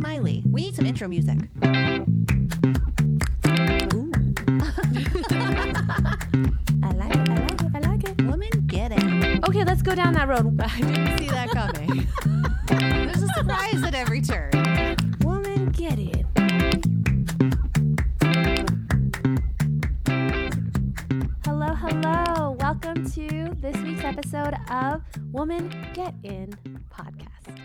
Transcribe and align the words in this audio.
Miley. 0.00 0.42
We 0.50 0.62
need 0.62 0.74
some 0.74 0.86
intro 0.86 1.08
music. 1.08 1.38
Ooh. 1.38 1.68
I 6.82 6.92
like 6.96 7.14
it. 7.14 7.28
I 7.28 7.36
like 7.36 7.60
it. 7.60 7.70
I 7.74 7.78
like 7.80 8.04
it. 8.08 8.22
Woman, 8.22 8.48
get 8.66 8.92
it. 8.92 9.44
Okay, 9.48 9.62
let's 9.64 9.82
go 9.82 9.94
down 9.94 10.14
that 10.14 10.26
road. 10.28 10.58
I 10.64 10.80
didn't 10.80 11.18
see 11.18 11.28
that 11.28 11.50
coming. 11.50 12.06
There's 12.66 13.22
a 13.22 13.28
surprise 13.28 13.82
at 13.82 13.94
every 13.94 14.22
turn. 14.22 14.50
Woman, 15.22 15.68
get 15.70 15.98
it. 15.98 16.24
Hello, 21.44 21.74
hello. 21.74 22.52
Welcome 22.58 23.10
to 23.10 23.54
this 23.60 23.76
week's 23.82 24.04
episode 24.04 24.54
of 24.70 25.02
Woman 25.30 25.68
Get 25.92 26.14
It 26.24 26.54
podcast. 26.90 27.58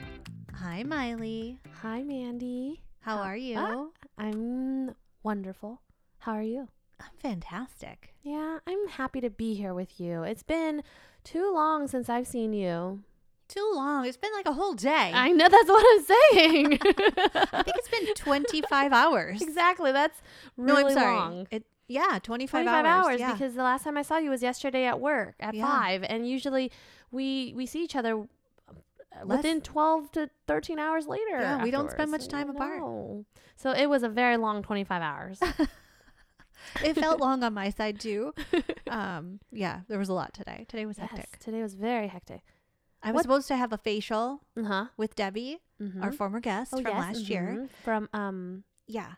Hi, 0.53 0.83
Miley. 0.83 1.59
Hi, 1.87 2.01
Mandy. 2.01 2.81
How 3.01 3.17
are 3.17 3.37
you? 3.37 3.57
Ah. 3.59 3.85
I'm 4.17 4.95
wonderful. 5.21 5.81
How 6.17 6.31
are 6.31 6.41
you? 6.41 6.67
I'm 6.99 7.15
fantastic. 7.19 8.15
Yeah, 8.23 8.57
I'm 8.65 8.87
happy 8.87 9.21
to 9.21 9.29
be 9.29 9.53
here 9.53 9.71
with 9.71 9.99
you. 9.99 10.23
It's 10.23 10.41
been 10.41 10.81
too 11.23 11.53
long 11.53 11.87
since 11.87 12.09
I've 12.09 12.25
seen 12.25 12.53
you. 12.53 13.03
Too 13.47 13.71
long. 13.75 14.07
It's 14.07 14.17
been 14.17 14.33
like 14.33 14.47
a 14.47 14.53
whole 14.53 14.73
day. 14.73 15.11
I 15.13 15.29
know 15.31 15.47
that's 15.47 15.69
what 15.69 15.85
I'm 15.87 16.03
saying. 16.05 16.65
I 17.53 17.61
think 17.61 17.77
it's 17.77 17.89
been 17.89 18.15
25 18.15 18.91
hours. 18.91 19.39
exactly. 19.43 19.91
That's 19.91 20.19
No, 20.57 20.73
really 20.77 20.85
I'm 20.93 20.99
sorry. 20.99 21.15
long. 21.15 21.47
It, 21.51 21.67
yeah, 21.87 22.17
25, 22.23 22.49
25 22.63 22.85
hours. 22.85 23.05
hours, 23.05 23.19
yeah. 23.19 23.33
because 23.33 23.53
the 23.53 23.61
last 23.61 23.83
time 23.83 23.95
I 23.95 24.01
saw 24.01 24.17
you 24.17 24.31
was 24.31 24.41
yesterday 24.41 24.85
at 24.85 24.99
work 24.99 25.35
at 25.39 25.53
Yeah. 25.53 25.67
5 25.67 26.01
and 26.01 26.27
usually 26.27 26.71
we 27.11 27.53
we 27.55 27.67
see 27.67 27.83
each 27.83 27.95
other 27.95 28.17
uh, 28.21 28.23
Less- 29.23 29.37
within 29.37 29.61
12 29.61 30.11
to 30.13 30.29
13 30.47 30.79
hours 30.79 31.07
later. 31.07 31.39
Yeah, 31.39 31.63
we 31.63 31.71
don't 31.71 31.89
spend 31.91 32.11
much 32.11 32.27
time 32.27 32.49
apart. 32.49 32.79
No. 32.79 33.25
So 33.55 33.71
it 33.71 33.87
was 33.89 34.03
a 34.03 34.09
very 34.09 34.37
long 34.37 34.61
25 34.63 35.01
hours. 35.01 35.39
it 36.83 36.93
felt 36.95 37.19
long 37.19 37.43
on 37.43 37.53
my 37.53 37.69
side 37.69 37.99
too. 37.99 38.33
Um, 38.87 39.39
yeah, 39.51 39.81
there 39.87 39.97
was 39.97 40.09
a 40.09 40.13
lot 40.13 40.31
today. 40.33 40.63
Today 40.69 40.85
was 40.85 40.99
yes, 40.99 41.09
hectic. 41.09 41.39
today 41.39 41.61
was 41.63 41.73
very 41.73 42.07
hectic. 42.07 42.41
I 43.01 43.07
was 43.07 43.15
What- 43.15 43.23
supposed 43.23 43.47
to 43.47 43.57
have 43.57 43.73
a 43.73 43.79
facial 43.79 44.41
Uh-huh. 44.55 44.85
with 44.95 45.15
Debbie, 45.15 45.59
Mhm. 45.81 46.03
our 46.03 46.11
former 46.11 46.39
guest 46.39 46.71
Oh, 46.71 46.77
from 46.77 46.91
yes, 46.91 46.99
last 46.99 47.29
year. 47.29 47.57
mhm. 47.61 47.69
From 47.83 48.09
um 48.13 48.63
Yeah. 48.87 49.13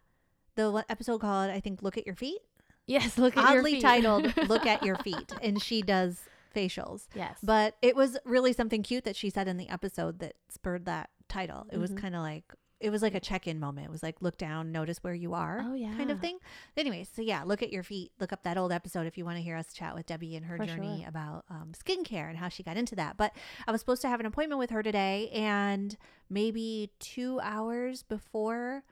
The 0.55 0.85
episode 0.89 1.19
called, 1.19 1.51
I 1.51 1.59
think, 1.59 1.83
Look 1.83 1.97
at 1.97 2.05
Your 2.05 2.15
Feet. 2.15 2.39
yes, 2.87 3.17
look 3.17 3.35
at 3.35 3.49
your 3.49 3.59
Oddly 3.59 3.81
titled, 3.81 4.35
Look 4.47 4.65
at 4.65 4.83
Your 4.83 4.95
Feet. 4.99 5.33
And 5.41 5.61
she 5.61 5.81
does 5.81 6.23
facials. 6.53 7.07
yes. 7.15 7.37
But 7.43 7.75
it 7.81 7.95
was 7.95 8.17
really 8.25 8.53
something 8.53 8.83
cute 8.83 9.03
that 9.05 9.15
she 9.15 9.29
said 9.29 9.47
in 9.47 9.57
the 9.57 9.69
episode 9.69 10.19
that 10.19 10.33
spurred 10.49 10.85
that 10.85 11.09
title. 11.29 11.67
It 11.71 11.77
was 11.77 11.91
Mhm. 11.91 11.97
kind 11.97 12.15
of 12.15 12.21
like, 12.21 12.43
it 12.79 12.91
was 12.91 13.01
like 13.01 13.15
a 13.15 13.19
check 13.19 13.47
in 13.47 13.59
moment. 13.59 13.87
It 13.87 13.91
was 13.91 14.03
like, 14.03 14.21
look 14.21 14.37
down, 14.37 14.71
notice 14.71 14.99
where 15.03 15.13
you 15.15 15.33
are. 15.33 15.61
Oh, 15.65 15.75
Kind 15.97 16.11
of 16.11 16.19
thing. 16.19 16.37
Anyways, 16.77 17.09
so 17.11 17.23
yeah, 17.23 17.41
look 17.43 17.63
at 17.63 17.71
your 17.73 17.81
feet. 17.81 18.11
Look 18.19 18.31
up 18.31 18.43
that 18.43 18.55
old 18.57 18.71
episode 18.71 19.07
if 19.07 19.17
you 19.17 19.25
want 19.25 19.37
to 19.37 19.41
hear 19.41 19.55
us 19.57 19.73
chat 19.73 19.95
with 19.95 20.05
Debbie 20.05 20.35
and 20.35 20.45
her 20.45 20.57
For 20.57 20.65
journey 20.67 20.99
sure. 20.99 21.09
about 21.09 21.45
um, 21.49 21.71
skincare 21.73 22.29
and 22.29 22.37
how 22.37 22.49
she 22.49 22.61
got 22.61 22.77
into 22.77 22.95
that. 22.95 23.17
But 23.17 23.33
I 23.67 23.71
was 23.71 23.81
supposed 23.81 24.03
to 24.03 24.07
have 24.09 24.19
an 24.19 24.27
appointment 24.27 24.59
with 24.59 24.69
her 24.69 24.83
today, 24.83 25.29
and 25.33 25.97
maybe 26.29 26.91
two 26.99 27.39
hours 27.41 28.03
before, 28.03 28.83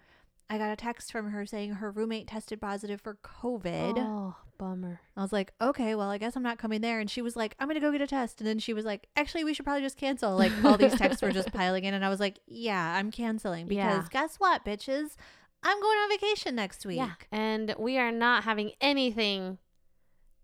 I 0.49 0.57
got 0.57 0.71
a 0.71 0.75
text 0.75 1.11
from 1.11 1.29
her 1.29 1.45
saying 1.45 1.73
her 1.73 1.91
roommate 1.91 2.27
tested 2.27 2.59
positive 2.59 3.01
for 3.01 3.15
COVID. 3.23 3.97
Oh, 3.97 4.35
bummer. 4.57 4.99
I 5.17 5.21
was 5.21 5.31
like, 5.33 5.53
okay, 5.61 5.95
well, 5.95 6.09
I 6.09 6.17
guess 6.17 6.35
I'm 6.35 6.43
not 6.43 6.57
coming 6.57 6.81
there. 6.81 6.99
And 6.99 7.09
she 7.09 7.21
was 7.21 7.35
like, 7.35 7.55
I'm 7.59 7.67
going 7.67 7.75
to 7.75 7.81
go 7.81 7.91
get 7.91 8.01
a 8.01 8.07
test. 8.07 8.39
And 8.41 8.47
then 8.47 8.59
she 8.59 8.73
was 8.73 8.85
like, 8.85 9.07
actually, 9.15 9.43
we 9.43 9.53
should 9.53 9.65
probably 9.65 9.81
just 9.83 9.97
cancel. 9.97 10.35
Like, 10.35 10.51
all 10.63 10.77
these 10.77 10.95
texts 10.95 11.21
were 11.21 11.31
just 11.31 11.51
piling 11.53 11.83
in. 11.83 11.93
And 11.93 12.03
I 12.05 12.09
was 12.09 12.19
like, 12.19 12.39
yeah, 12.47 12.95
I'm 12.97 13.11
canceling 13.11 13.67
because 13.67 14.03
Yeah. 14.03 14.07
guess 14.11 14.35
what, 14.37 14.63
bitches? 14.65 15.15
I'm 15.63 15.81
going 15.81 15.97
on 15.97 16.09
vacation 16.09 16.55
next 16.55 16.85
week. 16.85 16.97
Yeah. 16.97 17.11
And 17.31 17.73
we 17.79 17.97
are 17.97 18.11
not 18.11 18.43
having 18.43 18.71
anything 18.81 19.57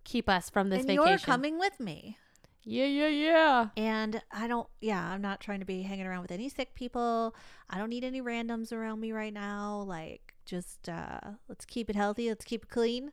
keep 0.03 0.27
us 0.27 0.50
from 0.50 0.69
this 0.69 0.79
and 0.79 0.88
vacation. 0.88 1.07
you're 1.09 1.17
coming 1.19 1.59
with 1.59 1.79
me. 1.79 2.17
Yeah, 2.63 2.85
yeah, 2.85 3.07
yeah. 3.07 3.67
And 3.75 4.21
I 4.31 4.47
don't, 4.47 4.67
yeah, 4.81 5.03
I'm 5.03 5.21
not 5.21 5.39
trying 5.39 5.61
to 5.61 5.66
be 5.66 5.81
hanging 5.81 6.05
around 6.05 6.21
with 6.21 6.31
any 6.31 6.47
sick 6.47 6.75
people. 6.75 7.35
I 7.69 7.77
don't 7.79 7.89
need 7.89 8.03
any 8.03 8.21
randoms 8.21 8.71
around 8.71 9.00
me 9.00 9.11
right 9.11 9.33
now. 9.33 9.83
Like, 9.88 10.35
just 10.45 10.88
uh, 10.88 11.19
let's 11.47 11.66
keep 11.66 11.89
it 11.89 11.95
healthy. 11.95 12.29
Let's 12.29 12.45
keep 12.45 12.63
it 12.66 12.69
clean. 12.69 13.11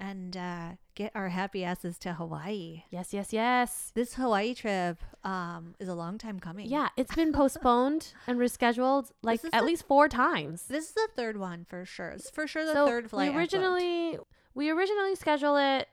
And 0.00 0.36
uh, 0.36 0.68
get 0.94 1.10
our 1.16 1.28
happy 1.28 1.64
asses 1.64 1.98
to 1.98 2.12
Hawaii. 2.14 2.84
Yes, 2.90 3.12
yes, 3.12 3.32
yes. 3.32 3.90
This 3.94 4.14
Hawaii 4.14 4.54
trip 4.54 5.02
um, 5.24 5.74
is 5.80 5.88
a 5.88 5.94
long 5.94 6.18
time 6.18 6.38
coming. 6.38 6.68
Yeah, 6.68 6.88
it's 6.96 7.14
been 7.14 7.32
postponed 7.42 8.12
and 8.28 8.38
rescheduled 8.38 9.10
like 9.22 9.44
at 9.44 9.50
the- 9.52 9.64
least 9.64 9.86
four 9.86 10.08
times. 10.08 10.62
This 10.68 10.88
is 10.90 10.92
the 10.92 11.08
third 11.16 11.36
one 11.36 11.64
for 11.64 11.84
sure. 11.84 12.10
It's 12.10 12.30
for 12.30 12.46
sure 12.46 12.64
the 12.64 12.74
so 12.74 12.86
third 12.86 13.10
flight. 13.10 13.32
we 13.32 13.38
originally 13.38 14.18
we 14.54 14.70
originally 14.70 15.16
scheduled 15.16 15.58
it 15.58 15.88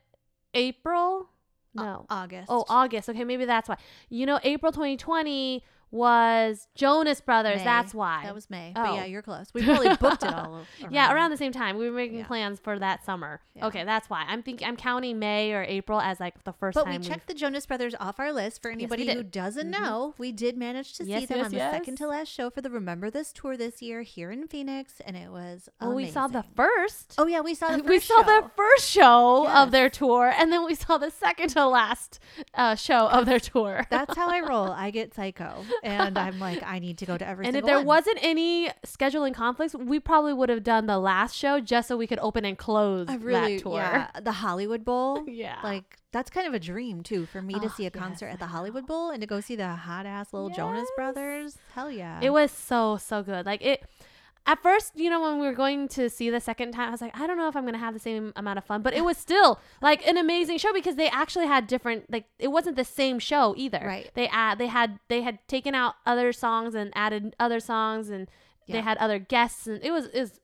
April. 0.53 1.29
No. 1.73 2.05
August. 2.09 2.45
oh, 2.49 2.63
August. 2.69 3.09
Okay, 3.09 3.25
maybe 3.25 3.43
that's 3.45 3.67
why. 3.67 3.75
You 4.09 4.25
know, 4.25 4.39
April 4.43 4.72
2020 4.72 5.61
was 5.95 6.67
Jonas 6.75 7.22
Brothers. 7.22 7.57
May. 7.59 7.63
That's 7.63 7.94
why. 7.94 8.22
That 8.25 8.35
was 8.35 8.50
May. 8.50 8.72
But 8.75 8.89
Oh. 8.89 8.95
yeah, 8.95 9.06
you're 9.06 9.22
close. 9.22 9.47
We 9.53 9.63
probably 9.63 9.95
booked 9.95 10.23
it 10.23 10.33
all. 10.33 10.61
yeah, 10.91 11.13
around 11.13 11.31
the 11.31 11.38
same 11.38 11.51
time. 11.51 11.78
We 11.78 11.89
were 11.89 11.95
making 11.95 12.19
Yeah. 12.19 12.28
plans 12.28 12.59
for 12.59 12.78
that 12.79 13.06
summer. 13.06 13.41
Yeah. 13.56 13.67
Okay, 13.67 13.83
that's 13.85 14.09
why. 14.09 14.25
I'm 14.28 14.44
thinking 14.44 14.67
I'm 14.67 14.75
counting 14.75 15.17
May 15.17 15.53
or 15.53 15.63
April 15.63 16.00
as 16.01 16.19
like 16.19 16.44
the 16.44 16.53
first 16.53 16.75
But 16.75 16.88
we 16.88 16.97
checked 17.00 17.28
the 17.28 17.34
Jonas 17.34 17.66
Brothers 17.66 17.95
off 18.00 18.19
our 18.19 18.31
list. 18.34 18.61
For 18.61 18.69
anybody 18.69 19.11
who 19.11 19.23
doesn't 19.23 19.67
Mhm. 19.72 19.79
know, 19.79 20.13
we 20.17 20.31
did 20.31 20.57
manage 20.57 20.94
to 20.97 21.05
see 21.05 21.25
them 21.25 21.38
yes, 21.38 21.45
on 21.45 21.51
the 21.51 21.57
second 21.59 21.95
to 21.97 22.07
last 22.07 22.28
show 22.29 22.50
for 22.50 22.61
the 22.61 22.69
Remember 22.69 23.09
This 23.09 23.31
tour 23.31 23.55
this 23.57 23.81
year 23.81 24.01
here 24.01 24.31
in 24.31 24.47
Phoenix, 24.47 25.00
and 25.05 25.16
it 25.16 25.31
was. 25.31 25.69
Well, 25.79 25.94
we 25.95 26.09
saw 26.11 26.28
the 26.28 26.44
first. 26.55 27.16
Oh 27.17 27.28
yeah, 27.28 27.39
we 27.41 27.53
saw 27.55 27.67
the 27.69 27.78
first 27.84 27.89
we 27.89 28.00
saw 28.00 28.23
show. 28.23 28.41
the 28.41 28.51
first 28.55 28.89
show 28.89 29.44
Yes. 29.45 29.57
of 29.57 29.72
their 29.72 29.89
tour, 29.89 30.34
and 30.38 30.51
then 30.51 30.66
we 30.66 30.75
saw 30.75 30.97
the 30.97 31.11
second 31.11 31.50
to 31.50 31.66
last 31.66 32.19
uh, 32.53 32.75
show 32.75 33.07
of 33.07 33.25
their 33.25 33.39
tour. 33.39 33.85
That's 33.89 34.16
how 34.17 34.29
I 34.29 34.41
roll. 34.41 34.72
I 34.72 34.91
get 34.91 35.13
psycho, 35.13 35.63
and 35.85 36.18
I'm 36.18 36.40
like, 36.40 36.62
I 36.66 36.79
need 36.79 36.97
to 36.97 37.06
go 37.06 37.18
to 37.18 37.25
every 37.28 37.46
and 37.46 37.56
if 37.56 37.63
there 37.66 37.78
one. 37.78 37.85
wasn't 37.85 38.18
any 38.22 38.69
scheduling 38.85 39.34
conflicts, 39.34 39.73
we 39.75 40.00
probably 40.00 40.34
would 40.34 40.50
have 40.50 40.63
done 40.63 40.85
the 40.88 40.97
last 41.00 41.35
show 41.35 41.59
just 41.59 41.88
so 41.88 41.96
we 41.96 42.07
could 42.07 42.19
open 42.19 42.44
and 42.44 42.57
close 42.57 43.07
I 43.07 43.16
really, 43.16 43.56
that 43.57 43.62
tour. 43.63 43.78
yeah, 43.79 44.09
the 44.22 44.31
Hollywood 44.34 44.84
Bowl. 44.84 45.23
Yeah. 45.35 45.59
Like 45.63 45.97
that's 46.12 46.29
kind 46.29 46.47
of 46.47 46.53
a 46.53 46.59
dream 46.59 47.03
too 47.03 47.25
for 47.25 47.41
me 47.41 47.53
to 47.56 47.66
Oh, 47.66 47.73
see 47.75 47.84
a 47.84 47.91
yes, 47.94 48.01
concert 48.01 48.28
at 48.28 48.40
the 48.40 48.47
Hollywood 48.47 48.88
Bowl 48.88 49.09
and 49.12 49.22
to 49.22 49.28
go 49.28 49.40
see 49.41 49.56
the 49.56 49.68
hot 49.68 50.06
ass 50.06 50.31
little 50.34 50.50
Jonas 50.50 50.88
Brothers. 50.96 51.57
Hell 51.73 51.91
yeah! 51.91 52.19
It 52.22 52.29
was 52.31 52.52
so 52.52 52.97
so 52.97 53.22
good. 53.23 53.46
Like 53.46 53.62
it. 53.62 53.84
At 54.47 54.61
first, 54.61 54.95
you 54.95 55.09
know, 55.09 55.22
when 55.22 55.39
we 55.39 55.47
were 55.47 55.53
going 55.53 55.88
to 55.89 56.09
see 56.09 56.29
the 56.29 56.39
second 56.39 56.73
time, 56.73 56.89
I 56.89 56.91
was 56.91 57.01
like, 57.01 57.17
I 57.17 57.25
don't 57.25 57.38
know 57.38 57.47
if 57.47 57.56
I'm 57.56 57.66
gonna 57.66 57.79
have 57.79 57.94
the 57.94 58.00
same 58.00 58.31
amount 58.35 58.59
of 58.59 58.63
fun, 58.66 58.81
but 58.81 58.94
it 58.94 59.03
was 59.03 59.17
still 59.17 59.59
like 59.81 60.06
an 60.07 60.17
amazing 60.17 60.59
show 60.59 60.72
because 60.72 60.95
they 60.95 61.09
actually 61.09 61.47
had 61.47 61.66
different. 61.67 62.11
Like 62.11 62.25
it 62.38 62.50
wasn't 62.50 62.75
the 62.75 62.85
same 62.85 63.17
show 63.19 63.55
either. 63.57 63.81
Right. 63.84 64.11
They 64.13 64.28
add 64.28 64.59
they 64.59 64.67
had 64.67 65.00
they 65.07 65.22
had 65.22 65.39
taken 65.47 65.73
out 65.73 65.95
other 66.05 66.31
songs 66.31 66.75
and 66.75 66.91
added 66.95 67.35
other 67.39 67.59
songs 67.59 68.09
and 68.09 68.29
they 68.67 68.81
had 68.81 68.97
other 68.97 69.19
guests 69.19 69.67
and 69.67 69.84
it 69.84 69.91
was 69.91 70.05
is 70.07 70.39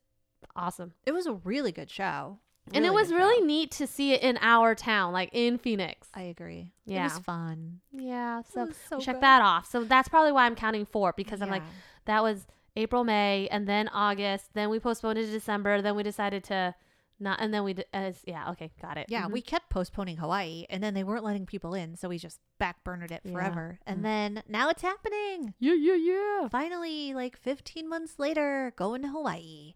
awesome. 0.56 0.94
It 1.06 1.12
was 1.12 1.26
a 1.26 1.34
really 1.34 1.72
good 1.72 1.90
show, 1.90 2.40
and 2.74 2.86
it 2.86 2.94
was 2.94 3.12
really 3.12 3.40
show. 3.40 3.46
neat 3.46 3.72
to 3.72 3.88
see 3.88 4.14
it 4.14 4.22
in 4.22 4.38
our 4.42 4.76
town, 4.76 5.14
like 5.14 5.30
in 5.32 5.58
Phoenix. 5.58 6.08
I 6.14 6.24
agree. 6.24 6.72
Yeah. 6.86 7.02
it 7.02 7.04
was 7.04 7.20
fun. 7.20 7.82
yeah, 7.92 8.42
so, 8.54 8.66
was 8.66 8.76
so 8.90 9.00
check 9.00 9.16
good. 9.16 9.24
that 9.24 9.42
off. 9.42 9.70
So 9.70 9.84
that's 9.84 10.10
probably 10.10 10.32
why 10.32 10.46
I'm 10.46 10.56
counting 10.56 10.86
four 10.86 11.14
because 11.16 11.42
I'm 11.42 11.50
like 11.50 11.64
that 12.06 12.24
was 12.24 12.48
April, 12.76 13.04
May, 13.04 13.48
and 13.52 13.68
then 13.68 13.88
August. 13.90 14.54
Then 14.54 14.70
we 14.70 14.80
postponed 14.80 15.18
it 15.20 15.26
to 15.26 15.32
December. 15.32 15.82
Then 15.82 15.96
we 15.96 16.04
decided 16.04 16.44
to 16.46 16.76
not, 17.20 17.40
and 17.40 17.54
then 17.54 17.64
we 17.64 17.76
as 17.94 18.22
yeah, 18.26 18.50
okay, 18.52 18.72
got 18.82 18.98
it. 18.98 19.06
Yeah, 19.08 19.28
Mhm. 19.28 19.32
we 19.34 19.42
kept 19.42 19.70
postponing 19.70 20.18
Hawaii, 20.18 20.66
and 20.72 20.82
then 20.82 20.96
they 20.96 21.04
weren't 21.04 21.24
letting 21.24 21.46
people 21.46 21.76
in, 21.76 21.96
so 21.96 22.10
we 22.10 22.18
just 22.18 22.40
backburnered 22.60 23.12
it 23.12 23.22
Yeah. 23.24 23.32
forever. 23.34 23.80
And 23.86 24.00
Mm. 24.00 24.04
then 24.04 24.44
now 24.48 24.70
it's 24.70 24.82
happening. 24.82 25.54
yeah, 25.60 25.74
yeah, 25.76 25.94
yeah. 25.94 26.48
Finally, 26.48 27.14
like 27.14 27.38
15 27.38 27.88
months 27.88 28.18
later, 28.18 28.74
going 28.76 29.04
to 29.04 29.10
Hawaii. 29.10 29.76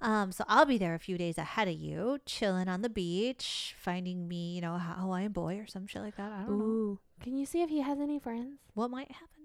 Um, 0.00 0.30
so 0.30 0.44
I'll 0.46 0.66
be 0.66 0.78
there 0.78 0.94
a 0.94 0.98
few 1.00 1.16
days 1.18 1.38
ahead 1.38 1.66
of 1.68 1.74
you, 1.74 2.18
chilling 2.26 2.68
on 2.68 2.82
the 2.82 2.90
beach, 2.90 3.74
finding 3.80 4.28
me, 4.28 4.54
you 4.54 4.60
know, 4.60 4.74
a 4.74 4.78
Hawaiian 4.78 5.32
boy 5.32 5.58
or 5.58 5.66
some 5.66 5.86
shit 5.88 6.02
like 6.02 6.16
that. 6.18 6.30
I 6.30 6.42
don't 6.44 6.58
know 6.58 6.64
Ooh, 6.64 7.00
can 7.18 7.34
you 7.36 7.46
see 7.46 7.62
if 7.62 7.70
he 7.70 7.80
has 7.80 7.98
any 7.98 8.18
friends? 8.20 8.60
what 8.74 8.90
might 8.90 9.10
happen. 9.10 9.35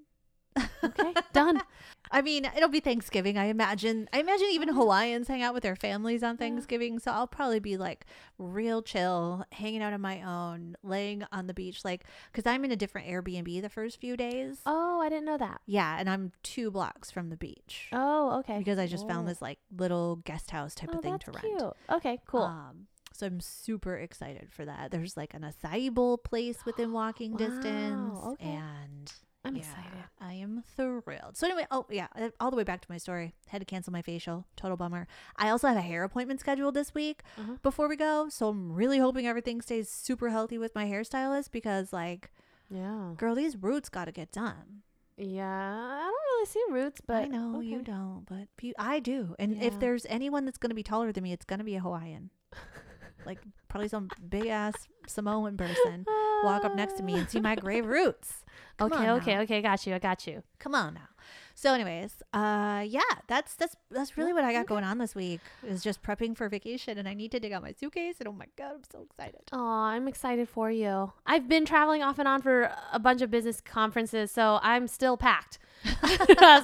Okay, 0.83 1.13
done. 1.33 1.61
I 2.13 2.21
mean, 2.21 2.43
it'll 2.57 2.67
be 2.69 2.81
Thanksgiving. 2.81 3.37
I 3.37 3.45
imagine. 3.45 4.09
I 4.11 4.19
imagine 4.19 4.47
even 4.51 4.69
Oh. 4.71 4.73
Hawaiians 4.73 5.27
hang 5.29 5.41
out 5.41 5.53
with 5.53 5.63
their 5.63 5.75
families 5.77 6.23
on. 6.23 6.35
Thanksgiving. 6.37 6.99
So 6.99 7.11
I'll 7.11 7.27
probably 7.27 7.59
be 7.59 7.77
like 7.77 8.05
real 8.37 8.81
chill, 8.81 9.45
hanging 9.53 9.81
out 9.81 9.93
on 9.93 10.01
my 10.01 10.21
own, 10.21 10.75
laying 10.83 11.23
on 11.31 11.47
the 11.47 11.53
beach, 11.53 11.85
like 11.85 12.03
because 12.31 12.45
I'm 12.45 12.65
in 12.65 12.71
a 12.71 12.75
different 12.75 13.07
Airbnb 13.07 13.61
the 13.61 13.69
first 13.69 13.99
few 14.01 14.17
days. 14.17 14.59
Oh, 14.65 14.99
I 14.99 15.07
didn't 15.09 15.25
know 15.25 15.37
that. 15.37 15.61
Yeah, 15.65 15.95
and 15.99 16.09
I'm 16.09 16.31
two 16.43 16.69
blocks 16.71 17.11
from 17.11 17.29
the 17.29 17.37
beach 17.37 17.87
Oh, 17.93 18.39
okay. 18.39 18.57
because 18.57 18.77
I 18.79 18.87
just 18.87 19.07
found 19.07 19.27
this 19.27 19.41
like 19.41 19.59
little 19.77 20.17
guest 20.17 20.51
house 20.51 20.75
type 20.75 20.89
oh, 20.91 20.97
of 20.97 21.03
thing 21.03 21.17
to 21.19 21.31
rent. 21.31 21.45
cute. 21.45 21.73
Okay, 21.91 22.19
cool. 22.27 22.41
Um, 22.43 22.87
so 23.13 23.25
I'm 23.27 23.39
super 23.39 23.95
excited 23.97 24.49
for 24.51 24.65
that. 24.65 24.91
There's 24.91 25.15
like 25.15 25.33
an 25.33 25.43
acai 25.43 25.93
bowl 25.93 26.17
place 26.17 26.65
within 26.65 26.91
walking 26.91 27.35
distance, 27.37 28.17
okay. 28.25 28.45
and 28.45 29.13
I'm 29.43 29.55
yeah, 29.55 29.61
excited. 29.63 30.03
I 30.19 30.33
am 30.33 30.63
thrilled. 30.77 31.35
So 31.35 31.47
anyway, 31.47 31.65
oh 31.71 31.85
yeah, 31.89 32.07
uh, 32.15 32.29
all 32.39 32.51
the 32.51 32.57
way 32.57 32.63
back 32.63 32.81
to 32.81 32.87
my 32.91 32.97
story. 32.97 33.33
Had 33.47 33.59
to 33.59 33.65
cancel 33.65 33.91
my 33.91 34.01
facial. 34.03 34.45
Total 34.55 34.77
bummer. 34.77 35.07
I 35.35 35.49
also 35.49 35.67
have 35.67 35.77
a 35.77 35.81
hair 35.81 36.03
appointment 36.03 36.39
scheduled 36.39 36.75
this 36.75 36.93
week 36.93 37.23
Uh-huh. 37.39 37.53
before 37.63 37.87
we 37.89 37.95
go, 37.95 38.29
so 38.29 38.49
I'm 38.49 38.71
really 38.71 38.99
hoping 38.99 39.25
everything 39.25 39.61
stays 39.61 39.89
super 39.89 40.29
healthy 40.29 40.57
with 40.59 40.75
my 40.75 40.85
hairstylist 40.85 41.51
because 41.51 41.91
like, 41.91 42.31
Yeah. 42.69 43.13
girl, 43.17 43.33
these 43.35 43.57
roots 43.57 43.89
got 43.89 44.05
to 44.05 44.11
get 44.11 44.31
done. 44.31 44.83
Yeah. 45.17 45.75
I 45.75 45.99
don't 46.03 46.13
really 46.33 46.45
see 46.45 46.63
roots, 46.69 47.01
but 47.05 47.23
I 47.23 47.25
know 47.25 47.59
you 47.61 47.81
don't, 47.81 48.25
but 48.27 48.47
I 48.77 48.99
do. 48.99 49.35
And 49.39 49.61
if 49.61 49.79
there's 49.79 50.05
anyone 50.07 50.45
that's 50.45 50.57
going 50.57 50.69
to 50.71 50.75
be 50.75 50.83
taller 50.83 51.11
than 51.11 51.23
me, 51.23 51.31
it's 51.33 51.45
going 51.45 51.59
to 51.59 51.65
be 51.65 51.75
a 51.75 51.79
Hawaiian. 51.81 52.29
like 53.25 53.39
probably 53.69 53.87
some 53.87 54.09
big 54.29 54.47
ass 54.47 54.87
Samoan 55.07 55.57
person 55.57 56.05
walk 56.43 56.65
up 56.65 56.75
next 56.75 56.93
to 56.97 57.03
me 57.03 57.15
and 57.15 57.29
see 57.29 57.39
my 57.39 57.55
gray 57.55 57.81
roots. 57.81 58.45
Come 58.77 58.93
okay, 58.93 59.09
okay, 59.11 59.35
now. 59.35 59.41
okay. 59.41 59.61
Got 59.61 59.85
you. 59.85 59.95
I 59.95 59.99
got 59.99 60.25
you. 60.25 60.43
Come 60.59 60.73
on 60.73 60.95
now. 60.95 61.09
So, 61.53 61.73
anyways, 61.73 62.23
uh, 62.33 62.83
yeah, 62.87 63.01
that's 63.27 63.53
that's 63.55 63.75
that's 63.91 64.17
really 64.17 64.33
what 64.33 64.43
I 64.43 64.53
got 64.53 64.65
going 64.65 64.83
on 64.83 64.97
this 64.97 65.13
week. 65.13 65.41
Is 65.67 65.83
just 65.83 66.01
prepping 66.01 66.35
for 66.35 66.49
vacation, 66.49 66.97
and 66.97 67.07
I 67.07 67.13
need 67.13 67.31
to 67.31 67.39
dig 67.39 67.51
out 67.51 67.61
my 67.61 67.73
suitcase. 67.73 68.15
And 68.19 68.27
oh 68.27 68.31
my 68.31 68.47
god, 68.57 68.71
I'm 68.75 68.83
so 68.91 69.03
excited. 69.03 69.41
Oh, 69.51 69.59
I'm 69.59 70.07
excited 70.07 70.49
for 70.49 70.71
you. 70.71 71.11
I've 71.25 71.47
been 71.47 71.65
traveling 71.65 72.01
off 72.01 72.17
and 72.17 72.27
on 72.27 72.41
for 72.41 72.71
a 72.91 72.99
bunch 72.99 73.21
of 73.21 73.29
business 73.29 73.61
conferences, 73.61 74.31
so 74.31 74.59
I'm 74.63 74.87
still 74.87 75.17
packed. 75.17 75.59
so 75.85 75.93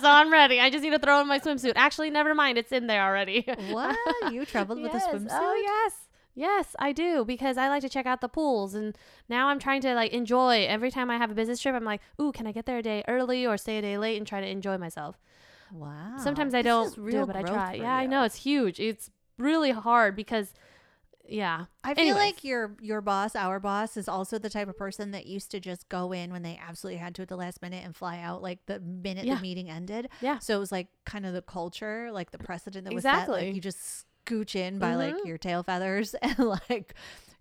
I'm 0.04 0.32
ready. 0.32 0.60
I 0.60 0.70
just 0.70 0.84
need 0.84 0.92
to 0.92 1.00
throw 1.00 1.22
in 1.22 1.28
my 1.28 1.40
swimsuit. 1.40 1.74
Actually, 1.76 2.10
never 2.10 2.34
mind. 2.34 2.58
It's 2.58 2.72
in 2.72 2.88
there 2.88 3.04
already. 3.04 3.46
What 3.70 3.96
you 4.32 4.46
traveled 4.46 4.82
with 4.82 4.94
a 4.94 4.98
swimsuit? 5.14 5.28
Oh 5.32 5.62
yes. 5.64 6.07
Yes, 6.38 6.76
I 6.78 6.92
do 6.92 7.26
because 7.26 7.58
I 7.58 7.68
like 7.68 7.82
to 7.82 7.90
check 7.90 8.06
out 8.06 8.22
the 8.22 8.30
pools 8.30 8.76
and 8.76 8.96
now 9.28 9.48
I'm 9.48 9.58
trying 9.58 9.82
to 9.82 9.96
like 9.96 10.12
enjoy 10.14 10.66
every 10.68 10.92
time 10.92 11.10
I 11.10 11.18
have 11.18 11.32
a 11.32 11.34
business 11.34 11.60
trip 11.60 11.74
I'm 11.74 11.84
like, 11.84 12.00
"Ooh, 12.22 12.32
can 12.32 12.46
I 12.46 12.52
get 12.52 12.68
there 12.68 12.78
a 12.78 12.84
day 12.84 13.04
early 13.08 13.46
or 13.46 13.58
stay 13.58 13.80
a 13.80 13.82
day 13.82 13.98
late 13.98 14.18
and 14.18 14.28
try 14.28 14.40
to 14.40 14.48
enjoy 14.48 14.78
myself?" 14.78 15.20
Wow. 15.74 16.16
Sometimes 16.18 16.54
I 16.54 16.62
This 16.62 16.70
don't 16.72 16.88
is 16.90 16.94
do 16.94 17.22
it, 17.24 17.28
but 17.28 17.36
I 17.36 17.42
try. 17.42 17.74
Yeah, 17.74 17.96
I 17.96 18.06
know 18.06 18.24
it's 18.24 18.36
huge. 18.36 18.80
It's 18.80 19.10
really 19.38 19.72
hard 19.72 20.16
because 20.16 20.54
yeah. 21.30 21.66
I 21.84 21.94
feel 21.94 22.04
Anyways. 22.04 22.18
like 22.24 22.44
your 22.44 22.76
your 22.82 23.02
boss, 23.02 23.36
our 23.36 23.60
boss, 23.60 23.98
is 23.98 24.08
also 24.08 24.40
the 24.40 24.50
type 24.50 24.70
of 24.70 24.78
person 24.78 25.12
that 25.12 25.26
used 25.26 25.52
to 25.52 25.60
just 25.60 25.90
go 25.90 26.12
in 26.14 26.32
when 26.32 26.42
they 26.44 26.60
absolutely 26.66 27.00
had 27.00 27.14
to 27.16 27.24
at 27.24 27.28
the 27.28 27.36
last 27.36 27.62
minute 27.62 27.84
and 27.84 27.96
fly 27.96 28.20
out 28.20 28.42
like 28.42 28.66
the 28.66 28.80
minute 28.80 29.26
Yeah. 29.26 29.36
the 29.36 29.42
meeting 29.42 29.70
ended. 29.70 30.08
Yeah. 30.22 30.40
So 30.40 30.56
it 30.56 30.60
was 30.60 30.72
like 30.72 30.88
kind 31.06 31.26
of 31.26 31.34
the 31.34 31.42
culture, 31.42 32.12
like 32.14 32.32
the 32.32 32.38
precedent 32.38 32.86
that 32.86 32.94
was 32.94 33.04
set. 33.04 33.14
Exactly. 33.14 33.46
Like 33.48 33.56
you 33.56 33.62
just 33.62 34.07
scooch 34.28 34.56
in 34.56 34.80
by 34.80 34.96
like 34.96 35.16
Mhm. 35.16 35.26
your 35.26 35.38
tail 35.38 35.64
feathers 35.64 36.14
and 36.22 36.38
like 36.70 36.94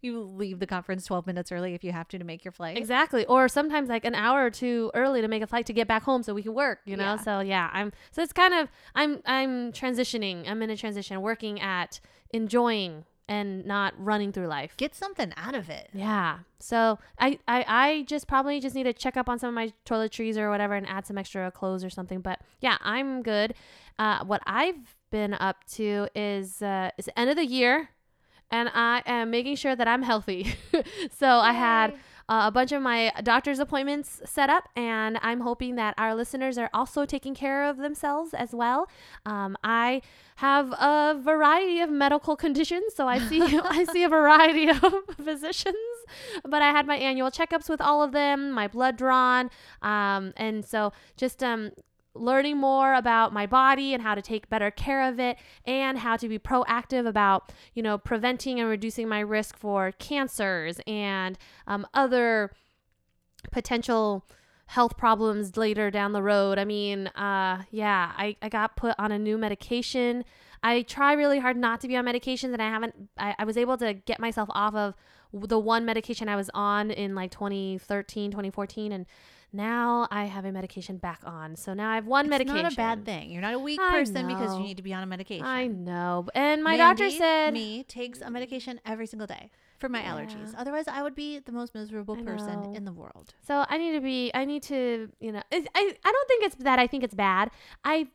you 0.02 0.20
leave 0.20 0.60
the 0.60 0.66
conference 0.66 1.06
twelve 1.06 1.26
minutes 1.26 1.50
early 1.50 1.74
if 1.74 1.82
you 1.82 1.90
have 1.92 2.06
to 2.08 2.18
to 2.18 2.24
make 2.24 2.44
your 2.44 2.52
flight. 2.52 2.76
Exactly. 2.76 3.24
Or 3.26 3.48
sometimes 3.48 3.88
like 3.88 4.04
an 4.04 4.14
hour 4.14 4.44
or 4.44 4.50
two 4.50 4.90
early 4.94 5.20
to 5.20 5.28
make 5.28 5.42
a 5.42 5.46
flight 5.46 5.66
to 5.66 5.72
get 5.72 5.88
back 5.88 6.02
home 6.02 6.22
so 6.22 6.34
we 6.34 6.42
can 6.42 6.54
work, 6.54 6.80
you 6.84 6.96
know? 6.96 7.14
Yeah. 7.14 7.16
So 7.16 7.40
yeah, 7.40 7.70
I'm 7.72 7.92
so 8.12 8.22
it's 8.22 8.32
kind 8.32 8.54
of 8.54 8.68
I'm 8.94 9.20
I'm 9.26 9.72
transitioning. 9.72 10.48
I'm 10.48 10.62
in 10.62 10.70
a 10.70 10.76
transition 10.76 11.20
working 11.22 11.60
at 11.60 11.98
enjoying 12.30 13.04
and 13.28 13.64
not 13.66 13.92
running 13.98 14.30
through 14.32 14.46
life. 14.46 14.76
Get 14.76 14.94
something 14.94 15.32
out 15.36 15.54
of 15.56 15.68
it. 15.68 15.88
Yeah. 15.92 16.40
So 16.60 16.98
I, 17.18 17.38
I 17.48 17.64
I 17.66 18.02
just 18.06 18.28
probably 18.28 18.60
just 18.60 18.74
need 18.76 18.84
to 18.84 18.92
check 18.92 19.16
up 19.16 19.28
on 19.28 19.38
some 19.38 19.48
of 19.48 19.54
my 19.54 19.72
toiletries 19.84 20.36
or 20.36 20.50
whatever 20.50 20.74
and 20.74 20.86
add 20.88 21.06
some 21.06 21.18
extra 21.18 21.50
clothes 21.50 21.82
or 21.82 21.90
something. 21.90 22.20
But 22.20 22.40
yeah, 22.60 22.76
I'm 22.82 23.22
good. 23.22 23.54
Uh, 23.98 24.24
what 24.24 24.42
I've 24.46 24.94
been 25.10 25.34
up 25.34 25.64
to 25.72 26.08
is 26.14 26.62
uh, 26.62 26.90
it's 26.98 27.06
the 27.06 27.18
end 27.18 27.30
of 27.30 27.36
the 27.36 27.46
year, 27.46 27.90
and 28.50 28.70
I 28.74 29.02
am 29.06 29.30
making 29.30 29.56
sure 29.56 29.76
that 29.76 29.88
I'm 29.88 30.02
healthy. 30.02 30.54
so 31.10 31.28
I 31.28 31.52
had 31.52 31.94
uh, 32.28 32.44
a 32.46 32.50
bunch 32.50 32.72
of 32.72 32.82
my 32.82 33.12
doctor's 33.22 33.58
appointments 33.58 34.20
set 34.24 34.50
up, 34.50 34.68
and 34.74 35.18
I'm 35.22 35.40
hoping 35.40 35.76
that 35.76 35.94
our 35.96 36.14
listeners 36.14 36.58
are 36.58 36.70
also 36.74 37.04
taking 37.04 37.34
care 37.34 37.68
of 37.68 37.76
themselves 37.76 38.34
as 38.34 38.52
well. 38.52 38.88
Um, 39.24 39.56
I 39.62 40.02
have 40.36 40.72
a 40.72 41.18
variety 41.22 41.80
of 41.80 41.90
medical 41.90 42.34
conditions, 42.44 42.94
so 42.94 43.06
I 43.06 43.18
see 43.18 43.40
I 43.42 43.84
see 43.84 44.02
a 44.02 44.08
variety 44.08 44.68
of 44.70 44.94
physicians. 45.22 45.76
But 46.44 46.62
I 46.62 46.70
had 46.70 46.86
my 46.86 46.96
annual 46.96 47.30
checkups 47.30 47.68
with 47.68 47.80
all 47.80 48.02
of 48.02 48.12
them, 48.12 48.50
my 48.50 48.66
blood 48.66 48.96
drawn, 48.96 49.50
um, 49.82 50.32
and 50.36 50.64
so 50.64 50.92
just 51.16 51.44
um, 51.44 51.70
learning 52.18 52.56
more 52.56 52.94
about 52.94 53.32
my 53.32 53.46
body 53.46 53.94
and 53.94 54.02
how 54.02 54.14
to 54.14 54.22
take 54.22 54.48
better 54.48 54.70
care 54.70 55.08
of 55.08 55.18
it 55.20 55.36
and 55.64 55.98
how 55.98 56.16
to 56.16 56.28
be 56.28 56.38
proactive 56.38 57.06
about 57.06 57.52
you 57.74 57.82
know 57.82 57.98
preventing 57.98 58.60
and 58.60 58.68
reducing 58.68 59.08
my 59.08 59.20
risk 59.20 59.56
for 59.56 59.92
cancers 59.92 60.80
and 60.86 61.38
um, 61.66 61.86
other 61.94 62.50
potential 63.52 64.24
health 64.66 64.96
problems 64.96 65.56
later 65.56 65.90
down 65.90 66.12
the 66.12 66.22
road. 66.22 66.58
I 66.58 66.64
mean 66.64 67.06
uh 67.08 67.62
yeah 67.70 68.12
i, 68.16 68.36
I 68.42 68.48
got 68.48 68.76
put 68.76 68.94
on 68.98 69.12
a 69.12 69.18
new 69.18 69.38
medication. 69.38 70.24
I 70.62 70.82
try 70.82 71.12
really 71.12 71.38
hard 71.38 71.56
not 71.56 71.80
to 71.82 71.88
be 71.88 71.96
on 71.96 72.04
medications 72.04 72.52
and 72.52 72.62
i 72.62 72.68
haven't 72.68 72.94
I, 73.16 73.34
I 73.38 73.44
was 73.44 73.56
able 73.56 73.76
to 73.78 73.94
get 73.94 74.18
myself 74.18 74.48
off 74.52 74.74
of 74.74 74.94
the 75.32 75.58
one 75.58 75.84
medication 75.84 76.28
i 76.28 76.34
was 76.34 76.50
on 76.54 76.90
in 76.90 77.14
like 77.14 77.30
2013 77.30 78.30
2014 78.30 78.92
and 78.92 79.06
now 79.52 80.06
i 80.10 80.24
have 80.24 80.44
a 80.44 80.52
medication 80.52 80.96
back 80.96 81.20
on 81.24 81.56
so 81.56 81.74
now 81.74 81.90
i 81.90 81.94
have 81.94 82.06
one 82.06 82.26
It's 82.26 82.30
medication 82.30 82.66
It's 82.66 82.76
not 82.76 82.94
a 82.94 82.96
bad 82.96 83.04
thing. 83.04 83.30
You're 83.30 83.42
not 83.42 83.54
a 83.54 83.58
weak 83.58 83.80
I 83.80 83.90
person 83.90 84.26
because 84.26 84.56
you 84.58 84.64
need 84.64 84.76
to 84.76 84.82
be 84.82 84.92
on 84.92 85.02
a 85.02 85.06
medication. 85.06 85.44
i 85.46 85.66
know 85.66 86.28
and 86.34 86.62
my 86.62 86.76
doctor 86.76 87.04
Mandy, 87.04 87.18
said 87.18 87.54
me 87.54 87.84
takes 87.84 88.20
a 88.20 88.30
medication 88.30 88.80
every 88.84 89.06
single 89.06 89.26
day 89.26 89.50
for 89.78 89.88
my 89.88 90.00
allergies. 90.00 90.54
Otherwise, 90.56 90.88
I 90.88 91.02
would 91.02 91.14
be 91.14 91.38
the 91.38 91.52
most 91.52 91.74
miserable 91.74 92.16
person 92.16 92.74
in 92.74 92.84
the 92.84 92.92
world. 92.92 93.34
So 93.46 93.66
I 93.68 93.76
need 93.76 93.92
to 93.92 94.00
be. 94.00 94.30
I 94.34 94.44
need 94.44 94.62
to. 94.64 95.10
You 95.20 95.32
know. 95.32 95.42
I. 95.52 95.62
I 95.74 96.12
don't 96.12 96.28
think 96.28 96.44
it's 96.44 96.54
that. 96.56 96.78
I 96.78 96.86
think 96.86 97.04
it's 97.04 97.14
bad. 97.14 97.50
I. 97.84 98.08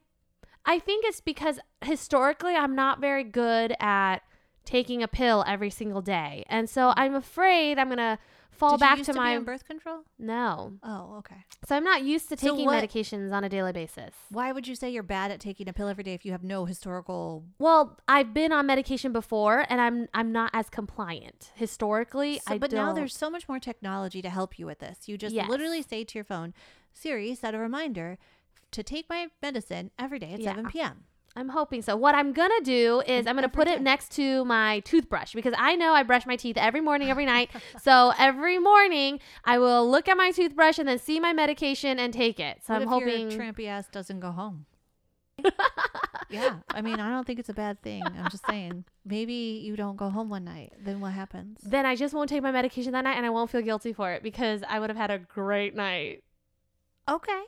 I 0.66 0.80
think 0.80 1.06
it's 1.06 1.22
because 1.22 1.60
historically 1.84 2.56
I'm 2.56 2.76
not 2.76 3.00
very 3.00 3.24
good 3.24 3.76
at 3.80 4.20
taking 4.66 5.02
a 5.04 5.08
pill 5.08 5.44
every 5.48 5.70
single 5.70 6.02
day, 6.02 6.44
and 6.48 6.70
so 6.70 6.90
mm. 6.90 6.94
I'm 6.98 7.16
afraid 7.16 7.78
I'm 7.80 7.90
gonna 7.90 8.20
fall 8.52 8.72
Did 8.78 8.80
back 8.82 8.98
to 9.00 9.04
to 9.06 9.14
my 9.14 9.40
birth 9.40 9.66
control? 9.66 10.02
no. 10.20 10.74
Oh, 10.84 11.16
okay. 11.20 11.38
So 11.68 11.76
I'm 11.76 11.84
not 11.84 12.04
used 12.04 12.30
to 12.30 12.38
So 12.38 12.50
taking 12.52 12.66
what- 12.66 12.84
medications 12.84 13.32
on 13.34 13.44
a 13.44 13.50
daily 13.50 13.72
basis. 13.72 14.14
Why 14.30 14.52
would 14.52 14.68
you 14.68 14.76
say 14.76 14.90
you're 14.92 15.02
bad 15.04 15.32
at 15.32 15.40
taking 15.40 15.68
a 15.68 15.74
pill 15.74 15.88
every 15.88 16.04
day 16.04 16.14
if 16.14 16.26
you 16.26 16.32
have 16.32 16.44
no 16.44 16.66
historical? 16.66 17.44
Well, 17.58 17.98
I've 18.08 18.34
been 18.36 18.52
on 18.52 18.68
medication 18.68 19.12
before, 19.12 19.66
and 19.68 19.82
I'm 19.82 20.08
I'm 20.14 20.32
not 20.32 20.52
as 20.54 20.70
compliant 20.70 21.52
historically. 21.56 22.40
So- 22.46 22.54
I 22.54 22.58
but 22.60 22.72
now 22.72 22.88
don't- 22.88 22.96
there's 22.96 23.16
so 23.16 23.30
much 23.32 23.50
more 23.50 23.60
technology 23.60 24.22
to 24.22 24.30
help 24.30 24.60
you 24.60 24.66
with 24.68 24.80
this. 24.80 25.08
You 25.08 25.18
just 25.18 25.34
Yes. 25.34 25.50
literally 25.50 25.82
say 25.82 26.04
to 26.04 26.18
your 26.18 26.26
phone, 26.26 26.54
Siri, 26.94 27.34
set 27.36 27.56
a 27.56 27.58
reminder 27.58 28.20
to 28.72 28.84
take 28.84 29.10
my 29.10 29.28
medicine 29.42 29.92
every 29.98 30.20
day 30.20 30.34
at 30.34 30.40
Yeah. 30.40 30.52
7 30.52 30.68
p.m. 30.68 31.06
I'm 31.36 31.50
hoping 31.50 31.82
so. 31.82 31.96
What 31.96 32.16
I'm 32.16 32.34
gonna 32.34 32.62
do 32.64 33.02
is 33.08 33.26
I'm 33.28 33.36
gonna 33.36 33.50
put 33.50 33.68
it 33.68 33.82
next 33.92 34.12
to 34.14 34.44
my 34.46 34.80
toothbrush 34.82 35.34
because 35.34 35.54
I 35.58 35.76
know 35.76 35.94
I 35.94 36.04
brush 36.04 36.26
my 36.26 36.36
teeth 36.36 36.58
every 36.58 36.82
morning, 36.82 37.10
every 37.10 37.26
night. 37.26 37.50
so 37.82 38.14
every 38.18 38.60
morning 38.60 39.20
I 39.46 39.58
will 39.58 39.90
look 39.90 40.08
at 40.08 40.18
my 40.18 40.32
toothbrush 40.32 40.78
and 40.78 40.88
then 40.88 41.00
see 41.00 41.20
my 41.20 41.34
medication 41.34 42.00
and 42.00 42.14
take 42.14 42.40
it. 42.40 42.62
So 42.66 42.74
what 42.74 42.82
I'm 42.82 42.88
hoping. 42.88 43.32
your 43.32 43.40
trampy 43.40 43.68
ass 43.68 43.88
doesn't 43.92 44.20
go 44.20 44.32
home? 44.32 44.66
yeah, 46.30 46.58
I 46.70 46.82
mean, 46.82 47.00
I 47.00 47.10
don't 47.10 47.26
think 47.26 47.40
it's 47.40 47.50
a 47.50 47.54
bad 47.54 47.82
thing. 47.82 48.04
I'm 48.04 48.30
just 48.30 48.46
saying, 48.46 48.86
maybe 49.06 49.34
you 49.34 49.76
don't 49.76 49.96
go 49.96 50.10
home 50.10 50.30
one 50.30 50.44
night. 50.44 50.74
Then 50.80 51.00
what 51.00 51.14
happens? 51.14 51.60
then 51.64 51.86
I 51.86 51.96
just 51.96 52.14
won't 52.14 52.30
take 52.30 52.44
my 52.44 52.52
medication 52.52 52.92
that 52.92 53.04
night 53.04 53.18
and 53.18 53.26
I 53.26 53.30
won't 53.30 53.50
feel 53.50 53.62
guilty 53.62 53.94
for 53.94 54.12
it 54.12 54.22
because 54.22 54.62
I 54.68 54.80
would 54.80 54.90
have 54.90 54.98
had 54.98 55.10
a 55.10 55.18
great 55.18 55.76
night. 55.76 56.24
Okay, 57.10 57.42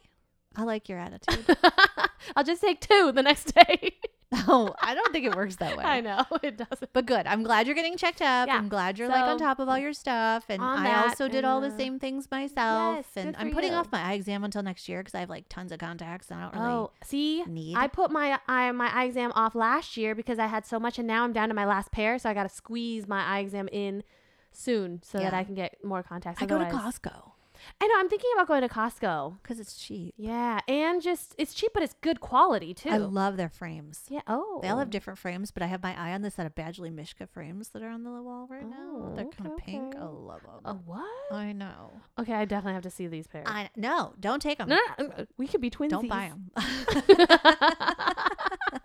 I 0.55 0.63
like 0.63 0.87
your 0.89 0.99
attitude. 0.99 1.57
I'll 2.35 2.43
just 2.43 2.61
take 2.61 2.79
two 2.79 3.11
the 3.11 3.23
next 3.23 3.53
day. 3.53 3.95
no, 4.47 4.73
I 4.81 4.95
don't 4.95 5.11
think 5.11 5.25
it 5.25 5.35
works 5.35 5.57
that 5.57 5.77
way. 5.77 5.83
I 5.83 6.01
know 6.01 6.23
it 6.41 6.57
doesn't. 6.57 6.91
But 6.93 7.05
good. 7.05 7.27
I'm 7.27 7.43
glad 7.43 7.65
you're 7.67 7.75
getting 7.75 7.97
checked 7.97 8.21
up. 8.21 8.47
Yeah. 8.47 8.57
I'm 8.57 8.69
glad 8.69 8.97
you're 8.97 9.07
like 9.07 9.23
on 9.23 9.37
top 9.37 9.59
of 9.59 9.69
all 9.69 9.77
your 9.77 9.93
stuff. 9.93 10.45
And 10.49 10.61
I 10.61 10.83
that 10.83 11.07
also 11.09 11.27
did 11.27 11.43
all 11.45 11.61
the 11.61 11.67
uh, 11.67 11.77
same 11.77 11.99
things 11.99 12.29
myself. 12.31 12.97
yes, 12.97 13.07
and 13.15 13.35
I'm 13.37 13.51
putting 13.51 13.71
you. 13.71 13.77
off 13.77 13.91
my 13.91 14.01
eye 14.01 14.13
exam 14.13 14.43
until 14.43 14.63
next 14.63 14.87
year 14.89 15.01
because 15.01 15.15
I 15.15 15.19
have 15.21 15.29
like 15.29 15.45
tons 15.49 15.71
of 15.71 15.79
contacts 15.79 16.29
and 16.31 16.39
I 16.39 16.43
don't 16.43 16.55
really 16.55 16.73
Oh, 16.73 16.91
see, 17.03 17.43
need. 17.43 17.75
I 17.77 17.87
put 17.87 18.11
my 18.11 18.39
eye 18.47 18.71
my 18.71 18.89
eye 18.93 19.05
exam 19.05 19.31
off 19.35 19.55
last 19.55 19.97
year 19.97 20.15
because 20.15 20.39
I 20.39 20.47
had 20.47 20.65
so 20.65 20.79
much, 20.79 20.97
and 20.97 21.07
now 21.07 21.23
I'm 21.23 21.33
down 21.33 21.49
to 21.49 21.53
my 21.55 21.65
last 21.65 21.91
pair, 21.91 22.17
so 22.17 22.29
I 22.29 22.33
got 22.33 22.43
to 22.43 22.49
squeeze 22.49 23.07
my 23.07 23.23
eye 23.23 23.39
exam 23.39 23.67
in 23.71 24.03
soon 24.51 25.01
so 25.03 25.17
that 25.19 25.33
I 25.33 25.43
can 25.43 25.55
get 25.55 25.83
more 25.83 26.03
contacts. 26.03 26.41
I 26.41 26.45
go 26.45 26.57
to 26.59 26.65
Costco 26.65 27.32
I 27.81 27.87
know. 27.87 27.95
I'm 27.97 28.09
thinking 28.09 28.29
about 28.35 28.47
going 28.47 28.61
to 28.61 28.69
Costco. 28.69 29.37
because 29.41 29.59
it's 29.59 29.75
cheap. 29.75 30.13
Yeah, 30.17 30.59
and 30.67 31.01
just 31.01 31.35
it's 31.37 31.53
cheap, 31.53 31.71
but 31.73 31.83
it's 31.83 31.93
good 32.01 32.19
quality 32.19 32.73
too. 32.73 32.89
I 32.89 32.97
love 32.97 33.37
their 33.37 33.49
frames. 33.49 34.03
yeah. 34.09 34.21
Oh, 34.27 34.59
They 34.61 34.69
all 34.69 34.77
have 34.79 34.89
different 34.89 35.19
frames, 35.19 35.51
but 35.51 35.63
I 35.63 35.67
have 35.67 35.81
my 35.83 35.95
eye 35.99 36.13
on 36.13 36.21
the 36.21 36.31
set 36.31 36.45
of 36.45 36.55
Badgley 36.55 36.91
Mischka 36.93 37.27
frames 37.29 37.69
that 37.69 37.81
are 37.81 37.89
on 37.89 38.03
the 38.03 38.11
wall 38.11 38.47
right 38.49 38.67
now. 38.67 38.75
Oh, 38.95 39.13
They're 39.15 39.25
kind 39.25 39.47
of 39.47 39.53
okay, 39.53 39.71
pink. 39.73 39.95
I 39.95 39.99
okay. 39.99 40.07
love 40.17 40.41
them. 40.41 40.61
A 40.65 40.73
what? 40.73 41.05
I 41.31 41.51
know. 41.53 41.91
Okay, 42.19 42.33
I 42.33 42.45
definitely 42.45 42.73
have 42.73 42.83
to 42.83 42.89
see 42.91 43.07
these 43.07 43.27
pairs. 43.27 43.45
I 43.47 43.69
no, 43.75 44.13
don't 44.19 44.41
take 44.41 44.57
them. 44.57 44.69
no, 44.69 44.79
no, 44.99 45.05
no, 45.07 45.25
we 45.37 45.47
could 45.47 45.61
be 45.61 45.69
twins. 45.69 45.91
Don't 45.91 46.07
buy 46.07 46.29
them. 46.29 46.51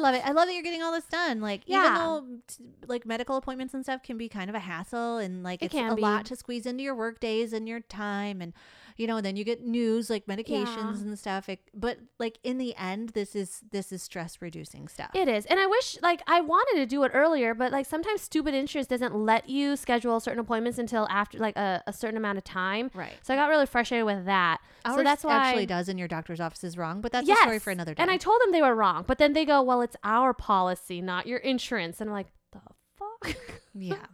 I 0.00 0.02
love 0.02 0.14
it. 0.14 0.22
I 0.26 0.32
love 0.32 0.46
that 0.46 0.54
you're 0.54 0.62
getting 0.62 0.82
all 0.82 0.92
this 0.92 1.04
done. 1.06 1.40
Like, 1.40 1.62
even 1.66 1.94
though 1.94 2.24
t- 2.48 2.64
like 2.86 3.06
medical 3.06 3.36
appointments 3.36 3.74
and 3.74 3.84
stuff 3.84 4.02
can 4.02 4.16
be 4.18 4.28
kind 4.28 4.48
of 4.50 4.56
a 4.56 4.60
hassle 4.60 5.18
and 5.18 5.42
like 5.42 5.62
It 5.62 5.66
it's 5.66 5.74
a 5.92 5.94
lot 6.02 6.26
to 6.26 6.36
squeeze 6.36 6.66
into 6.66 6.82
your 6.82 6.94
work 6.94 7.20
days 7.20 7.52
and 7.52 7.68
your 7.68 7.80
time 7.80 8.40
and 8.40 8.52
you 9.00 9.06
know, 9.06 9.16
and 9.16 9.24
then 9.24 9.34
you 9.34 9.44
get 9.44 9.64
news 9.64 10.10
like 10.10 10.26
medications 10.26 10.76
Yeah. 10.76 11.08
and 11.08 11.18
stuff. 11.18 11.48
It, 11.48 11.60
but 11.72 11.98
like 12.18 12.38
in 12.44 12.58
the 12.58 12.76
end, 12.76 13.10
this 13.10 13.34
is 13.34 13.62
this 13.72 13.92
is 13.92 14.02
stress 14.02 14.42
reducing 14.42 14.88
stuff. 14.88 15.10
It 15.14 15.26
is. 15.26 15.46
And 15.46 15.58
I 15.58 15.64
wish 15.66 15.96
like 16.02 16.20
I 16.26 16.42
wanted 16.42 16.78
to 16.80 16.84
do 16.86 17.02
it 17.04 17.12
earlier, 17.14 17.54
but 17.54 17.72
like 17.72 17.86
sometimes 17.86 18.20
stupid 18.20 18.52
insurance 18.52 18.88
doesn't 18.88 19.14
let 19.14 19.48
you 19.48 19.74
schedule 19.76 20.20
certain 20.20 20.38
appointments 20.38 20.78
until 20.78 21.08
after 21.08 21.38
like 21.38 21.56
a, 21.56 21.82
a 21.86 21.94
certain 21.94 22.18
amount 22.18 22.36
of 22.36 22.44
time. 22.44 22.90
right. 22.92 23.14
So 23.22 23.32
I 23.32 23.38
got 23.38 23.48
really 23.48 23.64
frustrated 23.64 24.04
with 24.04 24.26
that. 24.26 24.58
Ours 24.84 24.96
so 24.96 25.02
that's 25.02 25.24
why 25.24 25.48
actually 25.48 25.66
does 25.66 25.88
in 25.88 25.96
your 25.96 26.08
doctor's 26.08 26.38
office 26.40 26.62
is 26.62 26.76
wrong, 26.76 27.00
but 27.00 27.10
that's 27.10 27.26
a 27.26 27.34
story 27.36 27.58
for 27.58 27.70
another 27.70 27.94
day. 27.94 28.02
And 28.02 28.10
I 28.10 28.18
told 28.18 28.38
them 28.42 28.52
they 28.52 28.62
were 28.62 28.74
wrong, 28.74 29.04
but 29.06 29.16
then 29.16 29.32
they 29.32 29.46
go, 29.46 29.62
"Well, 29.62 29.80
it's 29.80 29.96
our 30.04 30.34
policy, 30.34 31.00
not 31.00 31.26
your 31.26 31.38
insurance." 31.38 32.02
And 32.02 32.10
I'm 32.10 32.14
like, 32.14 32.28
"The 32.52 32.60
fuck?" 32.98 33.36
yeah, 33.74 34.06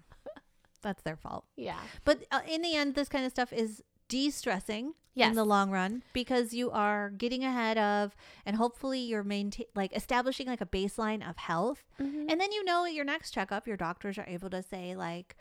that's 0.80 1.02
their 1.02 1.16
fault. 1.16 1.44
yeah. 1.56 1.78
But 2.04 2.24
uh, 2.30 2.40
in 2.48 2.62
the 2.62 2.76
end, 2.76 2.94
this 2.94 3.08
kind 3.08 3.24
of 3.24 3.32
stuff 3.32 3.52
is 3.52 3.82
de-stressing 4.08 4.94
Yes. 5.14 5.30
in 5.30 5.34
the 5.34 5.46
long 5.46 5.70
run 5.70 6.02
because 6.12 6.52
you 6.52 6.70
are 6.70 7.08
getting 7.08 7.42
ahead 7.42 7.78
of 7.78 8.14
and 8.44 8.54
hopefully 8.56 9.00
you're 9.00 9.24
maintain 9.24 9.64
like 9.74 9.96
establishing 9.96 10.46
like 10.46 10.60
a 10.60 10.66
baseline 10.66 11.26
of 11.26 11.38
health 11.38 11.84
Mhm. 11.98 12.30
and 12.30 12.38
then 12.38 12.52
you 12.52 12.62
know 12.64 12.84
at 12.84 12.92
your 12.92 13.06
next 13.06 13.30
checkup 13.30 13.66
your 13.66 13.78
doctors 13.78 14.18
are 14.18 14.26
able 14.28 14.50
to 14.50 14.62
say 14.62 14.94
like 14.94 15.34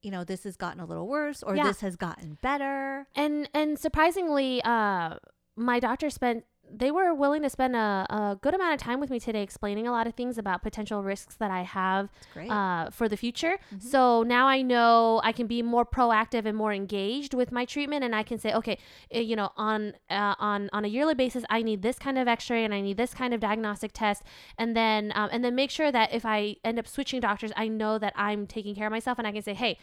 you 0.00 0.12
know 0.12 0.22
this 0.22 0.44
has 0.44 0.56
gotten 0.56 0.78
a 0.78 0.84
little 0.84 1.08
worse 1.08 1.42
or 1.42 1.56
Yeah. 1.56 1.64
this 1.64 1.80
has 1.80 1.96
gotten 1.96 2.38
better 2.40 3.08
and 3.16 3.50
and 3.52 3.80
surprisingly 3.80 4.62
uh 4.62 5.16
my 5.56 5.80
doctor 5.80 6.08
spent 6.08 6.44
they 6.72 6.90
were 6.90 7.12
willing 7.14 7.42
to 7.42 7.50
spend 7.50 7.74
a, 7.74 8.06
a 8.10 8.38
good 8.40 8.54
amount 8.54 8.74
of 8.74 8.80
time 8.80 9.00
with 9.00 9.10
me 9.10 9.18
today 9.18 9.42
explaining 9.42 9.86
a 9.86 9.90
lot 9.92 10.06
of 10.06 10.14
things 10.14 10.38
about 10.38 10.62
potential 10.62 11.02
risks 11.02 11.34
that 11.36 11.50
i 11.50 11.62
have 11.62 12.08
uh, 12.50 12.90
for 12.90 13.08
the 13.08 13.16
future 13.16 13.58
Mhm. 13.74 13.82
so 13.82 14.22
now 14.22 14.46
i 14.46 14.62
know 14.62 15.20
i 15.24 15.32
can 15.32 15.46
be 15.46 15.62
more 15.62 15.84
proactive 15.84 16.44
and 16.46 16.56
more 16.56 16.72
engaged 16.72 17.34
with 17.34 17.50
my 17.52 17.64
treatment 17.64 18.04
and 18.04 18.14
i 18.14 18.22
can 18.22 18.38
say 18.38 18.52
okay 18.54 18.78
uh, 19.14 19.18
you 19.18 19.34
know 19.36 19.50
on 19.56 19.94
uh, 20.10 20.34
on 20.38 20.68
on 20.72 20.84
a 20.84 20.88
yearly 20.88 21.14
basis 21.14 21.44
i 21.50 21.62
need 21.62 21.82
this 21.82 21.98
kind 21.98 22.16
of 22.18 22.28
x-ray 22.28 22.64
and 22.64 22.72
i 22.72 22.80
need 22.80 22.96
this 22.96 23.12
kind 23.14 23.34
of 23.34 23.40
diagnostic 23.40 23.92
test 23.92 24.22
and 24.58 24.76
then 24.76 25.12
um, 25.14 25.28
and 25.32 25.44
then 25.44 25.54
make 25.54 25.70
sure 25.70 25.90
that 25.90 26.12
if 26.14 26.24
i 26.24 26.54
end 26.64 26.78
up 26.78 26.86
switching 26.86 27.20
doctors 27.20 27.52
i 27.56 27.66
know 27.66 27.98
that 27.98 28.12
i'm 28.16 28.46
taking 28.46 28.74
care 28.74 28.86
of 28.86 28.90
myself 28.92 29.18
and 29.18 29.26
i 29.26 29.32
can 29.32 29.42
say 29.42 29.54
hey 29.54 29.76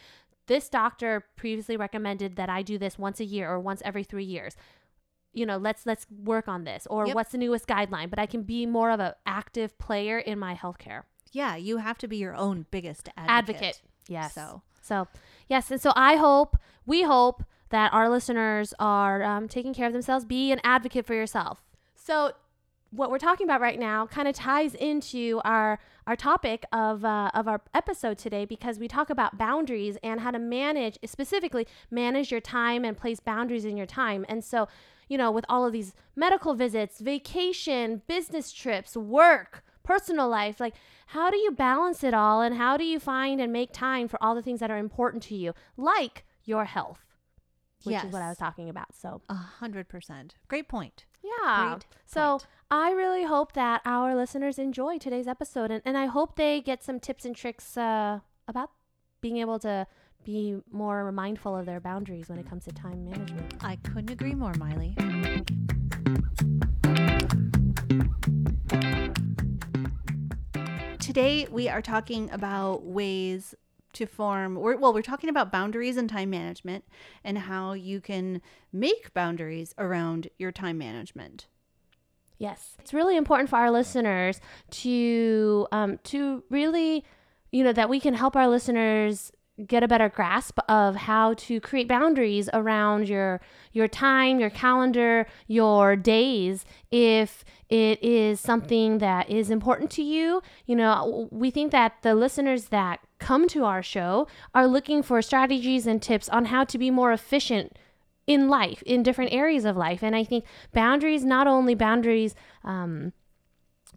this 0.46 0.70
doctor 0.70 1.26
previously 1.36 1.76
recommended 1.76 2.36
that 2.36 2.48
I 2.48 2.62
do 2.62 2.78
this 2.78 2.98
once 2.98 3.20
a 3.20 3.24
year 3.26 3.50
or 3.50 3.60
once 3.60 3.82
every 3.84 4.02
three 4.02 4.24
years. 4.24 4.56
You 5.32 5.46
know, 5.46 5.56
let's 5.58 5.86
let's 5.86 6.06
work 6.10 6.48
on 6.48 6.64
this. 6.64 6.86
Or 6.90 7.06
Yep. 7.06 7.14
what's 7.14 7.32
the 7.32 7.38
newest 7.38 7.66
guideline? 7.68 8.10
But 8.10 8.18
I 8.18 8.26
can 8.26 8.42
be 8.42 8.66
more 8.66 8.90
of 8.90 9.00
an 9.00 9.12
active 9.26 9.78
player 9.78 10.18
in 10.18 10.38
my 10.38 10.54
healthcare. 10.54 11.02
yeah 11.32 11.54
you 11.56 11.76
have 11.78 11.98
to 11.98 12.08
be 12.08 12.16
your 12.16 12.34
own 12.34 12.64
biggest 12.70 13.08
advocate, 13.16 13.30
Advocate. 13.56 13.82
Yes. 14.08 14.34
so 14.34 14.62
So 14.80 15.06
yes, 15.48 15.70
and 15.70 15.80
so 15.80 15.92
I 15.94 16.16
hope 16.16 16.56
we 16.86 17.02
hope 17.02 17.44
that 17.70 17.92
our 17.92 18.08
listeners 18.08 18.72
are 18.78 19.22
um, 19.22 19.46
taking 19.48 19.74
care 19.74 19.86
of 19.86 19.92
themselves. 19.92 20.24
Be 20.24 20.50
an 20.52 20.60
advocate 20.64 21.04
for 21.04 21.14
yourself. 21.14 21.62
So 21.94 22.32
what 22.90 23.10
we're 23.10 23.18
talking 23.18 23.44
about 23.44 23.60
right 23.60 23.78
now 23.78 24.06
kind 24.06 24.26
of 24.26 24.34
ties 24.34 24.74
into 24.74 25.42
our 25.44 25.78
our 26.06 26.16
topic 26.16 26.64
of 26.72 27.04
uh, 27.04 27.30
of 27.34 27.46
our 27.46 27.60
episode 27.74 28.16
today 28.16 28.46
because 28.46 28.78
we 28.78 28.88
talk 28.88 29.10
about 29.10 29.36
boundaries 29.36 29.98
and 30.02 30.20
how 30.20 30.30
to 30.30 30.38
manage 30.38 30.98
specifically 31.04 31.66
manage 31.90 32.32
your 32.32 32.40
time 32.40 32.82
and 32.86 32.96
place 32.96 33.20
boundaries 33.20 33.66
in 33.66 33.76
your 33.76 33.84
time. 33.86 34.24
And 34.30 34.42
so, 34.42 34.66
you 35.08 35.18
know, 35.18 35.30
with 35.30 35.44
all 35.48 35.64
of 35.64 35.72
these 35.72 35.94
medical 36.14 36.54
visits, 36.54 37.00
vacation, 37.00 38.02
business 38.06 38.52
trips, 38.52 38.96
work, 38.96 39.64
personal 39.82 40.28
life, 40.28 40.60
like 40.60 40.74
how 41.08 41.30
do 41.30 41.36
you 41.36 41.50
balance 41.50 42.04
it 42.04 42.14
all 42.14 42.42
and 42.42 42.56
how 42.56 42.76
do 42.76 42.84
you 42.84 43.00
find 43.00 43.40
and 43.40 43.52
make 43.52 43.72
time 43.72 44.08
for 44.08 44.22
all 44.22 44.34
the 44.34 44.42
things 44.42 44.60
that 44.60 44.70
are 44.70 44.78
important 44.78 45.22
to 45.24 45.34
you, 45.34 45.54
like 45.76 46.24
your 46.44 46.66
health, 46.66 47.06
which 47.84 48.04
is 48.04 48.12
what 48.12 48.22
I 48.22 48.28
was 48.28 48.38
talking 48.38 48.68
about. 48.68 48.94
So, 48.94 49.22
a 49.28 49.34
hundred 49.34 49.88
percent 49.88 50.36
great 50.48 50.68
point 50.68 51.06
yeah. 51.22 51.70
Great 51.70 51.86
So 52.06 52.20
point. 52.32 52.46
I 52.70 52.92
really 52.92 53.24
hope 53.24 53.52
that 53.52 53.82
our 53.84 54.14
listeners 54.14 54.58
enjoy 54.58 54.98
today's 54.98 55.26
episode 55.26 55.70
and, 55.70 55.82
and 55.84 55.96
I 55.96 56.06
hope 56.06 56.36
they 56.36 56.60
get 56.60 56.82
some 56.82 57.00
tips 57.00 57.24
and 57.24 57.34
tricks 57.34 57.76
uh, 57.76 58.20
about 58.46 58.70
being 59.20 59.38
able 59.38 59.58
to 59.60 59.86
be 60.24 60.56
more 60.70 61.10
mindful 61.12 61.56
of 61.56 61.66
their 61.66 61.80
boundaries 61.80 62.28
when 62.28 62.38
it 62.38 62.48
comes 62.48 62.64
to 62.64 62.72
time 62.72 63.04
management. 63.04 63.54
i 63.62 63.76
couldn't 63.76 64.10
agree 64.10 64.34
more 64.34 64.54
miley 64.54 64.94
Today, 70.98 71.46
we 71.50 71.68
are 71.68 71.80
talking 71.80 72.30
about 72.30 72.84
ways 72.84 73.54
to 73.94 74.04
form, 74.04 74.56
we're, 74.56 74.76
well, 74.76 74.92
we're 74.92 75.00
talking 75.00 75.30
about 75.30 75.50
boundaries 75.50 75.96
and 75.96 76.08
time 76.08 76.28
management 76.30 76.84
and 77.24 77.38
how 77.38 77.72
you 77.72 78.00
can 78.00 78.42
make 78.72 79.14
boundaries 79.14 79.74
around 79.78 80.28
your 80.38 80.52
time 80.52 80.76
management. 80.76 81.46
Yes, 82.36 82.76
it's 82.78 82.92
really 82.92 83.16
important 83.16 83.48
for 83.48 83.56
our 83.56 83.70
listeners 83.70 84.40
to 84.70 85.66
um, 85.72 85.98
to 86.04 86.44
really, 86.50 87.04
you 87.50 87.64
know, 87.64 87.72
that 87.72 87.88
we 87.88 87.98
can 87.98 88.14
help 88.14 88.36
our 88.36 88.46
listeners 88.46 89.32
get 89.66 89.82
a 89.82 89.88
better 89.88 90.08
grasp 90.08 90.58
of 90.68 90.94
how 90.94 91.34
to 91.34 91.60
create 91.60 91.88
boundaries 91.88 92.48
around 92.52 93.08
your 93.08 93.40
your 93.72 93.88
time, 93.88 94.38
your 94.38 94.50
calendar, 94.50 95.26
your 95.46 95.96
days. 95.96 96.64
If 96.90 97.44
it 97.68 98.02
is 98.02 98.40
something 98.40 98.98
that 98.98 99.28
is 99.28 99.50
important 99.50 99.90
to 99.92 100.02
you, 100.02 100.42
you 100.66 100.76
know, 100.76 101.28
we 101.30 101.50
think 101.50 101.72
that 101.72 101.96
the 102.02 102.14
listeners 102.14 102.66
that 102.66 103.00
come 103.18 103.48
to 103.48 103.64
our 103.64 103.82
show 103.82 104.28
are 104.54 104.66
looking 104.66 105.02
for 105.02 105.20
strategies 105.20 105.86
and 105.86 106.00
tips 106.00 106.28
on 106.28 106.46
how 106.46 106.64
to 106.64 106.78
be 106.78 106.90
more 106.90 107.12
efficient 107.12 107.76
in 108.26 108.48
life 108.48 108.82
in 108.82 109.02
different 109.02 109.32
areas 109.32 109.64
of 109.64 109.74
life 109.74 110.02
and 110.02 110.14
i 110.14 110.22
think 110.22 110.44
boundaries 110.74 111.24
not 111.24 111.46
only 111.46 111.74
boundaries 111.74 112.34
um, 112.62 113.10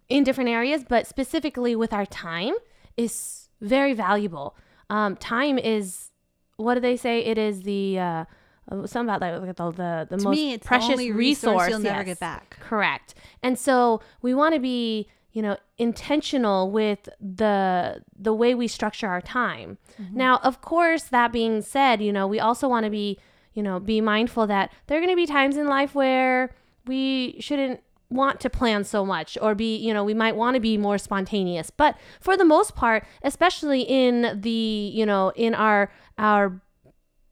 in 0.08 0.24
different 0.24 0.48
areas 0.48 0.84
but 0.88 1.06
specifically 1.06 1.76
with 1.76 1.92
our 1.92 2.06
time 2.06 2.54
is 2.96 3.50
very 3.60 3.92
valuable 3.92 4.56
um, 4.92 5.16
time 5.16 5.58
is 5.58 6.10
what 6.56 6.74
do 6.74 6.80
they 6.80 6.98
say 6.98 7.24
it 7.24 7.38
is 7.38 7.62
the 7.62 7.98
uh, 7.98 8.24
uh, 8.70 8.86
something 8.86 9.14
about 9.14 9.42
like 9.42 9.56
the 9.56 9.70
the, 9.70 10.06
the 10.10 10.16
To 10.18 10.24
most 10.24 10.36
me, 10.36 10.52
it's 10.52 10.66
precious 10.66 10.88
the 10.88 10.92
only 10.92 11.12
resource, 11.12 11.70
you'll 11.70 11.78
never 11.78 12.04
get 12.04 12.20
back. 12.20 12.58
Correct. 12.60 13.14
And 13.42 13.58
so 13.58 14.02
we 14.20 14.34
want 14.34 14.54
to 14.54 14.60
be, 14.60 15.08
you 15.32 15.40
know, 15.40 15.56
intentional 15.78 16.70
with 16.70 17.08
the 17.20 18.02
the 18.16 18.34
way 18.34 18.54
we 18.54 18.68
structure 18.68 19.08
our 19.08 19.22
time. 19.22 19.78
Now, 20.12 20.36
of 20.42 20.60
course, 20.60 21.04
that 21.04 21.32
being 21.32 21.62
said, 21.62 22.02
you 22.02 22.12
know, 22.12 22.26
we 22.26 22.38
also 22.38 22.68
want 22.68 22.84
to 22.84 22.90
be, 22.90 23.18
you 23.54 23.62
know, 23.62 23.80
be 23.80 24.00
mindful 24.02 24.46
that 24.48 24.70
there 24.86 24.98
are 24.98 25.00
going 25.00 25.12
to 25.12 25.16
be 25.16 25.26
times 25.26 25.56
in 25.56 25.66
life 25.66 25.94
where 25.94 26.54
we 26.86 27.36
shouldn't 27.40 27.80
want 28.12 28.40
to 28.40 28.50
plan 28.50 28.84
so 28.84 29.04
much 29.04 29.38
or 29.40 29.54
be, 29.54 29.76
you 29.76 29.92
know, 29.92 30.04
we 30.04 30.14
might 30.14 30.36
want 30.36 30.54
to 30.54 30.60
be 30.60 30.76
more 30.78 30.98
spontaneous. 30.98 31.70
But 31.70 31.96
for 32.20 32.36
the 32.36 32.44
most 32.44 32.74
part, 32.74 33.04
especially 33.22 33.82
in 33.82 34.40
the, 34.40 34.50
you 34.94 35.06
know, 35.06 35.32
in 35.36 35.54
our 35.54 35.90
our 36.18 36.60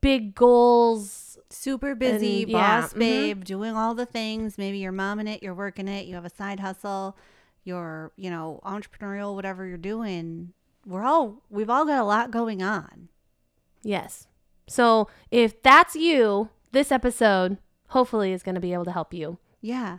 big 0.01 0.35
goals 0.35 1.31
Super 1.53 1.97
busy, 1.97 2.43
And, 2.43 2.53
yeah, 2.53 2.81
boss 2.81 2.93
mhm. 2.93 2.99
babe, 3.01 3.45
doing 3.45 3.75
all 3.75 3.95
the 3.95 4.07
things. 4.07 4.57
Maybe 4.57 4.79
you're 4.79 4.93
momming 4.93 5.29
it, 5.29 5.43
you're 5.43 5.55
working 5.55 5.89
it, 5.89 6.07
you 6.07 6.15
have 6.15 6.25
a 6.25 6.31
side 6.31 6.61
hustle, 6.61 7.17
you're, 7.65 8.13
you 8.17 8.31
know, 8.31 8.61
entrepreneurial, 8.65 9.35
whatever 9.35 9.67
you're 9.67 9.77
doing. 9.77 10.53
We're 10.87 11.03
all, 11.03 11.43
we've 11.51 11.69
all 11.69 11.85
got 11.85 11.99
a 11.99 12.05
lot 12.05 12.31
going 12.31 12.63
on. 12.63 13.09
Yes. 13.83 14.29
So 14.69 15.09
if 15.33 15.61
that's 15.61 15.97
you, 15.97 16.51
this 16.71 16.93
episode 16.93 17.59
hopefully 17.89 18.33
is 18.33 18.45
going 18.45 18.55
to 18.55 18.61
be 18.61 18.73
able 18.73 18.85
to 18.85 18.93
help 18.93 19.13
you. 19.13 19.39
Yeah. 19.61 19.99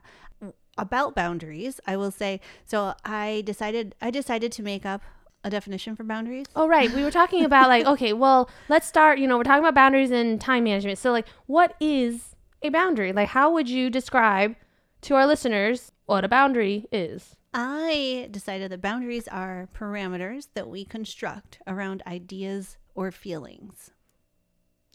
About 0.77 1.15
boundaries, 1.15 1.79
I 1.85 1.97
will 1.97 2.11
say, 2.11 2.39
so 2.65 2.93
I 3.03 3.43
decided, 3.45 3.95
I 4.01 4.09
decided 4.09 4.51
to 4.53 4.63
make 4.63 4.85
up 4.85 5.01
a 5.43 5.49
definition 5.49 5.95
for 5.95 6.03
boundaries. 6.03 6.45
Oh, 6.55 6.67
right. 6.67 6.93
We 6.93 7.03
were 7.03 7.11
talking 7.11 7.43
about 7.43 7.67
like, 7.67 7.85
okay, 7.93 8.13
well, 8.13 8.49
let's 8.69 8.87
start, 8.87 9.19
you 9.19 9.27
know, 9.27 9.37
we're 9.37 9.43
talking 9.43 9.63
about 9.63 9.75
boundaries 9.75 10.11
and 10.11 10.39
time 10.39 10.63
management. 10.63 10.97
So, 10.97 11.11
like, 11.11 11.27
what 11.45 11.75
is 11.79 12.35
a 12.61 12.69
boundary? 12.69 13.11
Like, 13.11 13.29
how 13.29 13.51
would 13.51 13.69
you 13.69 13.89
describe 13.89 14.55
to 15.01 15.15
our 15.15 15.25
listeners 15.25 15.91
what 16.05 16.23
a 16.23 16.29
boundary 16.29 16.87
is? 16.91 17.35
I 17.53 18.29
decided 18.31 18.71
that 18.71 18.81
boundaries 18.81 19.27
are 19.27 19.67
parameters 19.75 20.47
that 20.53 20.69
we 20.69 20.85
construct 20.85 21.59
around 21.67 22.01
ideas 22.07 22.77
or 22.95 23.11
feelings. 23.11 23.91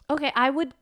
Okay, 0.09 0.33
I 0.35 0.51
would 0.51 0.73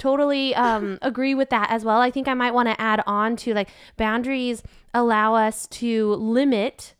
totally 0.00 0.52
um, 0.56 0.98
agree 1.02 1.34
with 1.34 1.50
that 1.50 1.70
as 1.70 1.84
well. 1.84 2.00
I 2.00 2.10
think 2.10 2.26
I 2.26 2.34
might 2.34 2.54
want 2.54 2.68
to 2.68 2.80
add 2.80 3.02
on 3.06 3.36
to 3.36 3.54
like 3.54 3.68
boundaries 3.96 4.64
allow 4.92 5.34
us 5.34 5.68
to 5.68 6.14
limit 6.14 6.94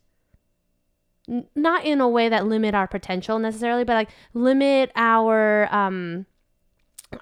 n- 1.27 1.47
not 1.55 1.83
in 1.83 1.99
a 1.99 2.07
way 2.07 2.29
that 2.29 2.47
limit 2.47 2.73
our 2.73 2.87
potential 2.87 3.39
necessarily, 3.39 3.83
but 3.83 3.95
like 3.95 4.09
limit 4.33 4.91
our 4.95 5.67
um 5.73 6.25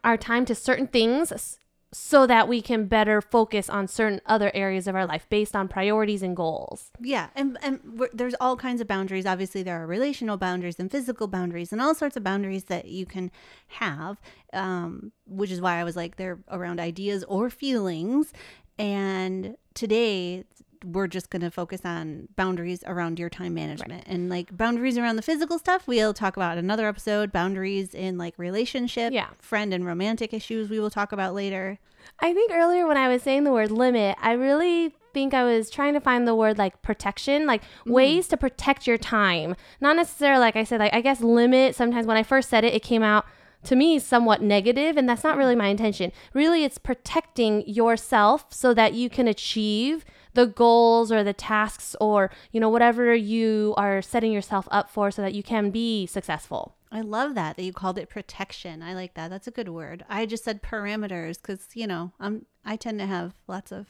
our 0.04 0.18
time 0.18 0.46
to 0.46 0.54
certain 0.54 0.86
things 0.86 1.58
so 1.92 2.28
that 2.28 2.48
we 2.48 2.62
can 2.62 2.86
better 2.86 3.20
focus 3.22 3.70
on 3.70 3.88
certain 3.88 4.22
other 4.26 4.52
areas 4.54 4.88
of 4.88 4.96
our 4.96 5.06
life 5.06 5.26
based 5.30 5.56
on 5.56 5.68
priorities 5.68 6.22
and 6.22 6.36
goals. 6.36 6.92
Yeah, 7.02 7.30
and 7.36 7.58
and 7.62 7.80
there's 8.14 8.36
all 8.40 8.56
kinds 8.56 8.80
of 8.80 8.88
boundaries. 8.88 9.26
Obviously, 9.26 9.64
there 9.64 9.82
are 9.82 9.88
relational 9.88 10.38
boundaries 10.38 10.80
and 10.80 10.92
physical 10.92 11.28
boundaries, 11.28 11.72
and 11.72 11.82
all 11.82 11.96
sorts 11.96 12.16
of 12.16 12.24
boundaries 12.24 12.66
that 12.66 12.86
you 12.86 13.06
can 13.06 13.32
have. 13.68 14.20
Um, 14.54 15.12
which 15.26 15.52
is 15.52 15.62
why 15.62 15.76
I 15.76 15.84
was 15.84 15.96
like, 15.96 16.16
they're 16.16 16.40
around 16.50 16.80
ideas 16.80 17.24
or 17.26 17.50
feelings. 17.50 18.34
And 18.80 19.58
today, 19.74 20.46
we're 20.84 21.08
just 21.08 21.30
going 21.30 21.42
to 21.42 21.52
focus 21.52 21.82
on 21.84 22.28
boundaries 22.36 22.84
around 22.86 23.20
your 23.20 23.30
time 23.30 23.54
management 23.54 24.04
and 24.08 24.30
like 24.30 24.56
boundaries 24.56 24.98
around 24.98 25.16
the 25.16 25.22
physical 25.22 25.60
stuff. 25.60 25.88
We'll 25.88 26.14
talk 26.14 26.38
about 26.38 26.58
another 26.58 26.88
episode. 26.88 27.32
Boundaries 27.32 27.94
in 27.94 28.18
like 28.18 28.34
relationship, 28.38 29.14
Yeah. 29.14 29.28
friend 29.40 29.74
and 29.74 29.86
romantic 29.86 30.34
issues. 30.34 30.70
We 30.70 30.80
will 30.80 30.90
talk 30.90 31.12
about 31.12 31.34
later. 31.34 31.80
I 32.20 32.34
think 32.34 32.52
earlier 32.54 32.88
when 32.88 32.98
I 32.98 33.08
was 33.08 33.22
saying 33.24 33.44
the 33.44 33.52
word 33.52 33.72
limit, 33.72 34.18
I 34.22 34.34
really 34.34 34.96
think 35.14 35.34
I 35.34 35.44
was 35.44 35.70
trying 35.70 35.94
to 35.94 36.00
find 36.00 36.28
the 36.28 36.36
word 36.36 36.58
like 36.58 36.82
protection, 36.82 37.46
like 37.46 37.64
mm. 37.86 37.92
ways 37.92 38.28
to 38.30 38.38
protect 38.38 38.88
your 38.88 38.98
time. 38.98 39.56
Not 39.82 39.96
necessarily 39.96 40.42
like 40.42 40.56
I 40.56 40.64
said, 40.64 40.80
like 40.80 40.94
I 40.94 41.02
guess 41.02 41.22
limit. 41.22 41.76
Sometimes 41.76 42.06
when 42.08 42.18
I 42.18 42.24
first 42.24 42.50
said 42.50 42.64
it, 42.64 42.74
it 42.74 42.84
came 42.84 43.04
out 43.04 43.26
to 43.64 43.76
me 43.76 44.00
somewhat 44.00 44.42
negative, 44.42 44.96
and 44.98 45.08
that's 45.08 45.24
not 45.24 45.38
really 45.38 45.56
my 45.56 45.68
intention. 45.68 46.12
Really, 46.34 46.64
it's 46.64 46.78
protecting 46.78 47.68
yourself 47.68 48.46
so 48.50 48.74
that 48.74 48.94
you 48.94 49.10
can 49.10 49.28
achieve 49.28 50.06
the 50.34 50.46
goals 50.46 51.12
or 51.12 51.24
the 51.24 51.34
tasks 51.34 51.96
or 52.00 52.30
you 52.52 52.60
know 52.60 52.70
whatever 52.70 53.14
you 53.16 53.74
are 53.78 54.02
setting 54.02 54.32
yourself 54.32 54.68
up 54.72 54.90
for 54.90 55.10
so 55.12 55.22
that 55.22 55.34
you 55.34 55.44
can 55.44 55.70
be 55.72 56.06
successful. 56.06 56.76
I 56.92 57.02
love 57.02 57.36
that 57.36 57.56
that 57.56 57.64
you 57.64 57.74
called 57.74 57.98
it 58.00 58.10
protection. 58.10 58.82
I 58.82 58.94
like 58.94 59.14
that. 59.16 59.30
That's 59.30 59.48
a 59.48 59.52
good 59.52 59.70
word. 59.70 60.04
I 60.10 60.26
just 60.26 60.44
said 60.44 60.62
parameters 60.64 61.42
because 61.42 61.68
you 61.74 61.88
know 61.88 62.14
I'm 62.20 62.46
I 62.66 62.76
tend 62.76 63.00
to 63.00 63.06
have 63.06 63.34
lots 63.48 63.72
of 63.72 63.88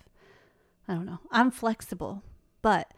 I 0.88 0.94
don't 0.96 1.06
know. 1.06 1.20
I'm 1.32 1.52
flexible, 1.52 2.24
but 2.62 2.92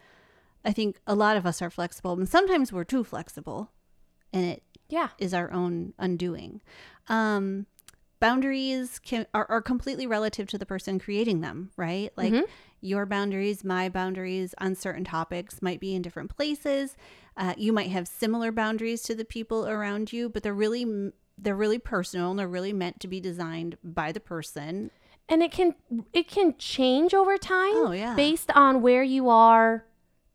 I 0.64 0.72
think 0.72 1.00
a 1.06 1.14
lot 1.14 1.36
of 1.36 1.44
us 1.44 1.60
are 1.60 1.70
flexible, 1.70 2.12
and 2.12 2.28
sometimes 2.28 2.72
we're 2.72 2.84
too 2.84 3.04
flexible, 3.04 3.70
and 4.32 4.44
it 4.44 4.62
Yeah. 4.88 5.08
is 5.18 5.34
our 5.34 5.52
own 5.52 5.92
undoing. 5.98 6.60
Um, 7.08 7.66
boundaries 8.20 8.98
can 9.00 9.26
are, 9.34 9.46
are 9.50 9.60
completely 9.62 10.06
relative 10.06 10.48
to 10.48 10.58
the 10.58 10.66
person 10.66 10.98
creating 10.98 11.40
them, 11.40 11.70
right? 11.76 12.12
Like 12.16 12.32
Mhm. 12.32 12.44
Your 12.82 13.06
boundaries, 13.06 13.64
my 13.64 13.88
boundaries 13.88 14.54
on 14.58 14.74
certain 14.74 15.04
topics 15.04 15.62
might 15.62 15.80
be 15.80 15.94
in 15.94 16.02
different 16.02 16.34
places. 16.36 16.96
Uh, 17.36 17.54
you 17.56 17.72
might 17.72 17.90
have 17.90 18.06
similar 18.06 18.52
boundaries 18.52 19.02
to 19.04 19.14
the 19.14 19.24
people 19.24 19.66
around 19.66 20.12
you, 20.12 20.28
but 20.28 20.42
they're 20.42 20.52
really 20.54 21.12
they're 21.38 21.56
really 21.56 21.78
personal 21.78 22.30
and 22.30 22.38
they're 22.38 22.46
really 22.46 22.74
meant 22.74 23.00
to 23.00 23.08
be 23.08 23.18
designed 23.18 23.76
by 23.82 24.12
the 24.12 24.20
person. 24.20 24.90
and 25.28 25.42
it 25.42 25.50
can 25.52 25.74
it 26.12 26.28
can 26.28 26.54
change 26.58 27.14
over 27.14 27.38
time 27.38 27.72
Oh, 27.86 27.92
yeah. 27.92 28.14
based 28.14 28.50
on 28.50 28.82
where 28.82 29.02
you 29.02 29.28
are 29.30 29.86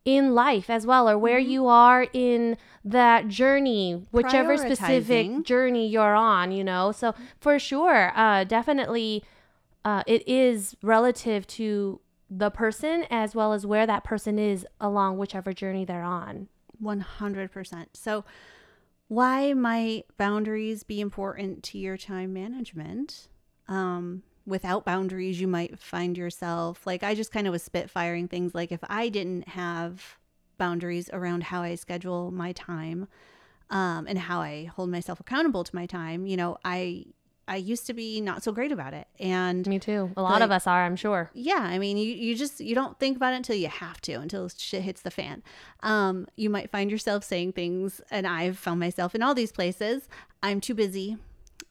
in 0.06 0.34
life 0.34 0.70
as 0.70 0.88
well 0.88 1.08
or 1.10 1.18
where 1.18 1.40
Mm-hmm. 1.40 1.50
you 1.52 1.68
are 1.68 2.08
in 2.14 2.58
that 2.86 3.28
journey 3.28 4.06
whichever 4.12 4.58
specific 4.58 5.44
journey 5.44 5.86
you're 5.88 6.16
on 6.16 6.52
you 6.54 6.64
know 6.64 6.92
so 6.94 7.14
for 7.40 7.60
sure 7.60 8.12
uh 8.16 8.46
definitely 8.46 9.22
uh 9.84 10.04
it 10.08 10.26
is 10.28 10.76
relative 10.82 11.46
to 11.46 12.00
the 12.30 12.50
person 12.50 13.06
as 13.10 13.36
well 13.36 13.54
as 13.54 13.66
where 13.66 13.86
that 13.86 14.04
person 14.04 14.38
is 14.38 14.66
along 14.82 15.18
whichever 15.18 15.54
journey 15.54 15.86
they're 15.86 16.04
on 16.04 16.48
100%. 16.82 17.86
So, 17.94 18.26
why 19.08 19.54
might 19.54 20.06
boundaries 20.18 20.84
be 20.84 21.00
important 21.00 21.64
to 21.64 21.78
your 21.78 21.96
time 21.96 22.34
management? 22.34 23.30
Um, 23.70 24.24
without 24.46 24.84
boundaries, 24.84 25.40
you 25.40 25.48
might 25.48 25.80
find 25.80 26.18
yourself 26.18 26.86
like 26.86 27.04
I 27.04 27.16
just 27.16 27.32
kind 27.32 27.48
of 27.48 27.52
was 27.52 27.68
spitfiring 27.68 28.30
things 28.30 28.54
like 28.54 28.72
if 28.72 28.82
I 28.90 29.10
didn't 29.10 29.50
have 29.50 30.18
boundaries 30.58 31.10
around 31.14 31.44
how 31.44 31.62
I 31.62 31.76
schedule 31.76 32.32
my 32.32 32.52
time 32.52 33.08
um, 33.70 34.08
and 34.08 34.18
how 34.18 34.42
I 34.42 34.66
hold 34.66 34.90
myself 34.90 35.20
accountable 35.20 35.64
to 35.64 35.76
my 35.76 35.86
time, 35.86 36.26
you 36.26 36.38
know, 36.38 36.58
I 36.66 37.06
I 37.48 37.56
used 37.56 37.86
to 37.88 37.94
be 37.94 38.20
not 38.20 38.44
so 38.44 38.52
great 38.52 38.72
about 38.72 38.94
it. 38.94 39.08
And 39.20 39.66
me 39.68 39.80
too 39.80 40.12
a 40.18 40.22
lot 40.22 40.42
of 40.42 40.52
us 40.52 40.68
are 40.68 40.84
i'm 40.86 40.96
sure 40.96 41.30
yeah, 41.34 41.60
I 41.62 41.80
mean, 41.80 41.98
you, 41.98 42.14
you 42.14 42.36
just 42.36 42.60
you 42.60 42.76
don't 42.76 43.00
think 43.00 43.18
about 43.18 43.34
it 43.34 43.38
until 43.38 43.56
you 43.56 43.68
have 43.70 44.02
to, 44.02 44.14
until 44.16 44.50
shit 44.50 44.84
hits 44.84 45.02
the 45.02 45.12
fan. 45.12 45.44
Um, 45.82 46.28
you 46.36 46.50
might 46.50 46.70
find 46.72 46.92
yourself 46.92 47.24
saying 47.24 47.54
things, 47.54 48.02
and 48.12 48.28
I've 48.28 48.58
found 48.58 48.80
myself 48.80 49.16
in 49.16 49.22
all 49.24 49.34
these 49.34 49.52
places. 49.52 50.08
I'm 50.44 50.60
too 50.62 50.74
busy. 50.74 51.18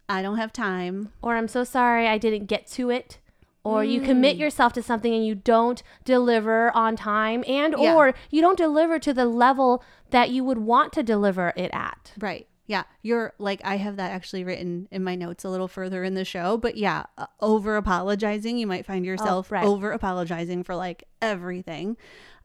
I 0.09 0.23
don't 0.23 0.37
have 0.39 0.53
time. 0.53 1.13
or 1.23 1.37
I'm 1.37 1.49
so 1.49 1.65
sorry 1.65 2.07
I 2.07 2.17
didn't 2.19 2.47
get 2.47 2.67
to 2.69 2.91
it. 2.91 3.19
Or 3.65 3.83
you 3.83 4.01
commit 4.01 4.37
yourself 4.37 4.73
to 4.75 4.83
something 4.83 5.13
and 5.13 5.27
you 5.27 5.35
don't 5.35 5.83
deliver 6.05 6.71
on 6.77 6.95
time 6.95 7.43
and 7.49 7.75
Yeah. 7.77 7.97
or 7.97 8.15
you 8.31 8.41
don't 8.41 8.57
deliver 8.57 9.01
to 9.01 9.13
the 9.13 9.25
level 9.27 9.83
that 10.11 10.31
you 10.31 10.45
would 10.45 10.59
want 10.59 10.93
to 10.93 11.03
deliver 11.03 11.53
it 11.57 11.71
at. 11.73 12.13
Right. 12.21 12.47
Yeah. 12.67 12.85
You're 13.03 13.33
like, 13.39 13.61
I 13.65 13.77
have 13.77 13.97
that 13.97 14.11
actually 14.11 14.45
written 14.45 14.89
in 14.91 15.05
my 15.05 15.15
notes 15.15 15.45
a 15.45 15.49
little 15.49 15.69
further 15.69 16.03
in 16.03 16.15
the 16.15 16.25
show. 16.25 16.57
But 16.57 16.77
yeah, 16.77 17.05
uh, 17.17 17.27
over 17.41 17.77
apologizing. 17.77 18.59
You 18.59 18.67
might 18.67 18.85
find 18.85 19.05
yourself 19.05 19.53
right. 19.53 19.65
over 19.65 19.93
apologizing 19.93 20.65
for 20.65 20.75
like 20.75 21.05
everything. 21.23 21.97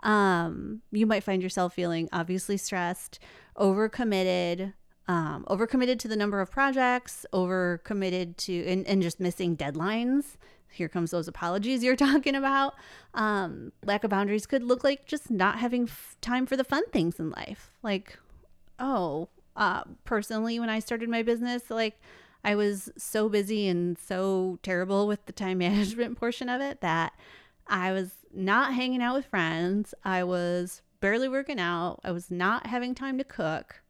Um, 0.03 0.81
you 0.91 1.05
might 1.05 1.23
find 1.23 1.41
yourself 1.41 1.73
feeling 1.73 2.10
obviously 2.12 2.57
stressed, 2.57 3.19
overcommitted, 3.57 4.73
um, 5.07 5.45
overcommitted 5.49 5.99
to 5.99 6.07
the 6.07 6.15
number 6.15 6.41
of 6.41 6.51
projects, 6.51 7.25
overcommitted 7.34 8.38
to, 8.38 8.65
and, 8.65 8.88
and 8.88 9.01
just 9.01 9.19
missing 9.19 9.57
deadlines. 9.57 10.38
Here 10.71 10.88
comes 10.88 11.12
those 11.12 11.27
apologies 11.27 11.84
you're 11.84 11.95
talking 11.97 12.36
about. 12.36 12.75
Um, 13.13 13.71
lack 13.84 14.03
of 14.03 14.10
boundaries 14.10 14.45
could 14.45 14.63
look 14.63 14.84
like 14.84 15.05
just 15.05 15.29
not 15.29 15.60
having 15.60 15.84
f- 15.84 16.15
time 16.21 16.45
for 16.45 16.55
the 16.55 16.63
fun 16.63 16.84
things 16.91 17.19
in 17.19 17.29
life. 17.29 17.71
Like, 17.84 18.17
oh, 18.79 19.29
uh, 19.62 19.84
personally, 20.06 20.60
when 20.60 20.71
I 20.71 20.80
started 20.80 21.08
my 21.08 21.21
business, 21.21 21.69
like 21.69 22.02
I 22.43 22.56
was 22.56 22.89
so 22.97 23.30
busy 23.30 23.67
and 23.67 23.95
so 23.95 24.58
terrible 24.63 25.06
with 25.06 25.24
the 25.28 25.32
time 25.32 25.58
management 25.60 26.17
portion 26.19 26.50
of 26.50 26.62
it 26.62 26.82
that 26.82 27.13
I 27.67 27.91
was 27.91 28.12
not 28.34 28.74
hanging 28.74 29.04
out 29.04 29.13
with 29.13 29.28
friends. 29.28 29.93
I 30.04 30.24
was 30.24 30.82
barely 31.00 31.30
working 31.30 31.60
out. 31.60 32.00
I 32.04 32.10
was 32.10 32.32
not 32.32 32.65
having 32.65 32.95
time 32.95 33.19
to 33.19 33.24
cook, 33.24 33.84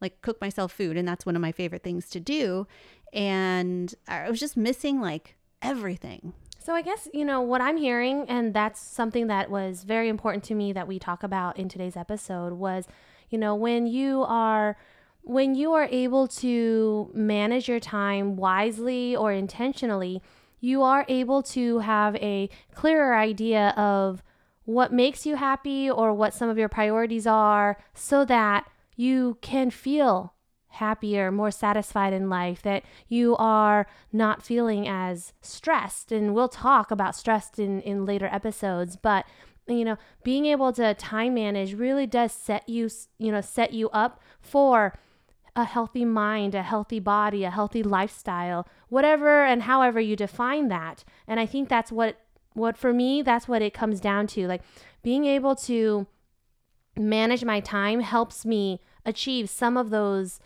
like 0.00 0.22
cook 0.22 0.40
myself 0.40 0.72
food. 0.72 0.96
And 0.96 1.06
that's 1.06 1.26
one 1.26 1.36
of 1.36 1.42
my 1.42 1.52
favorite 1.52 1.82
things 1.82 2.08
to 2.08 2.18
do. 2.18 2.66
And 3.12 3.94
I 4.08 4.30
was 4.30 4.40
just 4.40 4.56
missing 4.56 4.98
like 4.98 5.36
everything. 5.60 6.32
So 6.58 6.72
I 6.72 6.80
guess, 6.80 7.06
you 7.12 7.26
know, 7.26 7.42
what 7.42 7.60
I'm 7.60 7.76
hearing 7.76 8.24
and 8.30 8.54
that's 8.54 8.80
something 8.80 9.26
that 9.26 9.50
was 9.50 9.84
very 9.84 10.08
important 10.08 10.42
to 10.44 10.54
me 10.54 10.72
that 10.72 10.88
we 10.88 10.98
talk 10.98 11.22
about 11.22 11.58
in 11.58 11.68
today's 11.68 11.98
episode 11.98 12.54
was, 12.54 12.86
you 13.28 13.36
know, 13.36 13.54
when 13.54 13.86
you 13.86 14.24
are 14.26 14.78
when 15.22 15.54
you 15.54 15.72
are 15.72 15.88
able 15.90 16.26
to 16.26 17.10
manage 17.14 17.68
your 17.68 17.80
time 17.80 18.36
wisely 18.36 19.14
or 19.16 19.32
intentionally, 19.32 20.22
you 20.60 20.82
are 20.82 21.04
able 21.08 21.42
to 21.42 21.78
have 21.80 22.16
a 22.16 22.48
clearer 22.74 23.14
idea 23.14 23.70
of 23.76 24.22
what 24.64 24.92
makes 24.92 25.26
you 25.26 25.36
happy 25.36 25.90
or 25.90 26.12
what 26.12 26.34
some 26.34 26.48
of 26.48 26.58
your 26.58 26.68
priorities 26.68 27.26
are 27.26 27.78
so 27.94 28.24
that 28.24 28.68
you 28.96 29.38
can 29.40 29.70
feel 29.70 30.34
happier, 30.68 31.30
more 31.30 31.50
satisfied 31.50 32.12
in 32.12 32.30
life, 32.30 32.62
that 32.62 32.82
you 33.08 33.36
are 33.36 33.86
not 34.12 34.42
feeling 34.42 34.88
as 34.88 35.32
stressed. 35.40 36.12
And 36.12 36.34
we'll 36.34 36.48
talk 36.48 36.90
about 36.90 37.16
stressed 37.16 37.58
in, 37.58 37.80
in 37.82 38.06
later 38.06 38.28
episodes, 38.32 38.96
but 38.96 39.26
you 39.68 39.84
know, 39.84 39.96
being 40.24 40.46
able 40.46 40.72
to 40.72 40.94
time 40.94 41.34
manage 41.34 41.74
really 41.74 42.06
does 42.06 42.32
set 42.32 42.68
you, 42.68 42.90
you 43.18 43.30
know, 43.30 43.40
set 43.40 43.72
you 43.72 43.88
up 43.90 44.20
for 44.40 44.98
a 45.54 45.64
healthy 45.64 46.04
mind, 46.04 46.54
a 46.54 46.62
healthy 46.62 46.98
body, 46.98 47.44
a 47.44 47.50
healthy 47.50 47.82
lifestyle, 47.82 48.66
whatever 48.88 49.44
and 49.44 49.62
however 49.62 50.00
you 50.00 50.16
define 50.16 50.68
that. 50.68 51.04
And 51.26 51.38
I 51.38 51.46
think 51.46 51.68
that's 51.68 51.92
what 51.92 52.16
what 52.54 52.76
for 52.76 52.92
me 52.92 53.22
that's 53.22 53.48
what 53.48 53.62
it 53.62 53.74
comes 53.74 54.00
down 54.00 54.26
to. 54.28 54.46
Like 54.46 54.62
being 55.02 55.24
able 55.24 55.54
to 55.56 56.06
manage 56.96 57.44
my 57.44 57.60
time 57.60 58.00
helps 58.00 58.44
me 58.44 58.80
achieve 59.04 59.48
some 59.50 59.76
of 59.76 59.90
those 59.90 60.40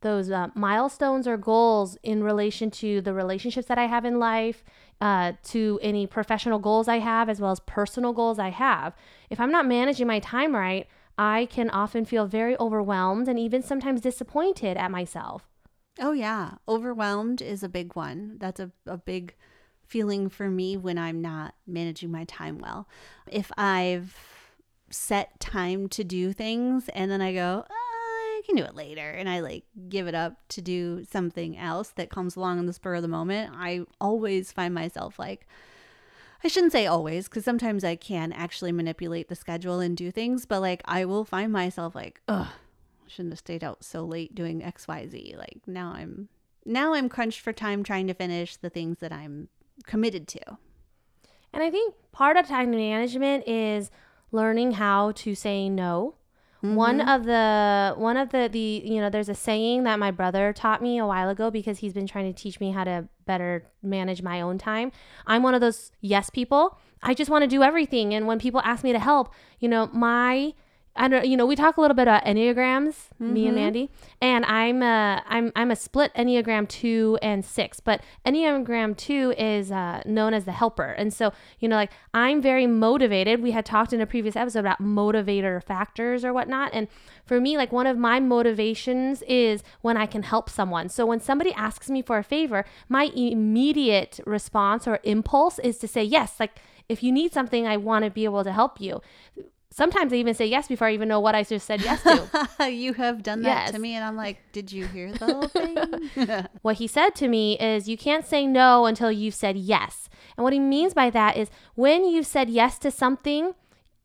those 0.00 0.30
uh, 0.30 0.48
milestones 0.54 1.26
or 1.26 1.36
goals 1.36 1.98
in 2.02 2.22
relation 2.22 2.70
to 2.70 3.00
the 3.00 3.12
relationships 3.12 3.66
that 3.66 3.78
I 3.78 3.86
have 3.86 4.04
in 4.04 4.20
life, 4.20 4.62
uh, 5.00 5.32
to 5.44 5.78
any 5.82 6.06
professional 6.06 6.60
goals 6.60 6.86
I 6.86 7.00
have, 7.00 7.28
as 7.28 7.40
well 7.40 7.50
as 7.50 7.60
personal 7.60 8.12
goals 8.12 8.38
I 8.38 8.50
have. 8.50 8.94
If 9.28 9.40
I'm 9.40 9.50
not 9.50 9.66
managing 9.66 10.06
my 10.06 10.20
time 10.20 10.54
right, 10.54 10.86
I 11.18 11.46
can 11.46 11.68
often 11.70 12.04
feel 12.04 12.26
very 12.26 12.56
overwhelmed 12.58 13.28
and 13.28 13.38
even 13.38 13.62
sometimes 13.62 14.00
disappointed 14.00 14.76
at 14.76 14.90
myself. 14.90 15.48
Oh, 16.00 16.12
yeah. 16.12 16.52
Overwhelmed 16.68 17.42
is 17.42 17.62
a 17.64 17.68
big 17.68 17.96
one. 17.96 18.36
That's 18.38 18.60
a, 18.60 18.70
a 18.86 18.96
big 18.96 19.34
feeling 19.84 20.28
for 20.28 20.48
me 20.48 20.76
when 20.76 20.96
I'm 20.96 21.20
not 21.20 21.54
managing 21.66 22.12
my 22.12 22.24
time 22.24 22.58
well. 22.58 22.88
If 23.26 23.50
I've 23.58 24.16
set 24.90 25.40
time 25.40 25.88
to 25.88 26.04
do 26.04 26.32
things 26.32 26.88
and 26.90 27.10
then 27.10 27.20
I 27.20 27.34
go, 27.34 27.64
I 27.68 27.88
I 28.38 28.42
can 28.46 28.54
do 28.54 28.62
it 28.62 28.76
later. 28.76 29.10
And 29.10 29.28
I 29.28 29.40
like 29.40 29.64
give 29.88 30.06
it 30.06 30.14
up 30.14 30.36
to 30.50 30.62
do 30.62 31.04
something 31.10 31.58
else 31.58 31.88
that 31.96 32.10
comes 32.10 32.36
along 32.36 32.60
in 32.60 32.66
the 32.66 32.72
spur 32.72 32.94
of 32.94 33.02
the 33.02 33.08
moment. 33.08 33.52
I 33.54 33.80
always 34.00 34.52
find 34.52 34.72
myself 34.72 35.18
like, 35.18 35.46
I 36.42 36.48
shouldn't 36.48 36.72
say 36.72 36.86
always, 36.86 37.28
because 37.28 37.44
sometimes 37.44 37.82
I 37.82 37.96
can 37.96 38.32
actually 38.32 38.72
manipulate 38.72 39.28
the 39.28 39.34
schedule 39.34 39.80
and 39.80 39.96
do 39.96 40.10
things, 40.10 40.46
but 40.46 40.60
like 40.60 40.82
I 40.84 41.04
will 41.04 41.24
find 41.24 41.52
myself 41.52 41.94
like, 41.94 42.20
ugh, 42.28 42.48
shouldn't 43.08 43.32
have 43.32 43.38
stayed 43.38 43.64
out 43.64 43.82
so 43.82 44.04
late 44.04 44.34
doing 44.34 44.60
XYZ. 44.60 45.36
Like 45.36 45.60
now 45.66 45.92
I'm 45.92 46.28
now 46.64 46.94
I'm 46.94 47.08
crunched 47.08 47.40
for 47.40 47.52
time 47.52 47.82
trying 47.82 48.06
to 48.06 48.14
finish 48.14 48.56
the 48.56 48.70
things 48.70 48.98
that 48.98 49.12
I'm 49.12 49.48
committed 49.86 50.28
to. 50.28 50.58
And 51.52 51.62
I 51.62 51.70
think 51.70 51.94
part 52.12 52.36
of 52.36 52.46
time 52.46 52.70
management 52.70 53.48
is 53.48 53.90
learning 54.30 54.72
how 54.72 55.12
to 55.12 55.34
say 55.34 55.68
no. 55.68 56.14
One 56.60 56.98
mm-hmm. 56.98 57.08
of 57.08 57.24
the 57.24 57.94
one 57.96 58.16
of 58.16 58.30
the 58.30 58.48
the 58.50 58.82
you 58.84 59.00
know 59.00 59.10
there's 59.10 59.28
a 59.28 59.34
saying 59.34 59.84
that 59.84 59.98
my 59.98 60.10
brother 60.10 60.52
taught 60.52 60.82
me 60.82 60.98
a 60.98 61.06
while 61.06 61.28
ago 61.28 61.50
because 61.50 61.78
he's 61.78 61.92
been 61.92 62.06
trying 62.06 62.32
to 62.32 62.42
teach 62.42 62.58
me 62.58 62.72
how 62.72 62.82
to 62.82 63.08
better 63.26 63.64
manage 63.82 64.22
my 64.22 64.40
own 64.40 64.58
time. 64.58 64.90
I'm 65.26 65.44
one 65.44 65.54
of 65.54 65.60
those 65.60 65.92
yes 66.00 66.30
people. 66.30 66.78
I 67.00 67.14
just 67.14 67.30
want 67.30 67.42
to 67.42 67.48
do 67.48 67.62
everything 67.62 68.12
and 68.12 68.26
when 68.26 68.40
people 68.40 68.60
ask 68.64 68.82
me 68.82 68.92
to 68.92 68.98
help, 68.98 69.32
you 69.60 69.68
know, 69.68 69.88
my 69.92 70.54
I 70.98 71.06
don't 71.08 71.26
you 71.26 71.36
know, 71.36 71.46
we 71.46 71.54
talk 71.54 71.76
a 71.76 71.80
little 71.80 71.94
bit 71.94 72.02
about 72.02 72.24
enneagrams, 72.24 72.94
me 73.20 73.46
and 73.46 73.54
Mandy, 73.54 73.90
and 74.20 74.44
I'm 74.44 74.82
a 74.82 75.22
I'm 75.26 75.52
I'm 75.54 75.70
a 75.70 75.76
split 75.76 76.12
enneagram 76.14 76.68
2 76.68 77.20
and 77.22 77.44
6, 77.44 77.80
but 77.80 78.02
enneagram 78.26 78.96
2 78.96 79.34
is 79.38 79.70
uh, 79.70 80.02
known 80.04 80.34
as 80.34 80.44
the 80.44 80.52
helper. 80.52 80.90
And 80.90 81.14
so, 81.14 81.32
you 81.60 81.68
know, 81.68 81.76
like 81.76 81.92
I'm 82.12 82.42
very 82.42 82.66
motivated. 82.66 83.40
We 83.40 83.52
had 83.52 83.64
talked 83.64 83.92
in 83.92 84.00
a 84.00 84.06
previous 84.06 84.34
episode 84.34 84.60
about 84.60 84.82
motivator 84.82 85.62
factors 85.62 86.24
or 86.24 86.32
whatnot, 86.32 86.70
and 86.74 86.88
for 87.24 87.40
me, 87.40 87.56
like 87.56 87.70
one 87.70 87.86
of 87.86 87.96
my 87.96 88.18
motivations 88.18 89.22
is 89.28 89.62
when 89.82 89.96
I 89.96 90.06
can 90.06 90.24
help 90.24 90.50
someone. 90.50 90.88
So 90.88 91.06
when 91.06 91.20
somebody 91.20 91.52
asks 91.52 91.88
me 91.88 92.02
for 92.02 92.18
a 92.18 92.24
favor, 92.24 92.64
my 92.88 93.10
immediate 93.14 94.18
response 94.26 94.88
or 94.88 94.98
impulse 95.04 95.60
is 95.60 95.78
to 95.78 95.86
say 95.86 96.02
yes. 96.02 96.40
Like 96.40 96.58
if 96.88 97.02
you 97.02 97.12
need 97.12 97.32
something, 97.32 97.66
I 97.66 97.76
want 97.76 98.04
to 98.04 98.10
be 98.10 98.24
able 98.24 98.42
to 98.42 98.52
help 98.52 98.80
you. 98.80 99.00
Sometimes 99.78 100.12
I 100.12 100.16
even 100.16 100.34
say 100.34 100.46
yes 100.46 100.66
before 100.66 100.88
I 100.88 100.92
even 100.92 101.06
know 101.06 101.20
what 101.20 101.36
I 101.36 101.44
just 101.44 101.64
said 101.64 101.80
yes 101.82 102.02
to. 102.02 102.68
you 102.68 102.94
have 102.94 103.22
done 103.22 103.42
that 103.42 103.72
to 103.72 103.78
me, 103.78 103.94
and 103.94 104.04
I'm 104.04 104.16
like, 104.16 104.40
did 104.50 104.72
you 104.72 104.88
hear 104.88 105.12
the 105.12 105.24
whole 105.24 105.46
thing? 105.46 106.46
what 106.62 106.78
he 106.78 106.88
said 106.88 107.10
to 107.14 107.28
me 107.28 107.56
is, 107.60 107.88
You 107.88 107.96
can't 107.96 108.26
say 108.26 108.44
no 108.44 108.86
until 108.86 109.12
you've 109.12 109.36
said 109.36 109.56
yes. 109.56 110.08
And 110.36 110.42
what 110.42 110.52
he 110.52 110.58
means 110.58 110.94
by 110.94 111.10
that 111.10 111.36
is, 111.36 111.48
when 111.76 112.04
you've 112.04 112.26
said 112.26 112.50
yes 112.50 112.76
to 112.80 112.90
something, 112.90 113.54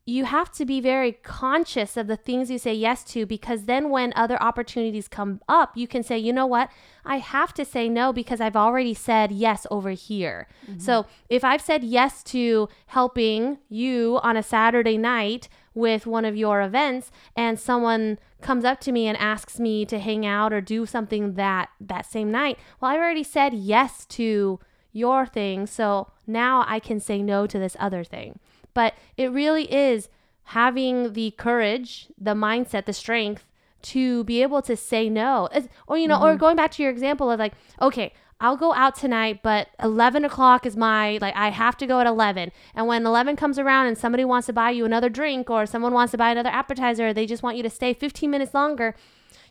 you 0.06 0.26
have 0.26 0.52
to 0.52 0.64
be 0.64 0.80
very 0.80 1.10
conscious 1.10 1.96
of 1.96 2.06
the 2.06 2.16
things 2.16 2.52
you 2.52 2.58
say 2.58 2.72
yes 2.72 3.02
to 3.04 3.26
because 3.26 3.64
then 3.64 3.90
when 3.90 4.12
other 4.14 4.40
opportunities 4.40 5.08
come 5.08 5.40
up, 5.48 5.76
you 5.76 5.88
can 5.88 6.04
say, 6.04 6.16
you 6.16 6.32
know 6.32 6.46
what? 6.46 6.70
I 7.04 7.18
have 7.18 7.52
to 7.54 7.64
say 7.64 7.88
no 7.88 8.12
because 8.12 8.40
I've 8.40 8.54
already 8.54 8.94
said 8.94 9.32
yes 9.32 9.66
over 9.72 9.90
here. 9.90 10.46
So 10.78 11.02
mm-hmm. 11.02 11.10
if 11.30 11.42
I've 11.42 11.62
said 11.62 11.82
yes 11.82 12.22
to 12.24 12.68
helping 12.86 13.58
you 13.68 14.20
on 14.22 14.36
a 14.36 14.42
Saturday 14.42 14.98
night 14.98 15.48
with 15.74 16.06
one 16.06 16.24
of 16.24 16.36
your 16.36 16.62
events 16.62 17.10
and 17.36 17.58
someone 17.58 18.18
comes 18.40 18.64
up 18.64 18.80
to 18.80 18.92
me 18.92 19.06
and 19.06 19.18
asks 19.18 19.58
me 19.58 19.84
to 19.86 19.98
hang 19.98 20.24
out 20.24 20.52
or 20.52 20.60
do 20.60 20.86
something 20.86 21.34
that 21.34 21.68
that 21.80 22.06
same 22.06 22.30
night, 22.30 22.58
well 22.80 22.90
I've 22.90 23.00
already 23.00 23.24
said 23.24 23.54
yes 23.54 24.04
to 24.06 24.60
your 24.92 25.26
thing, 25.26 25.66
so 25.66 26.12
now 26.26 26.64
I 26.66 26.78
can 26.78 27.00
say 27.00 27.20
no 27.20 27.46
to 27.46 27.58
this 27.58 27.76
other 27.80 28.04
thing. 28.04 28.38
But 28.72 28.94
it 29.16 29.30
really 29.30 29.72
is 29.72 30.08
having 30.44 31.12
the 31.14 31.32
courage, 31.32 32.08
the 32.18 32.34
mindset, 32.34 32.86
the 32.86 32.92
strength 32.92 33.44
to 33.82 34.24
be 34.24 34.40
able 34.40 34.62
to 34.62 34.76
say 34.76 35.10
no. 35.10 35.48
Or, 35.86 35.98
you 35.98 36.08
know, 36.08 36.20
or 36.20 36.30
mm-hmm. 36.30 36.38
going 36.38 36.56
back 36.56 36.70
to 36.72 36.82
your 36.82 36.90
example 36.90 37.30
of 37.30 37.38
like, 37.38 37.54
okay, 37.82 38.12
I'll 38.44 38.58
go 38.58 38.74
out 38.74 38.94
tonight, 38.94 39.40
but 39.42 39.68
11 39.82 40.22
o'clock 40.22 40.66
is 40.66 40.76
my, 40.76 41.16
like, 41.22 41.34
I 41.34 41.48
have 41.48 41.78
to 41.78 41.86
go 41.86 42.00
at 42.00 42.06
11. 42.06 42.52
And 42.74 42.86
when 42.86 43.06
11 43.06 43.36
comes 43.36 43.58
around 43.58 43.86
and 43.86 43.96
somebody 43.96 44.22
wants 44.22 44.48
to 44.48 44.52
buy 44.52 44.68
you 44.68 44.84
another 44.84 45.08
drink 45.08 45.48
or 45.48 45.64
someone 45.64 45.94
wants 45.94 46.10
to 46.10 46.18
buy 46.18 46.30
another 46.30 46.50
appetizer, 46.50 47.14
they 47.14 47.24
just 47.24 47.42
want 47.42 47.56
you 47.56 47.62
to 47.62 47.70
stay 47.70 47.94
15 47.94 48.30
minutes 48.30 48.52
longer, 48.52 48.94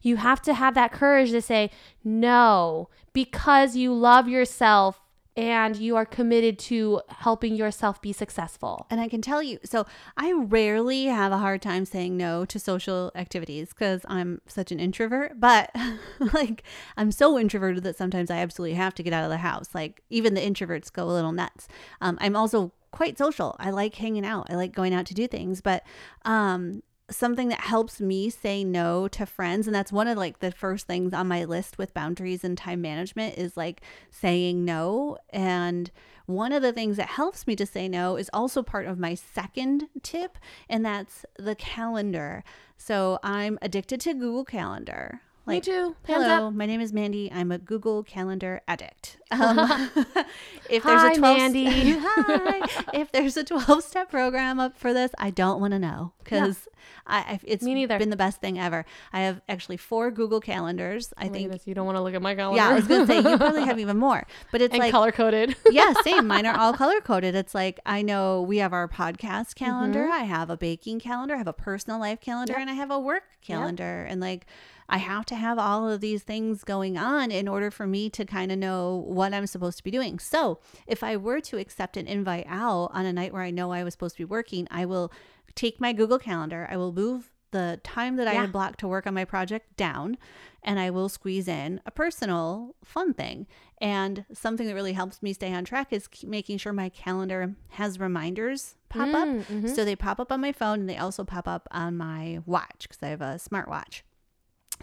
you 0.04 0.18
have 0.18 0.44
to 0.44 0.54
have 0.54 0.76
that 0.76 0.92
courage 0.92 1.32
to 1.32 1.42
say 1.42 1.72
no 2.04 2.88
because 3.14 3.76
you 3.76 3.92
love 3.92 4.28
yourself 4.28 5.02
and 5.36 5.76
you 5.78 5.96
are 5.96 6.06
committed 6.06 6.60
to 6.60 7.02
helping 7.10 7.56
yourself 7.56 8.02
be 8.02 8.14
successful. 8.14 8.86
And 8.90 9.02
I 9.02 9.08
can 9.08 9.22
tell 9.22 9.42
you, 9.42 9.60
so 9.64 9.86
I 10.16 10.32
rarely 10.34 11.06
have 11.06 11.32
a 11.32 11.40
hard 11.40 11.62
time 11.62 11.86
saying 11.86 12.16
no 12.18 12.46
to 12.46 12.60
social 12.60 13.12
activities 13.16 13.70
because 13.70 14.02
I'm 14.08 14.42
such 14.46 14.72
an 14.72 14.80
introvert. 14.80 15.40
But 15.40 15.72
like, 16.34 16.64
I'm 16.98 17.12
so 17.12 17.40
introverted 17.40 17.84
that 17.84 17.98
sometimes 17.98 18.30
I 18.30 18.38
absolutely 18.38 18.76
have 18.76 18.94
to 18.96 19.04
get 19.04 19.14
out 19.14 19.24
of 19.24 19.32
the 19.32 19.38
house. 19.38 19.70
Like, 19.74 20.04
even 20.10 20.36
the 20.36 20.42
introverts 20.42 20.94
go 20.94 21.06
a 21.06 21.12
little 21.12 21.32
nuts. 21.32 21.68
Um, 22.00 22.18
I'm 22.22 22.36
also 22.36 22.72
quite 22.92 23.18
social. 23.18 23.56
I 23.60 23.72
like 23.72 23.96
hanging 23.96 24.26
out, 24.26 24.48
I 24.52 24.56
like 24.56 24.74
going 24.74 24.94
out 24.94 25.08
to 25.08 25.16
do 25.16 25.28
things. 25.28 25.62
But 25.62 25.84
um, 26.26 26.84
something 27.10 27.50
that 27.50 27.62
helps 27.62 28.00
me 28.00 28.30
say 28.30 28.64
no 28.64 29.08
to 29.10 29.26
friends 29.26 29.68
and 29.68 29.76
that's 29.76 29.92
one 29.92 30.08
of 30.08 30.18
like 30.18 30.40
the 30.40 30.52
first 30.52 30.88
things 30.88 31.14
on 31.14 31.28
my 31.28 31.44
list 31.44 31.78
with 31.78 31.94
boundaries 31.94 32.44
and 32.44 32.58
time 32.58 32.82
management 32.82 33.38
is 33.38 33.58
like 33.58 33.82
saying 34.10 34.64
no. 34.64 35.18
And 35.32 35.92
one 36.26 36.54
of 36.54 36.62
the 36.62 36.72
things 36.72 36.98
that 36.98 37.10
helps 37.10 37.46
me 37.46 37.56
to 37.58 37.66
say 37.66 37.90
no 37.90 38.16
is 38.16 38.30
also 38.34 38.64
part 38.64 38.88
of 38.88 38.98
my 38.98 39.16
second 39.16 39.90
tip 40.02 40.38
and 40.70 40.86
that's 40.86 41.26
the 41.38 41.56
calendar. 41.56 42.44
So 42.78 43.20
i'm 43.24 43.58
addicted 43.62 44.02
to 44.02 44.14
google 44.14 44.46
calendar 44.46 45.22
Me 45.46 45.60
too. 45.60 45.96
Hands 46.06 46.24
Hello, 46.24 46.48
up. 46.48 46.54
my 46.54 46.66
name 46.66 46.80
is 46.80 46.94
Mandy. 46.94 47.30
I'm 47.30 47.52
a 47.52 47.58
Google 47.58 48.04
Calendar 48.04 48.62
addict. 48.68 49.18
Um, 49.34 49.90
if 50.70 50.84
Hi, 50.84 51.08
there's 51.08 51.18
a 51.18 51.20
12 51.20 51.38
Mandy. 51.38 51.66
Hi. 52.00 52.84
If 52.94 53.12
there's 53.12 53.36
a 53.36 53.44
12 53.44 53.84
step 53.84 54.12
program 54.12 54.60
up 54.60 54.78
for 54.78 54.94
this, 54.94 55.10
I 55.18 55.32
don't 55.32 55.60
want 55.60 55.72
to 55.74 55.80
know 55.80 56.14
because 56.24 56.68
I, 57.08 57.18
I 57.18 57.40
it's 57.44 57.64
Me 57.64 57.74
neither. 57.74 57.98
been 57.98 58.12
the 58.12 58.16
best 58.16 58.42
thing 58.42 58.60
ever. 58.60 58.86
I 59.12 59.22
have 59.22 59.42
actually 59.50 59.78
four 59.78 60.12
Google 60.12 60.40
calendars. 60.40 61.16
I 61.18 61.30
think. 61.30 61.66
you 61.66 61.74
don't 61.74 61.88
want 61.88 61.98
to 61.98 62.02
look 62.02 62.14
at 62.14 62.22
my 62.22 62.36
calendar. 62.36 62.62
Yeah, 62.62 62.70
I 62.70 62.74
was 62.76 62.88
gonna 62.88 63.08
say 63.08 63.18
you 63.18 63.38
probably 63.38 63.64
have 63.66 63.80
even 63.80 63.98
more, 63.98 64.28
but 64.52 64.62
it's 64.62 64.72
and 64.72 64.82
like 64.82 64.92
color 64.92 65.12
coded. 65.12 65.56
yeah, 65.72 65.94
same. 66.04 66.28
Mine 66.28 66.46
are 66.46 66.56
all 66.56 66.74
color 66.74 67.02
coded. 67.02 67.34
It's 67.34 67.56
like 67.56 67.80
I 67.88 68.04
know 68.04 68.44
we 68.44 68.58
have 68.60 68.72
our 68.72 68.88
podcast 68.88 69.56
calendar. 69.56 70.04
Mm-hmm. 70.04 70.14
I 70.14 70.24
have 70.26 70.52
a 70.52 70.58
baking 70.58 71.00
calendar. 71.00 71.34
I 71.34 71.40
have 71.40 71.48
a 71.48 71.54
personal 71.54 72.00
life 72.00 72.22
calendar, 72.22 72.54
and 72.56 72.70
I 72.70 72.74
have 72.74 72.92
a 72.92 73.00
work 73.00 73.24
calendar. 73.42 74.06
And 74.08 74.22
like, 74.22 74.46
I 74.90 74.98
have 74.98 75.26
to 75.28 75.36
have 75.36 75.58
all 75.58 75.90
of 75.90 76.02
these 76.02 76.24
things 76.24 76.64
going 76.64 76.98
on 76.98 77.32
in 77.32 77.48
order 77.48 77.72
for 77.72 77.88
me 77.88 78.10
to 78.12 78.26
kind 78.26 78.52
of 78.52 78.58
know 78.58 79.04
what 79.08 79.34
I'm 79.34 79.48
supposed 79.48 79.78
to 79.78 79.84
be 79.84 79.92
doing. 79.92 80.20
So 80.20 80.60
if 80.88 81.04
I 81.04 81.18
were 81.18 81.40
to 81.42 81.58
accept 81.58 81.98
an 81.98 82.08
invite 82.08 82.46
out 82.48 82.92
on 82.94 83.06
a 83.06 83.14
night 83.14 83.34
where 83.34 83.42
I 83.44 83.52
know 83.52 83.72
I 83.72 83.84
was 83.84 83.94
supposed 83.94 84.16
to 84.18 84.22
be 84.22 84.26
working, 84.26 84.68
I 84.72 84.86
will 84.86 85.12
take 85.56 85.80
my 85.80 85.94
Google 85.94 86.20
Calendar. 86.20 86.68
I 86.70 86.78
will 86.78 86.92
move 86.92 87.32
the 87.52 87.80
time 87.84 88.16
that 88.16 88.28
I 88.28 88.34
Yeah. 88.34 88.42
had 88.42 88.52
blocked 88.52 88.80
to 88.80 88.88
work 88.88 89.06
on 89.06 89.14
my 89.14 89.26
project 89.26 89.78
down 89.78 90.18
and 90.64 90.80
I 90.80 90.90
will 90.90 91.08
squeeze 91.08 91.48
in 91.48 91.82
a 91.86 91.92
personal 91.92 92.76
fun 92.84 93.14
thing. 93.14 93.46
And 93.80 94.26
something 94.34 94.66
that 94.66 94.74
really 94.74 94.94
helps 94.94 95.22
me 95.22 95.34
stay 95.34 95.54
on 95.54 95.64
track 95.64 95.94
is 95.94 96.08
keep 96.08 96.28
making 96.30 96.58
sure 96.58 96.74
my 96.74 96.90
calendar 96.90 97.54
has 97.70 98.00
reminders 98.00 98.76
pop 98.90 99.08
Mm, 99.10 99.14
up. 99.16 99.28
mm-hmm. 99.48 99.68
So 99.68 99.86
they 99.86 99.96
pop 99.96 100.20
up 100.20 100.32
on 100.32 100.42
my 100.42 100.52
phone 100.52 100.80
and 100.82 100.90
they 100.90 100.98
also 100.98 101.24
pop 101.24 101.48
up 101.48 101.68
on 101.70 101.96
my 101.96 102.40
watch 102.48 102.84
because 102.90 102.98
I 103.04 103.08
have 103.10 103.22
a 103.22 103.36
smartwatch. 103.36 104.02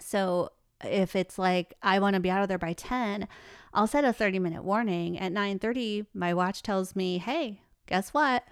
So 0.01 0.51
if 0.85 1.15
it's 1.15 1.39
like 1.39 1.75
I 1.83 1.99
want 1.99 2.15
to 2.15 2.21
be 2.21 2.31
out 2.31 2.43
of 2.43 2.49
there 2.49 2.59
by 2.59 2.73
10, 2.73 3.29
I'll 3.73 3.87
set 3.87 4.05
a 4.05 4.13
30 4.13 4.39
minute 4.39 4.65
warning. 4.65 5.19
At 5.19 5.33
9:30, 5.33 6.07
my 6.15 6.35
watch 6.35 6.63
tells 6.63 6.97
me, 6.97 7.19
"Hey, 7.19 7.61
guess 7.87 8.13
what? 8.15 8.45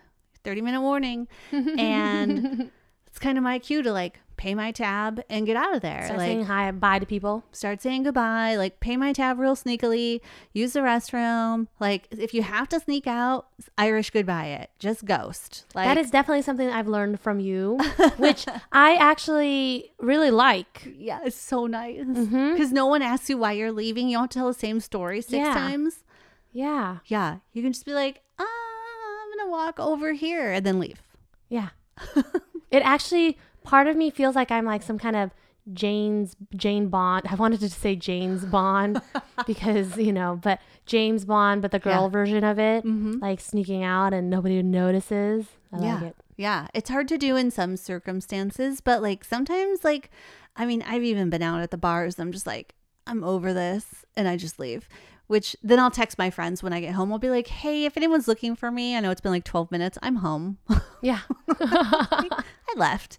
30 0.45 0.61
minute 0.63 0.83
warning." 0.83 1.29
and 1.53 2.71
it's 3.07 3.19
kind 3.19 3.39
of 3.39 3.45
my 3.45 3.59
cue 3.59 3.83
to 3.83 3.93
like 3.93 4.21
pay 4.39 4.55
my 4.55 4.73
tab 4.73 5.21
and 5.29 5.45
get 5.45 5.57
out 5.57 5.75
of 5.77 5.83
there. 5.83 6.05
Start 6.05 6.19
like 6.19 6.27
saying 6.27 6.45
hi, 6.47 6.71
bye 6.71 6.99
to 6.99 7.05
people. 7.07 7.45
start 7.53 7.83
saying 7.83 8.05
goodbye, 8.05 8.57
like 8.57 8.81
pay 8.81 8.97
my 8.97 9.13
tab 9.13 9.39
real 9.39 9.55
sneakily, 9.57 10.21
use 10.55 10.73
the 10.73 10.81
restroom. 10.81 11.67
Like 11.81 12.09
if 12.11 12.33
you 12.33 12.43
have 12.43 12.69
to 12.71 12.81
sneak 12.81 13.07
out, 13.07 13.49
Irish 13.77 14.11
goodbye 14.11 14.47
it. 14.47 14.71
Just 14.79 15.05
ghost. 15.05 15.67
Like 15.75 15.87
that 15.87 15.99
is 15.99 16.11
definitely 16.11 16.43
something 16.43 16.69
I've 16.71 16.89
learned 16.89 17.21
from 17.21 17.41
you, 17.41 17.79
which 18.17 18.47
I 18.73 18.95
actually 18.97 19.93
really 19.99 20.31
like. 20.31 20.91
yeah, 20.97 21.21
it's 21.25 21.37
so 21.37 21.67
nice. 21.67 22.05
Because 22.07 22.73
no 22.73 22.87
one 22.87 23.03
asks 23.03 23.29
you 23.29 23.37
why 23.37 23.53
you're 23.53 23.73
leaving. 23.73 24.09
You 24.09 24.19
don't 24.19 24.31
tell 24.31 24.47
the 24.47 24.55
same 24.55 24.81
story 24.81 25.21
six 25.21 25.33
Yeah. 25.33 25.53
times. 25.55 26.05
Yeah. 26.53 26.99
Yeah. 27.07 27.39
You 27.53 27.63
can 27.63 27.73
just 27.73 27.85
be 27.85 27.93
like, 27.93 28.23
ah, 28.39 28.45
I'm 28.45 29.39
gonna 29.39 29.51
walk 29.51 29.79
over 29.79 30.13
here 30.13 30.51
and 30.53 30.65
then 30.65 30.79
leave. 30.79 31.03
Yeah. 31.49 31.69
it 32.71 32.83
actually, 32.83 33.39
part 33.69 33.87
of 33.87 33.97
me 33.97 34.11
feels 34.11 34.35
like 34.35 34.51
I'm 34.51 34.65
like 34.65 34.83
some 34.83 34.99
kind 34.99 35.15
of 35.17 35.31
Jane's 35.73 36.35
Jane 36.57 36.89
Bond. 36.89 37.27
I 37.31 37.35
wanted 37.35 37.61
to 37.61 37.69
say 37.71 37.95
James 37.97 38.45
Bond 38.45 39.01
because 39.47 39.97
you 39.99 40.13
know, 40.13 40.39
but 40.43 40.61
James 40.87 41.25
Bond, 41.25 41.61
but 41.63 41.71
the 41.71 41.79
girl 41.79 42.05
Yeah. 42.05 42.09
version 42.09 42.45
of 42.45 42.59
it, 42.59 42.85
Mm-hmm. 42.85 43.19
like 43.21 43.41
sneaking 43.41 43.85
out 43.85 44.13
and 44.15 44.31
nobody 44.31 44.63
notices. 44.63 45.47
I 45.73 45.79
yeah. 45.85 45.95
like 45.95 46.03
it. 46.05 46.17
Yeah. 46.37 46.67
It's 46.73 46.89
hard 46.89 47.09
to 47.09 47.19
do 47.19 47.37
in 47.37 47.51
some 47.51 47.77
circumstances, 47.77 48.81
but 48.81 49.03
like 49.03 49.25
sometimes, 49.25 49.85
like, 49.85 50.11
I 50.57 50.65
mean, 50.67 50.83
I've 50.87 51.05
even 51.05 51.29
been 51.31 51.43
out 51.43 51.61
at 51.61 51.71
the 51.71 51.77
bars. 51.77 52.19
I'm 52.19 52.33
just 52.33 52.47
like, 52.47 52.75
I'm 53.07 53.23
over 53.23 53.53
this. 53.53 54.05
And 54.17 54.27
I 54.29 54.37
just 54.37 54.59
leave, 54.59 54.89
which 55.29 55.55
then 55.63 55.79
I'll 55.79 55.91
text 55.91 56.19
my 56.19 56.29
friends 56.31 56.63
when 56.63 56.73
I 56.73 56.81
get 56.81 56.95
home. 56.95 57.13
I'll 57.13 57.19
be 57.19 57.31
like, 57.31 57.47
hey, 57.47 57.85
if 57.85 57.97
anyone's 57.97 58.27
looking 58.27 58.57
for 58.57 58.71
me, 58.71 58.97
I 58.97 59.01
know 59.01 59.11
it's 59.11 59.21
been 59.21 59.31
like 59.33 59.45
12 59.45 59.71
minutes. 59.71 59.97
I'm 60.03 60.17
home. 60.17 60.59
Yeah. 61.01 61.21
I 61.49 62.75
left. 62.77 63.19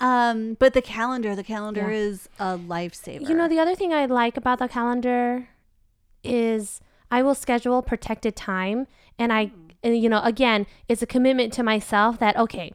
Um, 0.00 0.54
but 0.54 0.74
the 0.74 0.82
calendar, 0.82 1.36
the 1.36 1.44
calendar 1.44 1.88
Yeah. 1.88 1.96
is 1.96 2.28
a 2.40 2.58
lifesaver. 2.58 3.28
You 3.28 3.36
know, 3.36 3.46
the 3.48 3.60
other 3.60 3.76
thing 3.76 3.92
I 3.94 4.06
like 4.06 4.36
about 4.36 4.58
the 4.58 4.66
calendar 4.66 5.48
is 6.24 6.80
I 7.10 7.22
will 7.22 7.34
schedule 7.36 7.82
protected 7.82 8.34
time. 8.34 8.88
And 9.18 9.32
I, 9.32 9.52
and, 9.82 9.96
you 9.96 10.08
know, 10.08 10.20
again, 10.22 10.66
it's 10.88 11.02
a 11.02 11.06
commitment 11.06 11.52
to 11.54 11.62
myself 11.62 12.18
that, 12.18 12.36
okay, 12.36 12.72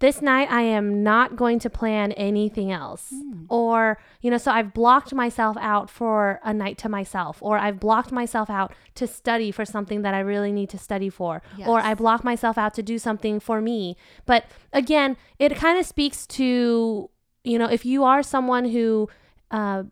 this 0.00 0.20
night 0.20 0.50
I 0.50 0.62
am 0.62 1.02
not 1.02 1.36
going 1.36 1.58
to 1.60 1.70
plan 1.70 2.12
anything 2.12 2.72
else. 2.72 3.12
Or, 3.48 3.98
you 4.22 4.30
know, 4.30 4.38
so 4.38 4.50
I've 4.50 4.72
blocked 4.72 5.12
myself 5.14 5.56
out 5.60 5.90
for 5.90 6.40
a 6.42 6.52
night 6.54 6.78
to 6.78 6.88
myself, 6.88 7.38
or 7.40 7.58
I've 7.58 7.78
blocked 7.78 8.10
myself 8.10 8.48
out 8.48 8.72
to 8.94 9.06
study 9.06 9.50
for 9.50 9.64
something 9.64 10.02
that 10.02 10.14
I 10.14 10.20
really 10.20 10.52
need 10.52 10.70
to 10.70 10.78
study 10.78 11.10
for, 11.10 11.42
or 11.68 11.80
I 11.80 11.94
block 11.94 12.24
myself 12.24 12.56
out 12.58 12.74
to 12.74 12.82
do 12.82 12.98
something 12.98 13.40
for 13.40 13.60
me. 13.60 13.96
But 14.26 14.44
again, 14.72 15.16
it 15.38 15.54
kind 15.56 15.78
of 15.78 15.86
speaks 15.86 16.26
to, 16.28 17.10
you 17.44 17.58
know, 17.58 17.66
if 17.66 17.84
you 17.84 18.04
are 18.04 18.22
someone 18.22 18.66
who 18.70 19.08
uh, 19.50 19.84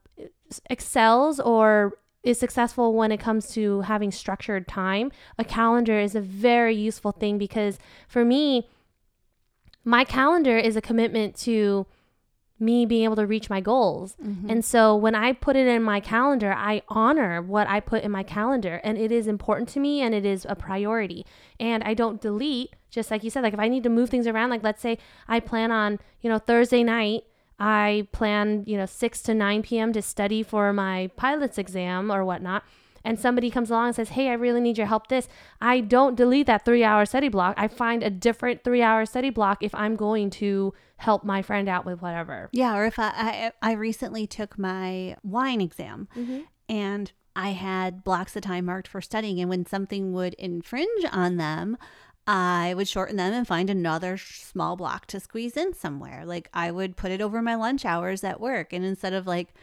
excels 0.71 1.39
or 1.41 1.99
is 2.23 2.39
successful 2.39 2.95
when 2.95 3.13
it 3.13 3.19
comes 3.21 3.49
to 3.55 3.83
having 3.83 4.11
structured 4.11 4.67
time, 4.67 5.13
a 5.39 5.45
calendar 5.45 5.99
is 5.99 6.15
a 6.15 6.21
very 6.21 6.75
useful 6.75 7.13
thing 7.13 7.39
because 7.39 7.79
for 8.09 8.25
me, 8.25 8.69
my 9.89 10.05
calendar 10.05 10.59
is 10.59 10.77
a 10.77 10.83
commitment 10.83 11.35
to 11.35 11.87
me 12.61 12.85
being 12.85 13.05
able 13.05 13.17
to 13.17 13.27
reach 13.27 13.49
my 13.49 13.59
goals. 13.59 14.17
Mm-hmm. 14.23 14.51
And 14.51 14.63
so 14.63 14.95
when 14.95 15.15
I 15.15 15.33
put 15.33 15.57
it 15.57 15.67
in 15.67 15.83
my 15.83 15.99
calendar, 15.99 16.53
I 16.53 16.83
honor 16.89 17.41
what 17.41 17.67
I 17.69 17.81
put 17.81 18.03
in 18.03 18.11
my 18.11 18.23
calendar 18.23 18.83
and 18.85 18.99
it 18.99 19.11
is 19.11 19.27
important 19.27 19.71
to 19.71 19.81
me 19.81 20.03
and 20.03 20.15
it 20.15 20.27
is 20.27 20.47
a 20.47 20.55
priority. 20.55 21.25
And 21.59 21.83
I 21.85 21.95
don't 21.95 22.21
delete, 22.21 22.77
just 22.91 23.11
like 23.11 23.25
you 23.25 23.31
said, 23.31 23.43
like 23.43 23.55
if 23.55 23.61
I 23.61 23.69
need 23.69 23.83
to 23.85 23.89
move 23.89 24.11
things 24.11 24.27
around, 24.27 24.51
like 24.51 24.63
let's 24.63 24.83
say 24.83 24.99
I 25.27 25.41
plan 25.41 25.73
on, 25.73 25.99
you 26.21 26.29
know, 26.29 26.39
Thursday 26.39 26.83
night, 26.83 27.25
I 27.59 28.09
plan, 28.13 28.65
you 28.67 28.77
know, 28.77 28.85
6 28.85 29.23
to 29.23 29.33
9 29.33 29.63
p.m. 29.63 29.95
to 29.95 30.03
study 30.03 30.43
for 30.43 30.71
my 30.75 31.11
pilot's 31.17 31.57
exam 31.57 32.13
or 32.13 32.27
whatnot. 32.27 32.63
And 33.09 33.19
somebody 33.19 33.49
comes 33.51 33.71
along 33.71 33.87
and 33.87 33.97
says, 33.97 34.11
Hey, 34.11 34.29
I 34.29 34.35
really 34.35 34.61
need 34.61 34.77
your 34.77 34.87
help 34.87 35.07
this. 35.07 35.29
I 35.63 35.81
don't 35.81 36.15
delete 36.15 36.47
that 36.47 36.67
three 36.67 36.85
hour 36.85 37.07
study 37.07 37.31
block. 37.31 37.55
I 37.57 37.67
find 37.67 38.03
a 38.03 38.11
different 38.11 38.65
three 38.65 38.83
hour 38.83 39.07
study 39.07 39.31
block 39.31 39.63
if 39.63 39.75
I'm 39.75 39.97
going 39.97 40.29
to 40.31 40.75
help 40.99 41.25
my 41.25 41.41
friend 41.41 41.71
out 41.71 41.87
with 41.87 42.03
whatever. 42.03 42.51
Yeah, 42.53 42.77
or 42.77 42.85
if 42.85 42.99
I, 42.99 43.53
I 43.63 43.71
I 43.71 43.73
recently 43.73 44.27
took 44.27 44.59
my 44.59 45.17
wine 45.23 45.63
exam 45.63 46.07
mm-hmm. 46.15 46.41
and 46.69 47.11
I 47.35 47.53
had 47.53 48.05
blocks 48.05 48.37
of 48.37 48.43
time 48.43 48.67
marked 48.67 48.89
for 48.89 49.01
studying 49.01 49.41
and 49.41 49.49
when 49.49 49.65
something 49.65 50.13
would 50.13 50.35
infringe 50.35 51.07
on 51.11 51.39
them, 51.39 51.79
I 52.27 52.75
would 52.77 52.89
shorten 52.89 53.17
them 53.17 53.33
and 53.33 53.49
find 53.49 53.71
another 53.71 54.19
small 54.19 54.77
block 54.77 55.07
to 55.07 55.19
squeeze 55.19 55.57
in 55.57 55.73
somewhere. 55.73 56.27
Like 56.27 56.51
I 56.53 56.71
would 56.71 56.95
put 56.99 57.11
it 57.11 57.23
over 57.23 57.41
my 57.41 57.55
lunch 57.55 57.87
hours 57.87 58.23
at 58.23 58.39
work 58.39 58.75
and 58.75 58.85
instead 58.85 59.15
of 59.15 59.27
like 59.27 59.55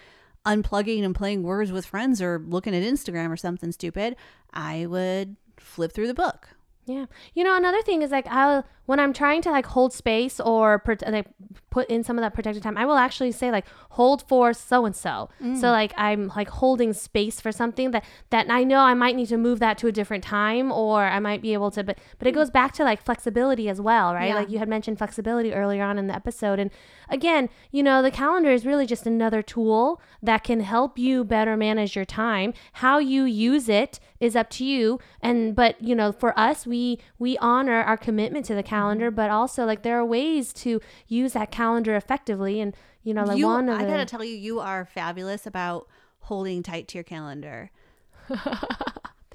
unplugging 0.46 1.04
and 1.04 1.16
playing 1.16 1.44
words 1.44 1.72
with 1.72 1.86
friends 1.86 2.22
or 2.22 2.44
looking 2.48 2.76
at 2.76 2.84
Instagram 2.84 3.32
or 3.32 3.38
something 3.38 3.72
stupid, 3.72 4.16
I 4.54 4.86
would 4.86 5.36
flip 5.58 5.92
through 5.92 6.08
the 6.08 6.14
book. 6.14 6.50
Yeah. 6.86 7.06
You 7.34 7.44
know, 7.44 7.56
another 7.56 7.82
thing 7.82 8.02
is 8.02 8.12
like 8.12 8.28
I'll 8.28 8.66
when 8.86 9.00
I'm 9.00 9.14
trying 9.14 9.42
to 9.44 9.52
like 9.52 9.66
hold 9.66 9.94
space 9.94 10.40
or 10.40 10.82
like 11.08 11.28
put 11.70 11.90
in 11.90 12.04
some 12.04 12.18
of 12.18 12.22
that 12.22 12.34
protected 12.34 12.64
time, 12.64 12.78
I 12.78 12.86
will 12.86 12.98
actually 12.98 13.32
say 13.32 13.52
like 13.52 13.66
hold 13.90 14.22
for 14.28 14.54
so 14.54 14.86
and 14.86 14.96
so. 14.96 15.30
So 15.60 15.72
like 15.72 15.94
I'm 15.98 16.32
like 16.36 16.50
holding 16.50 16.94
space 16.94 17.40
for 17.42 17.52
something 17.52 17.92
that 17.92 18.04
that 18.30 18.50
I 18.50 18.64
know 18.64 18.80
I 18.80 18.94
might 18.94 19.16
need 19.16 19.28
to 19.28 19.38
move 19.38 19.60
that 19.60 19.78
to 19.80 19.88
a 19.88 19.92
different 19.92 20.24
time 20.24 20.72
or 20.72 21.04
I 21.04 21.20
might 21.20 21.42
be 21.42 21.54
able 21.54 21.72
to 21.72 21.84
but 21.84 21.98
but 22.18 22.28
it 22.28 22.32
mm. 22.32 22.36
goes 22.36 22.50
back 22.50 22.74
to 22.74 22.84
like 22.84 23.02
flexibility 23.04 23.70
as 23.70 23.82
well, 23.82 24.14
right? 24.14 24.30
Yeah. 24.30 24.36
Like 24.36 24.50
you 24.50 24.60
had 24.60 24.70
mentioned 24.70 24.98
flexibility 24.98 25.54
earlier 25.54 25.84
on 25.84 25.98
in 25.98 26.08
the 26.08 26.16
episode 26.16 26.60
and 26.60 26.72
again, 27.10 27.50
you 27.72 27.84
know, 27.84 28.02
the 28.02 28.12
calendar 28.12 28.52
is 28.52 28.66
really 28.66 28.86
just 28.86 29.06
another 29.06 29.42
tool 29.42 30.02
that 30.22 30.44
can 30.44 30.62
help 30.62 30.98
you 30.98 31.24
better 31.24 31.58
manage 31.58 31.96
your 31.96 32.06
time. 32.06 32.54
How 32.74 33.00
you 33.00 33.24
use 33.24 33.70
it 33.70 34.00
is 34.20 34.36
up 34.36 34.50
to 34.50 34.66
you 34.66 35.00
and 35.22 35.56
but 35.56 35.82
you 35.82 35.96
know, 35.96 36.12
for 36.12 36.38
us 36.40 36.66
we 36.66 37.00
we 37.20 37.38
honor 37.40 37.82
our 37.82 37.98
commitment 37.98 38.46
to 38.46 38.56
the 38.56 38.64
calendar, 38.64 38.75
but 39.12 39.30
also 39.30 39.66
like 39.66 39.84
there 39.84 39.98
are 39.98 40.06
ways 40.06 40.54
to 40.54 40.80
use 41.08 41.34
that 41.34 41.52
calendar 41.52 41.96
effectively 41.96 42.60
and 42.60 42.76
you 43.04 43.14
know, 43.14 43.24
like 43.24 43.38
you, 43.38 43.46
one 43.46 43.70
of 43.70 43.80
I 43.80 43.86
gotta 43.86 44.06
tell 44.06 44.24
you, 44.24 44.36
you 44.36 44.60
are 44.60 44.86
fabulous 44.86 45.46
about 45.46 45.88
holding 46.22 46.64
tight 46.64 46.88
to 46.90 46.98
your 46.98 47.04
calendar. 47.04 47.70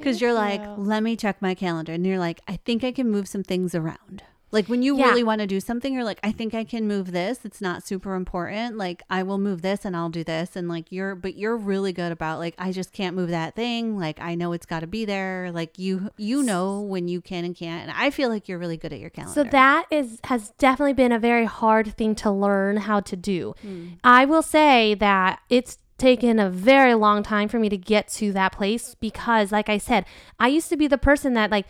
Because 0.00 0.20
you're 0.22 0.32
like, 0.32 0.62
let 0.78 1.02
me 1.02 1.14
check 1.14 1.42
my 1.42 1.54
calendar. 1.54 1.92
And 1.92 2.06
you're 2.06 2.18
like, 2.18 2.40
I 2.48 2.56
think 2.56 2.82
I 2.82 2.90
can 2.90 3.10
move 3.10 3.28
some 3.28 3.42
things 3.42 3.74
around. 3.74 4.22
Like 4.52 4.66
when 4.66 4.82
you 4.82 4.96
Yeah. 4.98 5.08
really 5.08 5.22
want 5.22 5.40
to 5.40 5.46
do 5.46 5.60
something, 5.60 5.94
you're 5.94 6.04
like, 6.04 6.18
I 6.22 6.32
think 6.32 6.54
I 6.54 6.64
can 6.64 6.86
move 6.88 7.12
this. 7.12 7.40
It's 7.44 7.60
not 7.60 7.86
super 7.86 8.14
important. 8.14 8.76
Like 8.76 9.02
I 9.08 9.22
will 9.22 9.38
move 9.38 9.62
this 9.62 9.84
and 9.84 9.96
I'll 9.96 10.08
do 10.08 10.24
this. 10.24 10.56
And 10.56 10.68
like 10.68 10.90
you're, 10.90 11.14
but 11.14 11.36
you're 11.36 11.56
really 11.56 11.92
good 11.92 12.10
about 12.12 12.38
like, 12.38 12.54
I 12.58 12.72
just 12.72 12.92
can't 12.92 13.14
move 13.14 13.30
that 13.30 13.54
thing. 13.54 13.98
Like 13.98 14.20
I 14.20 14.34
know 14.34 14.52
it's 14.52 14.66
got 14.66 14.80
to 14.80 14.86
be 14.86 15.04
there. 15.04 15.50
Like 15.52 15.78
you, 15.78 16.10
you 16.16 16.42
know 16.42 16.80
when 16.80 17.06
you 17.08 17.20
can 17.20 17.44
and 17.44 17.54
can't. 17.54 17.88
And 17.88 17.96
I 17.96 18.10
feel 18.10 18.28
like 18.28 18.48
you're 18.48 18.58
really 18.58 18.76
good 18.76 18.92
at 18.92 18.98
your 18.98 19.10
calendar. 19.10 19.34
So 19.34 19.44
that 19.44 19.86
is 19.90 20.18
has 20.24 20.50
definitely 20.58 20.94
been 20.94 21.12
a 21.12 21.18
very 21.18 21.44
hard 21.44 21.96
thing 21.96 22.14
to 22.16 22.30
learn 22.30 22.78
how 22.78 23.00
to 23.00 23.16
do. 23.16 23.54
Hmm. 23.62 23.88
I 24.02 24.24
will 24.24 24.42
say 24.42 24.94
that 24.94 25.40
it's 25.48 25.78
taken 25.98 26.38
a 26.38 26.48
very 26.48 26.94
long 26.94 27.22
time 27.22 27.46
for 27.46 27.58
me 27.58 27.68
to 27.68 27.76
get 27.76 28.08
to 28.08 28.32
that 28.32 28.52
place 28.52 28.94
because 28.94 29.52
like 29.52 29.68
I 29.68 29.76
said, 29.78 30.06
I 30.38 30.48
used 30.48 30.70
to 30.70 30.76
be 30.76 30.86
the 30.88 30.96
person 30.98 31.34
that 31.34 31.50
like 31.50 31.66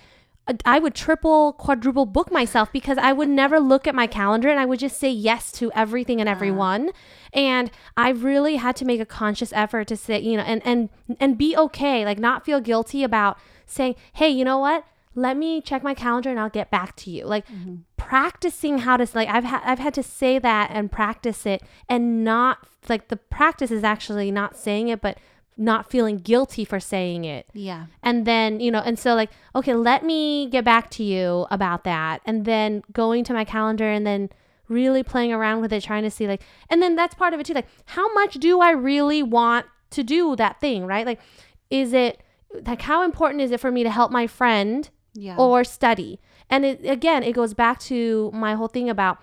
Uh, 0.50 0.54
I 0.64 0.78
would 0.78 0.94
triple, 0.94 1.52
quadruple 1.54 2.06
book 2.06 2.32
myself 2.32 2.72
because 2.72 2.98
I 2.98 3.12
would 3.12 3.28
never 3.28 3.60
look 3.60 3.86
at 3.86 3.94
my 3.94 4.06
calendar 4.06 4.48
and 4.48 4.58
I 4.58 4.66
would 4.66 4.80
just 4.80 4.98
say 4.98 5.10
yes 5.10 5.52
to 5.52 5.70
everything 5.72 6.20
and 6.20 6.28
everyone. 6.28 6.90
And 7.32 7.70
I 7.96 8.10
really 8.10 8.56
had 8.56 8.76
to 8.76 8.84
make 8.84 9.00
a 9.00 9.06
conscious 9.06 9.52
effort 9.52 9.86
to 9.88 9.96
say, 9.96 10.20
you 10.20 10.36
know, 10.36 10.42
and 10.42 10.60
and 10.66 10.88
and 11.20 11.38
be 11.38 11.56
okay, 11.56 12.04
like 12.04 12.18
not 12.18 12.44
feel 12.44 12.60
guilty 12.60 13.04
about 13.04 13.38
saying, 13.66 13.94
"Hey, 14.12 14.28
you 14.28 14.44
know 14.44 14.58
what? 14.58 14.84
Let 15.14 15.36
me 15.36 15.60
check 15.60 15.82
my 15.82 15.94
calendar 15.94 16.30
and 16.30 16.40
I'll 16.40 16.50
get 16.50 16.70
back 16.70 16.96
to 16.96 17.10
you." 17.10 17.24
Like 17.24 17.46
mm-hmm. 17.46 17.76
practicing 17.96 18.78
how 18.78 18.96
to 18.96 19.06
like 19.14 19.28
I've 19.28 19.44
had 19.44 19.62
I've 19.64 19.78
had 19.78 19.94
to 19.94 20.02
say 20.02 20.38
that 20.40 20.70
and 20.72 20.90
practice 20.90 21.46
it 21.46 21.62
and 21.88 22.24
not 22.24 22.66
like 22.88 23.08
the 23.08 23.16
practice 23.16 23.70
is 23.70 23.84
actually 23.84 24.30
not 24.30 24.56
saying 24.56 24.88
it 24.88 25.00
but 25.00 25.18
not 25.60 25.90
feeling 25.90 26.16
guilty 26.16 26.64
for 26.64 26.80
saying 26.80 27.24
it. 27.26 27.46
yeah. 27.52 27.84
And 28.02 28.26
then, 28.26 28.60
you 28.60 28.70
know, 28.70 28.80
and 28.80 28.98
so 28.98 29.14
like, 29.14 29.30
okay, 29.54 29.74
let 29.74 30.02
me 30.04 30.48
get 30.48 30.64
back 30.64 30.88
to 30.92 31.04
you 31.04 31.46
about 31.50 31.84
that. 31.84 32.22
And 32.24 32.46
then 32.46 32.82
going 32.92 33.24
to 33.24 33.34
my 33.34 33.44
calendar 33.44 33.84
and 33.88 34.06
then 34.06 34.30
really 34.68 35.02
playing 35.02 35.32
around 35.34 35.60
with 35.60 35.70
it, 35.72 35.82
trying 35.82 36.02
to 36.04 36.10
see 36.10 36.26
like, 36.26 36.40
and 36.70 36.80
then 36.80 36.96
that's 36.96 37.14
part 37.14 37.34
of 37.34 37.40
it 37.40 37.44
too. 37.46 37.52
Like, 37.52 37.68
how 37.84 38.10
much 38.14 38.34
do 38.34 38.60
I 38.60 38.70
really 38.70 39.22
want 39.22 39.66
to 39.90 40.02
do 40.02 40.34
that 40.36 40.58
thing, 40.60 40.86
right? 40.86 41.04
Like, 41.04 41.20
is 41.68 41.92
it 41.92 42.22
like, 42.66 42.80
how 42.82 43.04
important 43.04 43.42
is 43.42 43.50
it 43.50 43.60
for 43.60 43.70
me 43.70 43.82
to 43.82 43.90
help 43.90 44.10
my 44.10 44.26
friend 44.26 44.88
Yeah. 45.12 45.36
or 45.36 45.62
study? 45.62 46.20
And 46.48 46.64
it, 46.64 46.86
again, 46.86 47.22
it 47.22 47.32
goes 47.32 47.52
back 47.52 47.78
to 47.80 48.30
my 48.32 48.54
whole 48.54 48.68
thing 48.68 48.88
about 48.88 49.18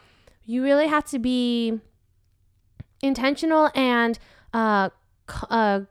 you 0.46 0.62
really 0.64 0.88
have 0.88 1.06
to 1.06 1.18
be 1.20 1.80
intentional 3.02 3.70
and 3.76 4.18
uh, 4.54 4.90
uh, 5.50 5.82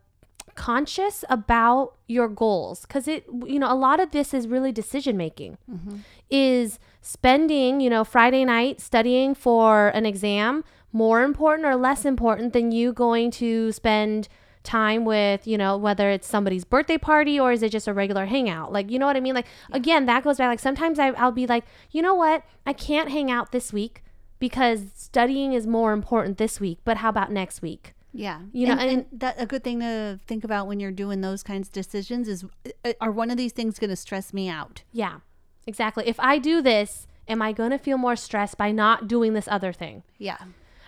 conscious 0.56 1.24
about 1.28 1.94
your 2.08 2.28
goals 2.28 2.82
because 2.82 3.06
it 3.06 3.26
you 3.46 3.58
know 3.58 3.72
a 3.72 3.74
lot 3.74 4.00
of 4.00 4.10
this 4.10 4.32
is 4.32 4.48
really 4.48 4.72
decision 4.72 5.16
making 5.16 5.58
mm-hmm. 5.70 5.96
is 6.30 6.78
spending 7.02 7.80
you 7.80 7.90
know 7.90 8.04
friday 8.04 8.44
night 8.44 8.80
studying 8.80 9.34
for 9.34 9.88
an 9.88 10.06
exam 10.06 10.64
more 10.92 11.22
important 11.22 11.66
or 11.66 11.76
less 11.76 12.04
important 12.04 12.52
than 12.52 12.72
you 12.72 12.92
going 12.92 13.30
to 13.30 13.70
spend 13.70 14.28
time 14.66 15.04
with 15.04 15.46
you 15.46 15.56
know 15.56 15.76
whether 15.76 16.10
it's 16.10 16.26
somebody's 16.26 16.64
birthday 16.64 16.98
party 16.98 17.38
or 17.38 17.52
is 17.52 17.62
it 17.62 17.70
just 17.70 17.86
a 17.86 17.94
regular 17.94 18.26
hangout? 18.26 18.72
Like 18.72 18.90
you 18.90 18.98
know 18.98 19.06
what 19.06 19.16
i 19.16 19.20
mean? 19.20 19.34
Like 19.34 19.46
again 19.72 20.06
that 20.06 20.24
goes 20.24 20.38
back 20.38 20.48
like 20.48 20.58
sometimes 20.58 20.98
I, 20.98 21.10
i'll 21.10 21.32
be 21.32 21.46
like 21.46 21.64
you 21.92 22.02
know 22.02 22.14
what? 22.14 22.42
I 22.66 22.72
can't 22.72 23.10
hang 23.10 23.30
out 23.30 23.52
this 23.52 23.72
week 23.72 24.02
because 24.38 24.90
studying 24.94 25.52
is 25.54 25.66
more 25.66 25.92
important 25.92 26.36
this 26.36 26.60
week 26.60 26.80
but 26.84 26.98
how 26.98 27.08
about 27.08 27.32
next 27.32 27.62
week 27.62 27.94
Yeah. 28.16 28.40
You 28.52 28.66
know, 28.68 28.72
and, 28.72 28.80
and- 28.82 28.90
and 29.10 29.20
that 29.20 29.36
a 29.38 29.46
good 29.46 29.62
thing 29.64 29.80
to 29.80 30.18
think 30.26 30.44
about 30.44 30.66
when 30.66 30.80
you're 30.80 30.90
doing 30.90 31.20
those 31.20 31.42
kinds 31.42 31.68
of 31.68 31.72
decisions 31.72 32.28
is 32.28 32.44
uh, 32.84 32.92
are 33.00 33.10
one 33.10 33.30
of 33.30 33.36
these 33.36 33.52
things 33.52 33.78
going 33.78 33.90
to 33.90 33.96
stress 33.96 34.32
me 34.32 34.48
out? 34.48 34.82
Yeah, 34.92 35.20
exactly. 35.66 36.04
If 36.06 36.18
I 36.20 36.38
do 36.38 36.60
this, 36.62 37.06
am 37.28 37.42
I 37.42 37.52
going 37.52 37.70
to 37.70 37.78
feel 37.78 37.98
more 37.98 38.16
stressed 38.16 38.56
by 38.56 38.72
not 38.72 39.06
doing 39.08 39.34
this 39.34 39.48
other 39.48 39.72
thing? 39.72 40.02
Yeah. 40.18 40.38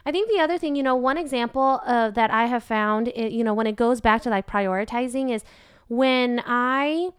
I 0.06 0.12
think 0.12 0.30
the 0.30 0.40
other 0.40 0.56
thing, 0.56 0.74
you 0.74 0.82
know, 0.82 0.96
one 0.96 1.18
example 1.18 1.80
uh, 1.84 2.10
that 2.10 2.30
I 2.30 2.46
have 2.46 2.64
found, 2.64 3.08
it, 3.08 3.30
you 3.32 3.44
know, 3.44 3.52
when 3.52 3.66
it 3.66 3.76
goes 3.76 4.00
back 4.00 4.22
to 4.22 4.30
like 4.30 4.46
prioritizing 4.46 5.30
is 5.30 5.44
when 5.88 6.42
I 6.46 7.10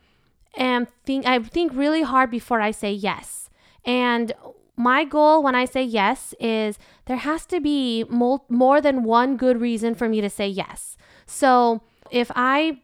am 0.58 0.88
think 1.06 1.28
I 1.28 1.38
think 1.40 1.72
really 1.76 2.02
hard 2.02 2.32
before 2.32 2.62
I 2.62 2.72
say 2.72 2.92
yes. 2.92 3.50
And 3.86 4.32
my 4.80 5.04
goal 5.04 5.44
when 5.44 5.56
I 5.56 5.66
say 5.66 5.84
yes 5.84 6.34
is 6.40 6.80
there 7.06 7.18
has 7.18 7.46
to 7.48 7.60
be 7.60 8.06
mo- 8.06 8.46
more 8.48 8.80
than 8.80 9.04
one 9.04 9.36
good 9.36 9.60
reason 9.60 9.94
for 9.94 10.08
me 10.08 10.22
to 10.22 10.30
say 10.30 10.48
yes. 10.48 10.96
So 11.26 11.82
if 12.10 12.32
I 12.34 12.80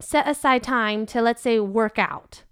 set 0.00 0.26
aside 0.26 0.64
time 0.64 1.06
to, 1.06 1.22
let's 1.22 1.40
say, 1.40 1.60
work 1.60 2.00
out, 2.00 2.42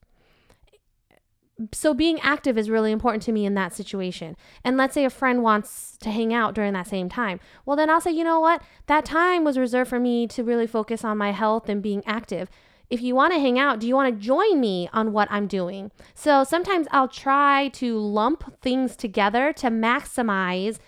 so 1.72 1.92
being 1.92 2.20
active 2.20 2.56
is 2.56 2.70
really 2.70 2.92
important 2.92 3.24
to 3.24 3.32
me 3.32 3.44
in 3.44 3.54
that 3.54 3.74
situation. 3.74 4.36
And 4.62 4.76
let's 4.76 4.94
say 4.94 5.04
a 5.04 5.10
friend 5.10 5.42
wants 5.42 5.96
to 5.98 6.10
hang 6.10 6.32
out 6.32 6.54
during 6.54 6.72
that 6.74 6.86
same 6.86 7.08
time. 7.08 7.40
Well, 7.66 7.76
then 7.76 7.90
I'll 7.90 8.00
say, 8.00 8.12
you 8.12 8.22
know 8.22 8.38
what? 8.38 8.62
That 8.86 9.04
time 9.04 9.42
was 9.42 9.58
reserved 9.58 9.90
for 9.90 9.98
me 9.98 10.28
to 10.28 10.44
really 10.44 10.68
focus 10.68 11.02
on 11.02 11.18
my 11.18 11.32
health 11.32 11.68
and 11.68 11.82
being 11.82 12.04
active. 12.06 12.48
If 12.90 13.02
you 13.02 13.14
want 13.14 13.34
to 13.34 13.38
hang 13.40 13.58
out, 13.58 13.80
do 13.80 13.86
you 13.86 13.94
want 13.94 14.14
to 14.14 14.20
join 14.24 14.60
me 14.60 14.88
on 14.92 15.12
what 15.12 15.28
I'm 15.30 15.46
doing? 15.46 15.90
So 16.14 16.42
sometimes 16.44 16.86
I'll 16.90 17.08
try 17.08 17.68
to 17.74 17.98
lump 17.98 18.60
things 18.62 18.96
together 18.96 19.52
to 19.54 19.66
maximize 19.68 20.78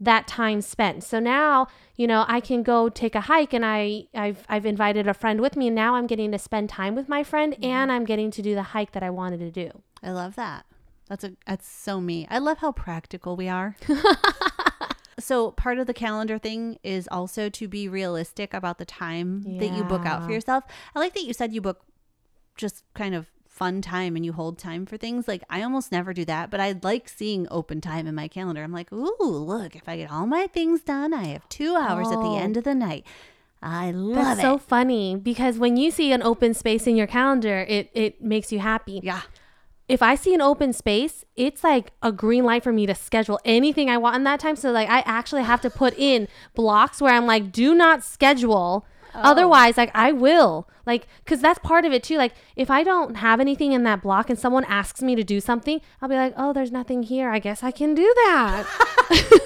that 0.00 0.26
time 0.26 0.60
spent. 0.60 1.04
So 1.04 1.18
now, 1.20 1.68
you 1.94 2.06
know, 2.06 2.24
I 2.28 2.40
can 2.40 2.62
go 2.62 2.88
take 2.88 3.14
a 3.14 3.22
hike 3.22 3.54
and 3.54 3.64
I 3.64 4.04
I've 4.14 4.44
I've 4.48 4.66
invited 4.66 5.06
a 5.08 5.14
friend 5.14 5.40
with 5.40 5.56
me 5.56 5.68
and 5.68 5.76
now 5.76 5.94
I'm 5.94 6.06
getting 6.06 6.32
to 6.32 6.38
spend 6.38 6.68
time 6.68 6.94
with 6.94 7.08
my 7.08 7.22
friend 7.22 7.52
Mm-hmm. 7.54 7.64
and 7.64 7.92
I'm 7.92 8.04
getting 8.04 8.30
to 8.32 8.42
do 8.42 8.54
the 8.54 8.62
hike 8.62 8.92
that 8.92 9.02
I 9.02 9.10
wanted 9.10 9.38
to 9.40 9.50
do. 9.50 9.82
I 10.02 10.10
love 10.10 10.34
that. 10.36 10.66
That's 11.08 11.24
a 11.24 11.32
that's 11.46 11.66
so 11.68 12.00
me. 12.00 12.26
I 12.28 12.38
love 12.38 12.58
how 12.58 12.72
practical 12.72 13.36
we 13.36 13.48
are. 13.48 13.76
so 15.18 15.50
part 15.52 15.78
of 15.78 15.86
the 15.86 15.94
calendar 15.94 16.38
thing 16.38 16.78
is 16.82 17.08
also 17.10 17.48
to 17.48 17.68
be 17.68 17.88
realistic 17.88 18.52
about 18.54 18.78
the 18.78 18.84
time 18.84 19.42
that 19.58 19.68
you 19.72 19.82
book 19.84 20.04
out 20.04 20.24
for 20.24 20.32
yourself. 20.32 20.64
I 20.94 20.98
like 20.98 21.14
that 21.14 21.24
you 21.24 21.32
said 21.32 21.52
you 21.54 21.60
book 21.60 21.80
just 22.56 22.84
kind 22.94 23.14
of 23.14 23.26
fun 23.48 23.80
time 23.80 24.16
and 24.16 24.24
you 24.26 24.34
hold 24.34 24.58
time 24.58 24.84
for 24.84 24.96
things. 24.98 25.26
Like 25.26 25.42
I 25.48 25.62
almost 25.62 25.90
never 25.90 26.12
do 26.12 26.24
that, 26.26 26.50
but 26.50 26.60
I 26.60 26.78
like 26.82 27.08
seeing 27.08 27.46
open 27.50 27.80
time 27.80 28.06
in 28.06 28.14
my 28.14 28.28
calendar. 28.28 28.62
I'm 28.62 28.72
like, 28.72 28.92
ooh, 28.92 29.16
look, 29.20 29.74
if 29.74 29.88
I 29.88 29.96
get 29.96 30.10
all 30.10 30.26
my 30.26 30.46
things 30.46 30.82
done, 30.82 31.14
I 31.14 31.28
have 31.28 31.48
two 31.48 31.74
hours 31.74 32.08
at 32.08 32.20
the 32.20 32.26
Oh. 32.28 32.36
end 32.38 32.56
of 32.58 32.64
the 32.64 32.74
night. 32.74 33.06
I 33.62 33.90
love 33.92 34.16
That's 34.16 34.38
it. 34.40 34.42
so 34.42 34.58
funny 34.58 35.16
because 35.16 35.58
when 35.58 35.78
you 35.78 35.90
see 35.90 36.12
an 36.12 36.22
open 36.22 36.52
space 36.52 36.86
in 36.86 36.94
your 36.96 37.06
calendar, 37.06 37.64
it 37.66 37.90
it 37.94 38.22
makes 38.22 38.52
you 38.52 38.58
happy. 38.58 39.00
yeah. 39.02 39.22
If 39.88 40.02
I 40.02 40.16
see 40.16 40.34
an 40.34 40.40
open 40.40 40.72
space, 40.72 41.24
it's 41.36 41.62
like 41.62 41.92
a 42.02 42.10
green 42.10 42.44
light 42.44 42.64
for 42.64 42.72
me 42.72 42.86
to 42.86 42.94
schedule 42.94 43.38
anything 43.44 43.88
I 43.88 43.98
want 43.98 44.16
in 44.16 44.24
that 44.24 44.40
time. 44.40 44.56
So 44.56 44.72
like 44.72 44.88
I 44.88 45.00
actually 45.00 45.44
have 45.44 45.60
to 45.60 45.70
put 45.70 45.96
in 45.96 46.26
blocks 46.54 47.00
where 47.00 47.14
I'm 47.14 47.26
like, 47.26 47.52
do 47.52 47.74
not 47.74 48.02
schedule. 48.02 48.84
Oh. 49.14 49.20
Otherwise, 49.22 49.76
like 49.76 49.92
I 49.94 50.12
will. 50.12 50.68
Like, 50.86 51.06
cause 51.26 51.40
that's 51.40 51.58
part 51.58 51.84
of 51.84 51.92
it 51.92 52.02
too. 52.02 52.16
Like, 52.16 52.32
if 52.54 52.70
I 52.70 52.82
don't 52.84 53.16
have 53.16 53.40
anything 53.40 53.72
in 53.72 53.82
that 53.82 54.02
block 54.02 54.30
and 54.30 54.38
someone 54.38 54.64
asks 54.64 55.02
me 55.02 55.14
to 55.16 55.24
do 55.24 55.40
something, 55.40 55.80
I'll 56.00 56.08
be 56.08 56.14
like, 56.14 56.32
oh, 56.36 56.52
there's 56.52 56.70
nothing 56.72 57.02
here. 57.02 57.28
I 57.30 57.38
guess 57.40 57.62
I 57.62 57.70
can 57.72 57.94
do 57.94 58.04
that. 58.24 58.66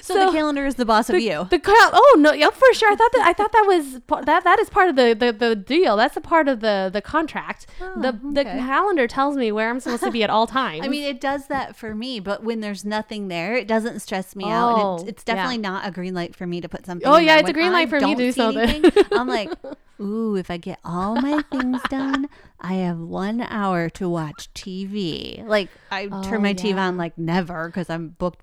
So, 0.00 0.26
the 0.26 0.32
calendar 0.36 0.66
is 0.66 0.76
the 0.76 0.84
boss 0.84 1.10
of 1.10 1.20
you. 1.20 1.46
The 1.50 1.58
cal- 1.58 1.90
oh 1.92 2.16
no, 2.18 2.32
yeah, 2.32 2.50
for 2.50 2.72
sure. 2.72 2.90
I 2.92 2.96
thought 2.96 3.12
that 3.12 3.22
I 3.26 3.32
thought 3.32 3.52
that 3.52 3.64
was 3.66 4.00
that 4.26 4.44
that 4.44 4.58
is 4.60 4.68
part 4.70 4.88
of 4.88 4.96
the 4.96 5.14
the, 5.14 5.32
the 5.32 5.56
deal. 5.56 5.96
That's 5.96 6.16
a 6.16 6.20
part 6.20 6.48
of 6.48 6.60
the 6.60 6.90
the 6.92 7.00
contract. 7.00 7.66
Oh, 7.80 8.00
the 8.00 8.12
the 8.12 8.40
okay. 8.42 8.58
calendar 8.58 9.06
tells 9.06 9.36
me 9.36 9.50
where 9.52 9.70
I'm 9.70 9.80
supposed 9.80 10.02
to 10.04 10.10
be 10.10 10.22
at 10.22 10.30
all 10.30 10.46
times. 10.46 10.84
I 10.84 10.88
mean, 10.88 11.04
it 11.04 11.20
does 11.20 11.46
that 11.48 11.76
for 11.76 11.94
me, 11.94 12.20
but 12.20 12.42
when 12.42 12.60
there's 12.60 12.84
nothing 12.84 13.28
there, 13.28 13.54
it 13.54 13.66
doesn't 13.68 14.00
stress 14.00 14.34
me 14.36 14.44
out. 14.46 14.72
And 14.74 14.82
Oh, 14.82 14.94
it's, 14.96 15.04
it's 15.04 15.24
yeah. 15.26 15.34
definitely 15.34 15.58
not 15.58 15.86
a 15.86 15.90
green 15.90 16.14
light 16.14 16.34
for 16.34 16.46
me 16.46 16.60
to 16.60 16.68
put 16.68 16.86
something. 16.86 17.06
Oh, 17.06 17.18
yeah, 17.18 17.38
it's 17.38 17.48
a 17.48 17.52
green 17.52 17.68
I 17.68 17.72
light 17.72 17.88
for 17.88 18.00
me 18.00 18.14
to 18.14 18.22
do 18.22 18.32
something. 18.32 18.68
anything, 18.68 19.04
I'm 19.12 19.28
like, 19.28 19.50
ooh, 20.00 20.36
if 20.36 20.50
I 20.50 20.56
get 20.56 20.78
all 20.84 21.16
my 21.18 21.42
things 21.50 21.82
done, 21.88 22.28
I 22.60 22.74
have 22.74 22.98
one 22.98 23.40
hour 23.40 23.88
to 23.90 24.08
watch 24.08 24.52
TV. 24.54 25.44
Like, 25.46 25.68
I 25.90 26.08
Oh, 26.10 26.22
turn 26.22 26.42
my 26.42 26.54
TV 26.54 26.76
on 26.78 26.96
like 26.96 27.16
never 27.18 27.66
because 27.68 27.88
I'm 27.90 28.10
booked 28.10 28.40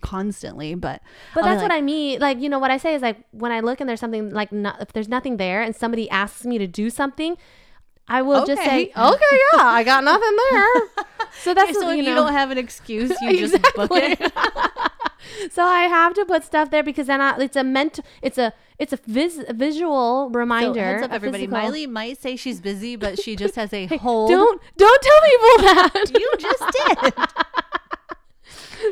constantly. 0.00 0.74
But 0.74 1.02
but 1.34 1.42
that's 1.42 1.62
what 1.62 1.72
I 1.72 1.80
mean. 1.80 2.20
Like 2.20 2.40
you 2.40 2.48
know 2.48 2.58
what 2.58 2.70
I 2.70 2.76
say 2.78 2.94
is 2.94 3.02
like 3.02 3.18
when 3.32 3.52
I 3.52 3.60
look 3.60 3.80
and 3.80 3.88
there's 3.88 4.00
something 4.00 4.30
like 4.30 4.52
not, 4.52 4.80
if 4.80 4.92
there's 4.92 5.08
nothing 5.08 5.36
there 5.36 5.62
and 5.62 5.74
somebody 5.74 6.08
asks 6.10 6.44
me 6.44 6.58
to 6.58 6.66
do 6.66 6.90
something. 6.90 7.36
I 8.10 8.22
will 8.22 8.46
just 8.46 8.62
say, 8.64 8.86
Okay. 8.86 8.92
okay, 8.98 9.38
yeah, 9.52 9.66
I 9.66 9.84
got 9.84 10.02
nothing 10.02 10.36
there. 10.50 11.06
So 11.42 11.52
that's 11.52 11.78
So 11.78 11.90
you 11.92 11.98
if 12.00 12.04
know, 12.06 12.10
you 12.10 12.14
don't 12.16 12.32
have 12.32 12.50
an 12.50 12.56
excuse, 12.56 13.20
you 13.20 13.36
just 13.46 13.62
book 13.74 13.90
it. 13.92 14.18
so 15.50 15.62
I 15.64 15.82
have 15.84 16.14
to 16.14 16.24
put 16.24 16.44
stuff 16.44 16.70
there 16.70 16.82
because 16.82 17.06
then 17.06 17.20
I, 17.20 17.38
it's 17.38 17.56
a 17.56 17.64
mental, 17.64 18.04
it's 18.22 18.38
a 18.38 18.52
it's 18.78 18.92
a, 18.92 18.98
vis, 19.06 19.42
visual 19.50 20.30
So 20.32 20.38
reminder. 20.38 20.80
heads 20.80 21.02
up, 21.02 21.12
everybody. 21.12 21.46
physical- 21.46 21.62
Miley 21.62 21.86
might 21.86 22.20
say 22.20 22.36
she's 22.36 22.60
busy, 22.60 22.94
but 22.96 23.20
she 23.20 23.34
just 23.34 23.56
has 23.56 23.72
a 23.72 23.86
hold. 23.86 24.30
Don't 24.30 24.60
don't 24.76 25.02
tell 25.02 25.20
people 25.22 25.64
that. 25.74 26.10
You 26.18 26.32
just 26.38 26.64
did. 26.72 27.14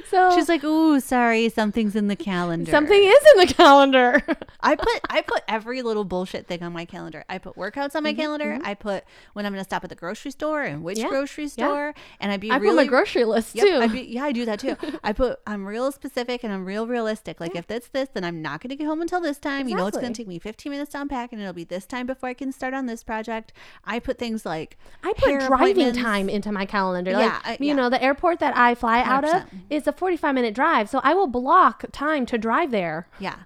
so 0.10 0.34
She's 0.34 0.48
like, 0.48 0.64
"Ooh, 0.64 1.00
sorry, 1.00 1.48
something's 1.48 1.96
in 1.96 2.08
the 2.08 2.16
calendar." 2.16 2.70
something 2.70 3.02
is 3.02 3.18
in 3.34 3.46
the 3.46 3.54
calendar. 3.54 4.22
I 4.60 4.74
put 4.76 5.00
I 5.08 5.22
put 5.22 5.42
every 5.48 5.82
little 5.82 6.04
bullshit 6.04 6.46
thing 6.46 6.62
on 6.62 6.72
my 6.72 6.84
calendar. 6.84 7.24
I 7.28 7.38
put 7.38 7.56
workouts 7.56 7.94
on 7.94 8.02
my 8.02 8.12
calendar. 8.14 8.58
I 8.64 8.74
put 8.74 9.04
when 9.34 9.46
I'm 9.46 9.52
going 9.52 9.60
to 9.62 9.68
stop 9.68 9.84
at 9.84 9.90
the 9.90 9.96
grocery 9.96 10.30
store 10.30 10.62
and 10.62 10.82
which 10.82 10.96
Mm-hmm, 10.96 11.04
Yeah, 11.06 11.10
grocery 11.10 11.44
yeah. 11.44 11.50
store. 11.50 11.94
And 12.20 12.32
I'd 12.32 12.40
be 12.40 12.50
I 12.50 12.56
really 12.56 12.84
put 12.84 12.84
my 12.84 12.86
grocery 12.88 13.24
list 13.24 13.54
Yep, 13.54 13.64
too. 13.66 13.88
Be, 13.92 14.00
yeah, 14.02 14.24
I 14.24 14.32
do 14.32 14.44
that 14.46 14.58
too. 14.60 14.76
I 15.04 15.12
put 15.12 15.38
I'm 15.46 15.66
real 15.66 15.92
specific 15.92 16.42
and 16.42 16.52
I'm 16.52 16.64
real 16.64 16.86
realistic. 16.86 17.40
Like 17.40 17.54
if 17.54 17.66
that's 17.66 17.88
this, 17.88 18.08
then 18.14 18.24
I'm 18.24 18.40
not 18.42 18.60
going 18.60 18.70
to 18.70 18.76
get 18.76 18.86
home 18.86 19.00
until 19.02 19.20
this 19.20 19.38
time. 19.38 19.68
You 19.68 19.76
know, 19.76 19.86
it's 19.86 19.96
going 19.98 20.12
to 20.12 20.16
take 20.16 20.26
me 20.28 20.38
15 20.38 20.70
minutes 20.70 20.92
to 20.92 21.00
unpack, 21.00 21.32
and 21.32 21.40
it'll 21.40 21.52
be 21.52 21.64
this 21.64 21.86
time 21.86 22.06
before 22.06 22.28
I 22.28 22.34
can 22.34 22.50
start 22.52 22.74
on 22.74 22.86
this 22.86 23.02
project. 23.02 23.52
I 23.84 23.98
put 23.98 24.18
things 24.18 24.44
like 24.46 24.78
I 25.04 25.12
put 25.16 25.40
driving 25.46 25.92
time 25.92 26.28
into 26.28 26.50
my 26.52 26.64
calendar. 26.66 27.10
Yeah, 27.12 27.40
I- 27.44 27.52
you 27.60 27.68
yeah. 27.68 27.74
know, 27.74 27.90
the 27.90 28.02
airport 28.02 28.40
that 28.40 28.56
I 28.56 28.74
fly 28.74 29.00
out 29.02 29.24
of 29.24 29.30
100%. 29.42 29.46
Is 29.86 29.94
a 29.94 29.96
45 29.96 30.34
minute 30.34 30.54
drive. 30.54 30.88
So 30.88 31.00
I 31.02 31.14
will 31.14 31.26
block 31.28 31.84
time 31.92 32.26
to 32.26 32.38
drive 32.38 32.70
there. 32.70 33.08
Yeah, 33.18 33.36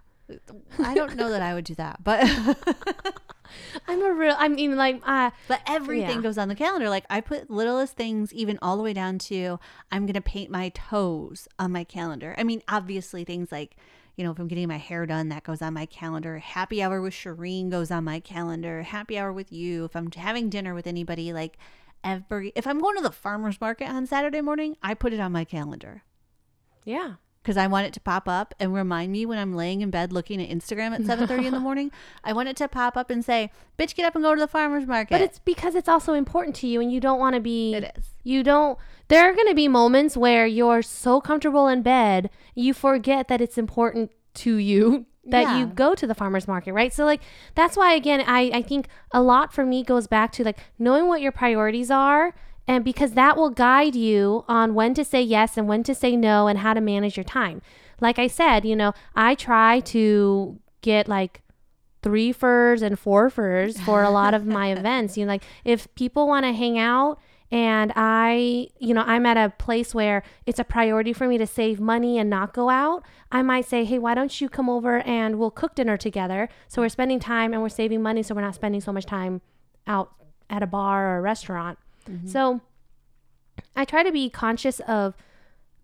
I 0.78 0.94
don't 0.94 1.16
know 1.16 1.30
that 1.30 1.42
I 1.42 1.54
would 1.54 1.64
do 1.64 1.74
that, 1.76 2.02
but 2.04 2.24
I'm 3.88 4.00
a 4.02 4.12
real, 4.12 4.36
I 4.38 4.48
mean, 4.48 4.76
like, 4.76 5.02
uh, 5.04 5.30
But 5.48 5.60
everything 5.66 6.16
Yeah. 6.16 6.22
goes 6.22 6.38
on 6.38 6.48
the 6.48 6.54
calendar. 6.54 6.88
Like 6.88 7.04
I 7.10 7.20
put 7.20 7.50
littlest 7.50 7.96
things, 7.96 8.32
even 8.32 8.58
all 8.62 8.76
the 8.76 8.82
way 8.82 8.92
down 8.92 9.18
to 9.18 9.58
I'm 9.90 10.06
gonna 10.06 10.20
paint 10.20 10.50
my 10.50 10.68
toes 10.70 11.48
on 11.58 11.72
my 11.72 11.84
calendar. 11.84 12.34
I 12.38 12.44
mean, 12.44 12.62
obviously 12.68 13.24
things 13.24 13.50
like, 13.50 13.76
you 14.16 14.24
know, 14.24 14.30
if 14.30 14.38
I'm 14.38 14.48
getting 14.48 14.68
my 14.68 14.76
hair 14.76 15.04
done, 15.06 15.30
that 15.30 15.42
goes 15.44 15.62
on 15.62 15.74
my 15.74 15.86
calendar. 15.86 16.38
Happy 16.38 16.82
hour 16.82 17.00
with 17.00 17.14
Shireen 17.14 17.70
goes 17.70 17.90
on 17.90 18.04
my 18.04 18.20
calendar. 18.20 18.82
Happy 18.82 19.18
hour 19.18 19.32
with 19.32 19.50
you. 19.52 19.84
If 19.86 19.96
I'm 19.96 20.10
having 20.12 20.48
dinner 20.50 20.74
with 20.74 20.86
anybody, 20.86 21.32
like 21.32 21.58
every 22.04 22.52
if 22.54 22.66
I'm 22.66 22.78
going 22.78 22.96
to 22.96 23.02
the 23.02 23.10
farmer's 23.10 23.60
market 23.60 23.88
on 23.88 24.06
Saturday 24.06 24.42
morning, 24.42 24.76
I 24.82 24.94
put 24.94 25.12
it 25.12 25.20
on 25.20 25.32
my 25.32 25.44
calendar. 25.44 26.02
Yeah. 26.84 27.14
Because 27.42 27.56
I 27.56 27.68
want 27.68 27.86
it 27.86 27.94
to 27.94 28.00
pop 28.00 28.28
up 28.28 28.54
and 28.60 28.74
remind 28.74 29.12
me 29.12 29.24
when 29.24 29.38
I'm 29.38 29.54
laying 29.54 29.80
in 29.80 29.88
bed 29.90 30.12
looking 30.12 30.42
at 30.42 30.50
Instagram 30.50 30.92
at 30.92 31.00
7:30 31.00 31.46
in 31.46 31.52
the 31.54 31.58
morning. 31.68 31.90
I 32.22 32.34
want 32.34 32.50
it 32.50 32.56
to 32.58 32.68
pop 32.68 32.98
up 32.98 33.08
and 33.08 33.24
say, 33.24 33.50
"Bitch, 33.78 33.94
get 33.94 34.04
up 34.04 34.14
and 34.14 34.22
go 34.22 34.34
to 34.34 34.40
the 34.40 34.46
farmer's 34.46 34.86
market." 34.86 35.14
But 35.14 35.22
it's 35.22 35.38
because 35.38 35.74
it's 35.74 35.88
also 35.88 36.12
important 36.12 36.54
to 36.56 36.66
you 36.66 36.82
and 36.82 36.92
you 36.92 37.00
don't 37.00 37.18
want 37.18 37.34
to 37.36 37.40
be. 37.40 37.72
It 37.74 37.92
is. 37.96 38.10
You 38.24 38.42
don't. 38.42 38.78
There 39.08 39.22
are 39.26 39.34
going 39.34 39.48
to 39.48 39.54
be 39.54 39.68
moments 39.68 40.18
where 40.18 40.46
you're 40.46 40.82
so 40.82 41.18
comfortable 41.22 41.66
in 41.66 41.80
bed, 41.80 42.28
you 42.54 42.74
forget 42.74 43.28
that 43.28 43.40
it's 43.40 43.56
important 43.56 44.10
to 44.34 44.56
you 44.56 45.06
that 45.24 45.42
Yeah. 45.42 45.58
you 45.60 45.66
go 45.66 45.94
to 45.94 46.06
the 46.06 46.14
farmer's 46.14 46.46
market, 46.46 46.74
right? 46.74 46.92
So, 46.92 47.06
like, 47.06 47.22
that's 47.54 47.74
why, 47.74 47.94
again, 47.94 48.22
I, 48.26 48.50
I 48.52 48.60
think 48.62 48.86
a 49.12 49.22
lot 49.22 49.50
for 49.52 49.64
me 49.64 49.82
goes 49.82 50.06
back 50.06 50.30
to 50.32 50.44
like 50.44 50.58
knowing 50.78 51.08
what 51.08 51.22
your 51.22 51.32
priorities 51.32 51.90
are. 51.90 52.34
And 52.66 52.84
because 52.84 53.12
that 53.12 53.36
will 53.36 53.50
guide 53.50 53.96
you 53.96 54.44
on 54.46 54.74
when 54.74 54.94
to 54.94 55.04
say 55.04 55.22
yes 55.22 55.56
and 55.56 55.66
when 55.66 55.82
to 55.84 55.94
say 55.94 56.16
no 56.16 56.46
and 56.46 56.60
how 56.60 56.74
to 56.74 56.80
manage 56.80 57.16
your 57.16 57.24
time. 57.24 57.62
Like 58.00 58.18
I 58.18 58.26
said, 58.26 58.64
you 58.64 58.76
know, 58.76 58.92
I 59.14 59.34
try 59.34 59.80
to 59.80 60.58
get 60.80 61.08
like 61.08 61.42
three 62.02 62.32
furs 62.32 62.82
and 62.82 62.98
four 62.98 63.28
furs 63.28 63.78
for 63.80 64.02
a 64.02 64.10
lot 64.10 64.34
of 64.34 64.46
my 64.46 64.72
events. 64.76 65.16
You 65.16 65.26
know, 65.26 65.32
like 65.32 65.44
if 65.64 65.92
people 65.94 66.26
want 66.26 66.46
to 66.46 66.52
hang 66.52 66.78
out 66.78 67.18
and 67.52 67.92
I, 67.96 68.68
you 68.78 68.94
know, 68.94 69.02
I'm 69.02 69.26
at 69.26 69.36
a 69.36 69.50
place 69.50 69.94
where 69.94 70.22
it's 70.46 70.60
a 70.60 70.64
priority 70.64 71.12
for 71.12 71.26
me 71.26 71.36
to 71.38 71.46
save 71.46 71.80
money 71.80 72.18
and 72.18 72.30
not 72.30 72.54
go 72.54 72.70
out, 72.70 73.04
I 73.32 73.42
might 73.42 73.66
say, 73.66 73.84
hey, 73.84 73.98
why 73.98 74.14
don't 74.14 74.40
you 74.40 74.48
come 74.48 74.70
over 74.70 75.00
and 75.00 75.38
we'll 75.38 75.50
cook 75.50 75.74
dinner 75.74 75.96
together? 75.96 76.48
So 76.68 76.82
we're 76.82 76.88
spending 76.88 77.18
time 77.18 77.52
and 77.52 77.60
we're 77.60 77.68
saving 77.68 78.02
money 78.02 78.22
so 78.22 78.34
we're 78.34 78.40
not 78.40 78.54
spending 78.54 78.80
so 78.80 78.92
much 78.92 79.06
time 79.06 79.40
out 79.86 80.12
at 80.48 80.62
a 80.62 80.66
bar 80.66 81.14
or 81.14 81.18
a 81.18 81.20
restaurant. 81.20 81.78
So 82.26 82.60
I 83.76 83.84
try 83.84 84.02
to 84.02 84.12
be 84.12 84.30
conscious 84.30 84.80
of 84.80 85.14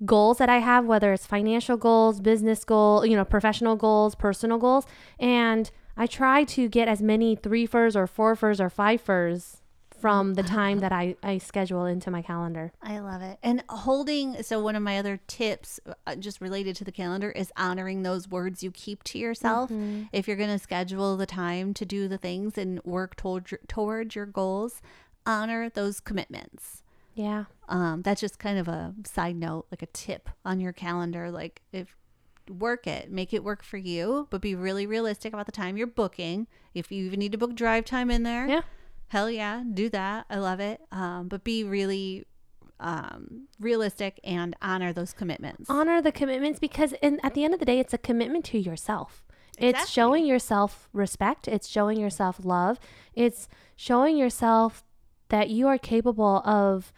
goals 0.04 0.38
that 0.38 0.48
I 0.48 0.58
have, 0.58 0.84
whether 0.84 1.12
it's 1.12 1.26
financial 1.26 1.76
goals, 1.76 2.20
business 2.20 2.64
goal, 2.64 3.06
you 3.06 3.16
know, 3.16 3.24
professional 3.24 3.76
goals, 3.76 4.14
personal 4.14 4.58
goals, 4.58 4.86
and 5.18 5.70
I 5.96 6.06
try 6.06 6.44
to 6.44 6.68
get 6.68 6.88
as 6.88 7.00
many 7.00 7.34
three 7.36 7.64
furs 7.64 7.96
or 7.96 8.06
four 8.06 8.36
furs 8.36 8.60
or 8.60 8.68
five 8.68 9.00
furs 9.00 9.62
from 9.98 10.34
the 10.34 10.42
time 10.42 10.80
that 10.80 10.92
I, 10.92 11.16
I 11.22 11.38
schedule 11.38 11.86
into 11.86 12.10
my 12.10 12.20
calendar. 12.20 12.70
I 12.82 12.98
love 12.98 13.22
it. 13.22 13.38
And 13.42 13.64
holding, 13.70 14.42
so 14.42 14.60
one 14.62 14.76
of 14.76 14.82
my 14.82 14.98
other 14.98 15.18
tips, 15.26 15.80
uh, 16.06 16.16
just 16.16 16.42
related 16.42 16.76
to 16.76 16.84
the 16.84 16.92
calendar, 16.92 17.30
is 17.30 17.50
honoring 17.56 18.02
those 18.02 18.28
words 18.28 18.62
you 18.62 18.70
keep 18.70 19.02
to 19.04 19.18
yourself. 19.18 19.70
If 20.12 20.28
you're 20.28 20.36
going 20.36 20.50
to 20.50 20.58
schedule 20.58 21.16
the 21.16 21.24
time 21.24 21.72
to 21.74 21.86
do 21.86 22.08
the 22.08 22.18
things 22.18 22.58
and 22.58 22.84
work 22.84 23.16
toward, 23.16 23.58
towards 23.68 24.14
your 24.14 24.26
goals, 24.26 24.82
honor 25.26 25.68
those 25.68 26.00
commitments. 26.00 26.82
Yeah. 27.14 27.44
Um, 27.68 28.02
that's 28.02 28.20
just 28.20 28.38
kind 28.38 28.58
of 28.58 28.68
a 28.68 28.94
side 29.04 29.36
note, 29.36 29.66
like 29.70 29.82
a 29.82 29.86
tip 29.86 30.28
on 30.44 30.60
your 30.60 30.72
calendar. 30.72 31.30
Like, 31.30 31.62
if 31.72 31.96
work 32.48 32.86
it, 32.86 33.10
make 33.10 33.32
it 33.34 33.42
work 33.42 33.62
for 33.64 33.76
you, 33.78 34.28
but 34.30 34.40
be 34.40 34.54
really 34.54 34.86
realistic 34.86 35.32
about 35.32 35.46
the 35.46 35.52
time 35.52 35.76
you're 35.76 35.86
booking. 35.86 36.46
If 36.74 36.92
you 36.92 37.04
even 37.06 37.18
need 37.18 37.32
to 37.32 37.38
book 37.38 37.54
drive 37.54 37.84
time 37.84 38.10
in 38.10 38.22
there, 38.22 38.46
Yeah. 38.46 38.60
hell 39.08 39.30
yeah, 39.30 39.64
do 39.72 39.88
that. 39.90 40.26
I 40.30 40.36
love 40.36 40.60
it. 40.60 40.80
Um, 40.92 41.28
but 41.28 41.42
be 41.42 41.64
really 41.64 42.26
um, 42.78 43.48
realistic 43.58 44.20
and 44.22 44.54
honor 44.60 44.92
those 44.92 45.12
commitments. 45.14 45.70
honor 45.70 46.02
the 46.02 46.12
commitments 46.12 46.58
because 46.58 46.92
in, 47.00 47.18
at 47.22 47.32
the 47.34 47.42
end 47.42 47.54
of 47.54 47.60
the 47.60 47.66
day 47.66 47.80
it's 47.80 47.94
a 47.94 47.98
commitment 47.98 48.44
to 48.44 48.58
yourself 48.58 49.24
Exactly. 49.56 49.68
it's 49.68 49.90
showing 49.90 50.26
yourself 50.26 50.86
respect 50.92 51.48
it's 51.48 51.66
showing 51.66 51.98
yourself 51.98 52.38
love 52.44 52.78
it's 53.14 53.48
showing 53.76 54.18
yourself 54.18 54.84
that 55.28 55.50
you 55.50 55.66
are 55.66 55.78
capable 55.78 56.42
of 56.44 56.92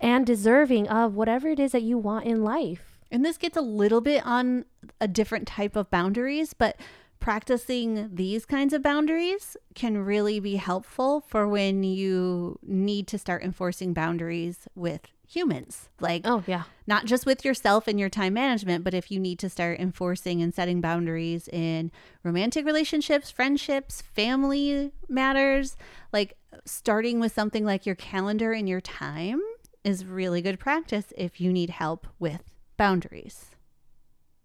and 0.00 0.26
deserving 0.26 0.88
of 0.88 1.14
whatever 1.14 1.48
it 1.48 1.58
is 1.58 1.72
that 1.72 1.82
you 1.82 1.98
want 1.98 2.24
in 2.24 2.44
life. 2.44 2.98
And 3.10 3.24
this 3.24 3.38
gets 3.38 3.56
a 3.56 3.62
little 3.62 4.00
bit 4.00 4.24
on 4.26 4.64
a 5.00 5.08
different 5.08 5.48
type 5.48 5.76
of 5.76 5.90
boundaries, 5.90 6.54
but 6.54 6.78
practicing 7.20 8.14
these 8.14 8.46
kinds 8.46 8.72
of 8.72 8.82
boundaries 8.82 9.56
can 9.74 9.98
really 9.98 10.40
be 10.40 10.56
helpful 10.56 11.20
for 11.20 11.48
when 11.48 11.82
you 11.82 12.58
need 12.62 13.08
to 13.08 13.18
start 13.18 13.42
enforcing 13.42 13.92
boundaries 13.92 14.68
with 14.74 15.00
humans. 15.28 15.88
Like, 16.00 16.22
oh 16.24 16.42
yeah 16.46 16.64
not 16.88 17.04
just 17.04 17.26
with 17.26 17.44
yourself 17.44 17.86
and 17.86 18.00
your 18.00 18.08
time 18.08 18.32
management, 18.32 18.82
but 18.82 18.94
if 18.94 19.10
you 19.10 19.20
need 19.20 19.38
to 19.38 19.50
start 19.50 19.78
enforcing 19.78 20.40
and 20.40 20.54
setting 20.54 20.80
boundaries 20.80 21.48
in 21.48 21.92
romantic 22.24 22.64
relationships, 22.64 23.30
friendships, 23.30 24.00
family 24.00 24.90
matters, 25.06 25.76
like 26.14 26.34
starting 26.64 27.20
with 27.20 27.30
something 27.30 27.62
like 27.66 27.84
your 27.84 27.94
calendar 27.94 28.52
and 28.52 28.66
your 28.66 28.80
time 28.80 29.38
is 29.84 30.06
really 30.06 30.40
good 30.40 30.58
practice 30.58 31.12
if 31.16 31.42
you 31.42 31.52
need 31.52 31.68
help 31.68 32.06
with 32.18 32.42
boundaries. 32.78 33.50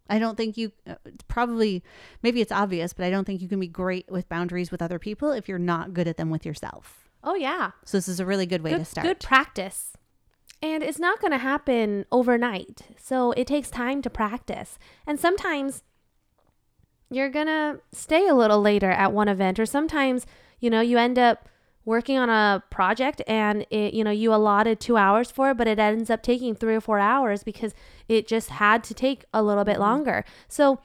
I 0.10 0.20
don't 0.20 0.36
think 0.36 0.58
you 0.58 0.74
uh, 0.86 0.96
probably 1.30 1.82
maybe 2.22 2.42
it's 2.42 2.52
obvious, 2.52 2.92
but 2.92 3.06
I 3.06 3.10
don't 3.10 3.24
think 3.24 3.42
you 3.42 3.48
can 3.48 3.62
be 3.62 3.70
great 3.70 4.12
with 4.12 4.28
boundaries 4.28 4.70
with 4.70 4.82
other 4.82 5.00
people 5.00 5.32
if 5.32 5.48
you're 5.48 5.58
not 5.58 5.94
good 5.94 6.10
at 6.10 6.18
them 6.18 6.30
with 6.30 6.46
yourself. 6.46 7.08
oh 7.24 7.36
yeah 7.36 7.72
So 7.86 7.96
this 7.98 8.10
is 8.10 8.20
a 8.20 8.26
really 8.26 8.46
good 8.46 8.64
way 8.64 8.72
to 8.72 8.84
start. 8.84 9.08
good 9.08 9.20
practice 9.22 9.94
and 10.64 10.82
it's 10.82 10.98
not 10.98 11.20
going 11.20 11.32
to 11.32 11.38
happen 11.38 12.06
overnight. 12.10 12.84
So 12.98 13.34
it 13.34 13.46
takes 13.48 13.70
time 13.70 14.02
to 14.02 14.10
practice. 14.10 14.80
And 15.06 15.20
sometimes 15.20 15.84
you're 17.12 17.30
going 17.30 17.48
to 17.48 17.82
stay 17.92 18.30
a 18.30 18.34
little 18.34 18.62
later 18.62 18.90
at 18.90 19.12
one 19.12 19.28
event 19.28 19.60
or 19.60 19.66
sometimes 19.66 20.26
you 20.60 20.70
know 20.70 20.82
you 20.82 20.98
end 20.98 21.20
up 21.20 21.48
working 21.86 22.18
on 22.18 22.30
a 22.30 22.64
project 22.72 23.22
and 23.28 23.68
it 23.70 23.94
you 23.94 24.04
know 24.04 24.10
you 24.10 24.34
allotted 24.34 24.80
2 24.80 24.98
hours 24.98 25.30
for 25.30 25.52
it 25.52 25.58
but 25.58 25.68
it 25.68 25.78
ends 25.78 26.10
up 26.10 26.24
taking 26.24 26.56
3 26.56 26.76
or 26.76 26.82
4 26.82 26.98
hours 26.98 27.44
because 27.44 27.76
it 28.08 28.26
just 28.26 28.50
had 28.50 28.84
to 28.86 28.94
take 28.96 29.26
a 29.34 29.44
little 29.44 29.66
bit 29.66 29.74
mm-hmm. 29.74 29.82
longer. 29.82 30.26
So 30.48 30.80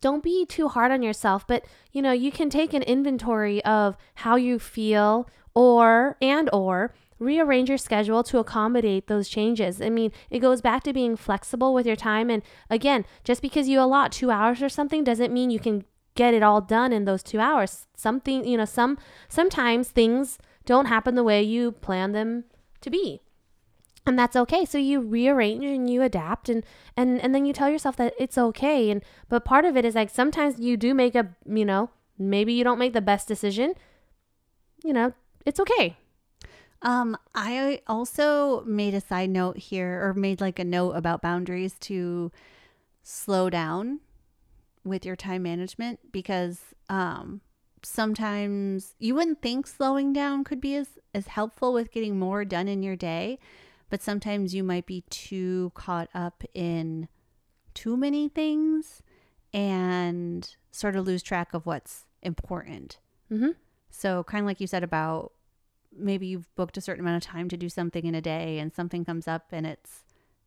don't 0.00 0.22
be 0.22 0.44
too 0.46 0.68
hard 0.68 0.92
on 0.92 1.02
yourself 1.02 1.46
but 1.46 1.64
you 1.92 2.02
know 2.02 2.12
you 2.12 2.30
can 2.30 2.50
take 2.50 2.74
an 2.74 2.82
inventory 2.82 3.64
of 3.64 3.96
how 4.16 4.36
you 4.36 4.58
feel 4.58 5.28
or 5.54 6.16
and 6.20 6.48
or 6.52 6.94
rearrange 7.22 7.68
your 7.68 7.78
schedule 7.78 8.22
to 8.24 8.38
accommodate 8.38 9.06
those 9.06 9.28
changes. 9.28 9.80
I 9.80 9.90
mean 9.90 10.12
it 10.30 10.40
goes 10.40 10.60
back 10.60 10.82
to 10.84 10.92
being 10.92 11.16
flexible 11.16 11.72
with 11.74 11.86
your 11.86 11.96
time. 11.96 12.30
And 12.30 12.42
again 12.68 13.04
just 13.24 13.42
because 13.42 13.68
you 13.68 13.80
allot 13.80 14.12
two 14.12 14.30
hours 14.30 14.62
or 14.62 14.68
something 14.68 15.04
doesn't 15.04 15.32
mean 15.32 15.50
you 15.50 15.60
can 15.60 15.84
get 16.14 16.34
it 16.34 16.42
all 16.42 16.60
done 16.60 16.92
in 16.92 17.04
those 17.04 17.22
two 17.22 17.40
hours. 17.40 17.86
Something 17.96 18.46
you 18.46 18.56
know 18.56 18.64
some 18.64 18.98
sometimes 19.28 19.88
things 19.88 20.38
don't 20.66 20.86
happen 20.86 21.14
the 21.14 21.24
way 21.24 21.42
you 21.42 21.72
plan 21.72 22.12
them 22.12 22.44
to 22.80 22.90
be. 22.90 23.20
And 24.04 24.18
that's 24.18 24.34
okay. 24.34 24.64
So 24.64 24.78
you 24.78 25.00
rearrange 25.00 25.64
and 25.64 25.88
you 25.88 26.02
adapt 26.02 26.48
and 26.48 26.64
and 26.96 27.20
and 27.20 27.34
then 27.34 27.46
you 27.46 27.52
tell 27.52 27.70
yourself 27.70 27.96
that 27.96 28.14
it's 28.18 28.36
okay. 28.36 28.90
And 28.90 29.02
but 29.28 29.44
part 29.44 29.64
of 29.64 29.76
it 29.76 29.84
is 29.84 29.94
like 29.94 30.10
sometimes 30.10 30.58
you 30.58 30.76
do 30.76 30.92
make 30.92 31.14
a 31.14 31.28
you 31.46 31.64
know 31.64 31.90
maybe 32.18 32.52
you 32.52 32.64
don't 32.64 32.78
make 32.78 32.92
the 32.92 33.00
best 33.00 33.28
decision. 33.28 33.74
You 34.84 34.92
know 34.92 35.12
it's 35.44 35.60
okay 35.60 35.96
Um, 36.82 37.16
I 37.34 37.80
also 37.86 38.62
made 38.64 38.94
a 38.94 39.00
side 39.00 39.30
note 39.30 39.56
here, 39.56 40.04
or 40.04 40.14
made 40.14 40.40
like 40.40 40.58
a 40.58 40.64
note 40.64 40.92
about 40.92 41.22
boundaries 41.22 41.76
to 41.80 42.32
slow 43.02 43.48
down 43.48 44.00
with 44.84 45.06
your 45.06 45.16
time 45.16 45.44
management 45.44 46.00
because 46.10 46.60
um, 46.88 47.40
sometimes 47.82 48.94
you 48.98 49.14
wouldn't 49.14 49.42
think 49.42 49.66
slowing 49.66 50.12
down 50.12 50.44
could 50.44 50.60
be 50.60 50.74
as, 50.74 50.98
as 51.14 51.28
helpful 51.28 51.72
with 51.72 51.92
getting 51.92 52.18
more 52.18 52.44
done 52.44 52.66
in 52.66 52.82
your 52.82 52.96
day, 52.96 53.38
but 53.88 54.02
sometimes 54.02 54.54
you 54.54 54.64
might 54.64 54.86
be 54.86 55.02
too 55.08 55.70
caught 55.74 56.08
up 56.14 56.42
in 56.52 57.08
too 57.74 57.96
many 57.96 58.28
things 58.28 59.02
and 59.54 60.56
sort 60.72 60.96
of 60.96 61.06
lose 61.06 61.22
track 61.22 61.54
of 61.54 61.64
what's 61.66 62.06
important. 62.22 62.98
mm-hmm. 63.30 63.50
So, 63.94 64.24
kind 64.24 64.40
of 64.42 64.46
like 64.46 64.60
you 64.60 64.66
said 64.66 64.82
about 64.82 65.32
maybe 65.96 66.26
you've 66.26 66.54
booked 66.54 66.76
a 66.76 66.80
certain 66.80 67.04
amount 67.04 67.24
of 67.24 67.30
time 67.30 67.48
to 67.48 67.56
do 67.56 67.68
something 67.68 68.04
in 68.04 68.14
a 68.14 68.20
day 68.20 68.58
and 68.58 68.72
something 68.72 69.04
comes 69.04 69.28
up 69.28 69.46
and 69.52 69.66
it's 69.66 70.04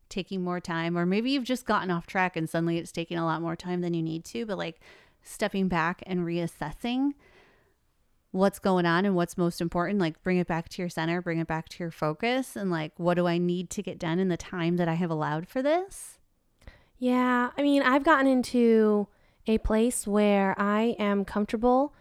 taking 0.08 0.42
more 0.42 0.60
time, 0.60 0.96
or 0.96 1.04
maybe 1.04 1.30
you've 1.30 1.44
just 1.44 1.66
gotten 1.66 1.90
off 1.90 2.06
track 2.06 2.36
and 2.36 2.48
suddenly 2.48 2.78
it's 2.78 2.92
taking 2.92 3.18
a 3.18 3.24
lot 3.24 3.42
more 3.42 3.56
time 3.56 3.80
than 3.80 3.94
you 3.94 4.02
need 4.02 4.24
to, 4.24 4.46
but 4.46 4.58
like 4.58 4.80
stepping 5.22 5.68
back 5.68 6.02
and 6.06 6.20
reassessing 6.20 7.12
what's 8.30 8.58
going 8.58 8.86
on 8.86 9.04
and 9.04 9.16
what's 9.16 9.38
most 9.38 9.60
important, 9.60 9.98
like 9.98 10.22
bring 10.22 10.38
it 10.38 10.46
back 10.46 10.68
to 10.68 10.82
your 10.82 10.88
center, 10.88 11.20
bring 11.22 11.38
it 11.38 11.46
back 11.46 11.68
to 11.70 11.82
your 11.82 11.90
focus, 11.90 12.54
and 12.54 12.70
like 12.70 12.92
what 12.98 13.14
do 13.14 13.26
I 13.26 13.38
need 13.38 13.70
to 13.70 13.82
get 13.82 13.98
done 13.98 14.18
in 14.18 14.28
the 14.28 14.36
time 14.36 14.76
that 14.76 14.88
I 14.88 14.94
have 14.94 15.10
allowed 15.10 15.48
for 15.48 15.62
this? 15.62 16.18
Yeah, 16.98 17.50
I 17.56 17.62
mean, 17.62 17.82
I've 17.82 18.04
gotten 18.04 18.26
into 18.26 19.08
a 19.46 19.58
place 19.58 20.06
where 20.06 20.54
I 20.58 20.96
am 20.98 21.24
comfortable 21.24 21.94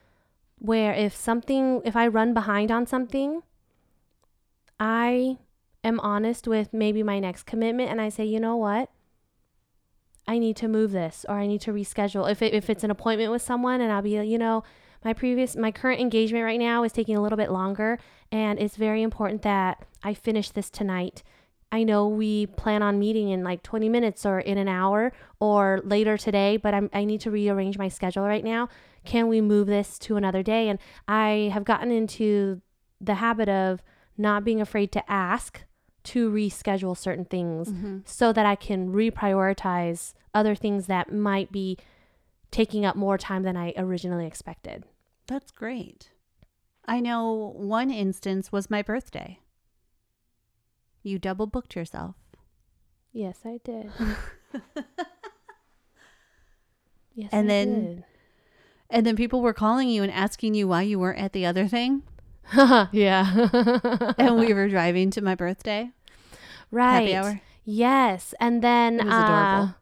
where 0.66 0.93
if 0.93 1.16
something 1.16 1.82
if 1.86 1.95
I 1.95 2.07
run 2.07 2.34
behind 2.34 2.72
on 2.72 2.86
something, 2.86 3.43
I 4.80 5.38
am 5.84 5.99
honest 5.99 6.47
with 6.47 6.74
maybe 6.74 7.03
my 7.03 7.20
next 7.20 7.43
commitment 7.43 7.89
and 7.89 8.01
I 8.01 8.09
say, 8.09 8.26
"You 8.26 8.39
know 8.39 8.57
what? 8.57 8.89
I 10.28 10.39
need 10.39 10.55
to 10.57 10.68
move 10.68 10.91
this 10.91 11.26
or 11.30 11.36
I 11.36 11.47
need 11.47 11.61
to 11.61 11.72
reschedule." 11.72 12.30
If 12.30 12.41
it, 12.41 12.53
if 12.53 12.70
it's 12.70 12.84
an 12.84 12.91
appointment 12.91 13.32
with 13.32 13.41
someone 13.41 13.82
and 13.82 13.91
I'll 13.91 14.01
be, 14.01 14.11
you 14.11 14.38
know, 14.38 14.63
my 15.03 15.13
previous 15.13 15.55
my 15.55 15.72
current 15.72 16.01
engagement 16.01 16.43
right 16.43 16.59
now 16.59 16.84
is 16.84 16.91
taking 16.91 17.16
a 17.16 17.22
little 17.22 17.38
bit 17.38 17.51
longer 17.51 17.99
and 18.32 18.59
it's 18.59 18.76
very 18.76 19.03
important 19.03 19.43
that 19.43 19.86
I 20.03 20.13
finish 20.13 20.49
this 20.49 20.70
tonight. 20.70 21.24
I 21.72 21.84
know 21.84 22.07
we 22.07 22.47
plan 22.47 22.82
on 22.82 22.99
meeting 22.99 23.30
in 23.30 23.43
like 23.43 23.61
20 23.61 23.89
minutes 23.89 24.26
or 24.26 24.39
in 24.39 24.57
an 24.57 24.68
hour 24.68 25.11
or 25.39 25.82
later 25.84 26.18
today, 26.18 26.57
but 26.57 26.74
I'm, 26.74 26.89
I 26.93 27.03
need 27.05 27.22
to 27.22 27.32
rearrange 27.32 27.78
my 27.78 27.89
schedule 27.89 28.24
right 28.24 28.43
now. 28.43 28.70
Can 29.05 29.27
we 29.27 29.41
move 29.41 29.67
this 29.67 29.97
to 29.99 30.15
another 30.17 30.43
day? 30.43 30.69
And 30.69 30.79
I 31.07 31.49
have 31.53 31.63
gotten 31.63 31.91
into 31.91 32.61
the 32.99 33.15
habit 33.15 33.49
of 33.49 33.81
not 34.17 34.43
being 34.43 34.61
afraid 34.61 34.91
to 34.93 35.11
ask 35.11 35.63
to 36.05 36.31
reschedule 36.31 36.95
certain 36.97 37.25
things 37.25 37.69
mm-hmm. 37.69 37.99
so 38.05 38.31
that 38.31 38.45
I 38.45 38.55
can 38.55 38.91
reprioritize 38.93 40.13
other 40.33 40.55
things 40.55 40.85
that 40.87 41.11
might 41.11 41.51
be 41.51 41.77
taking 42.51 42.85
up 42.85 42.95
more 42.95 43.17
time 43.17 43.43
than 43.43 43.57
I 43.57 43.73
originally 43.77 44.25
expected. 44.27 44.83
That's 45.27 45.51
great. 45.51 46.11
I 46.85 46.99
know 46.99 47.53
one 47.55 47.89
instance 47.89 48.51
was 48.51 48.69
my 48.69 48.81
birthday. 48.83 49.39
You 51.01 51.17
double 51.19 51.47
booked 51.47 51.75
yourself. 51.75 52.15
Yes, 53.11 53.39
I 53.45 53.59
did. 53.63 53.91
yes, 57.15 57.29
And 57.31 57.45
I 57.45 57.47
then- 57.47 57.85
did. 57.95 58.03
And 58.89 59.05
then 59.05 59.15
people 59.15 59.41
were 59.41 59.53
calling 59.53 59.89
you 59.89 60.03
and 60.03 60.11
asking 60.11 60.53
you 60.53 60.67
why 60.67 60.83
you 60.83 60.99
weren't 60.99 61.19
at 61.19 61.33
the 61.33 61.45
other 61.45 61.67
thing. 61.67 62.03
yeah. 62.91 63.49
And 64.17 64.38
we 64.39 64.53
were 64.53 64.69
driving 64.69 65.09
to 65.11 65.21
my 65.21 65.36
birthday 65.36 65.91
right. 66.71 66.99
happy 67.01 67.15
hour. 67.15 67.41
Yes, 67.63 68.33
and 68.39 68.61
then 68.61 68.99
It 68.99 69.05
was 69.05 69.13
uh, 69.13 69.23
adorable. 69.23 69.75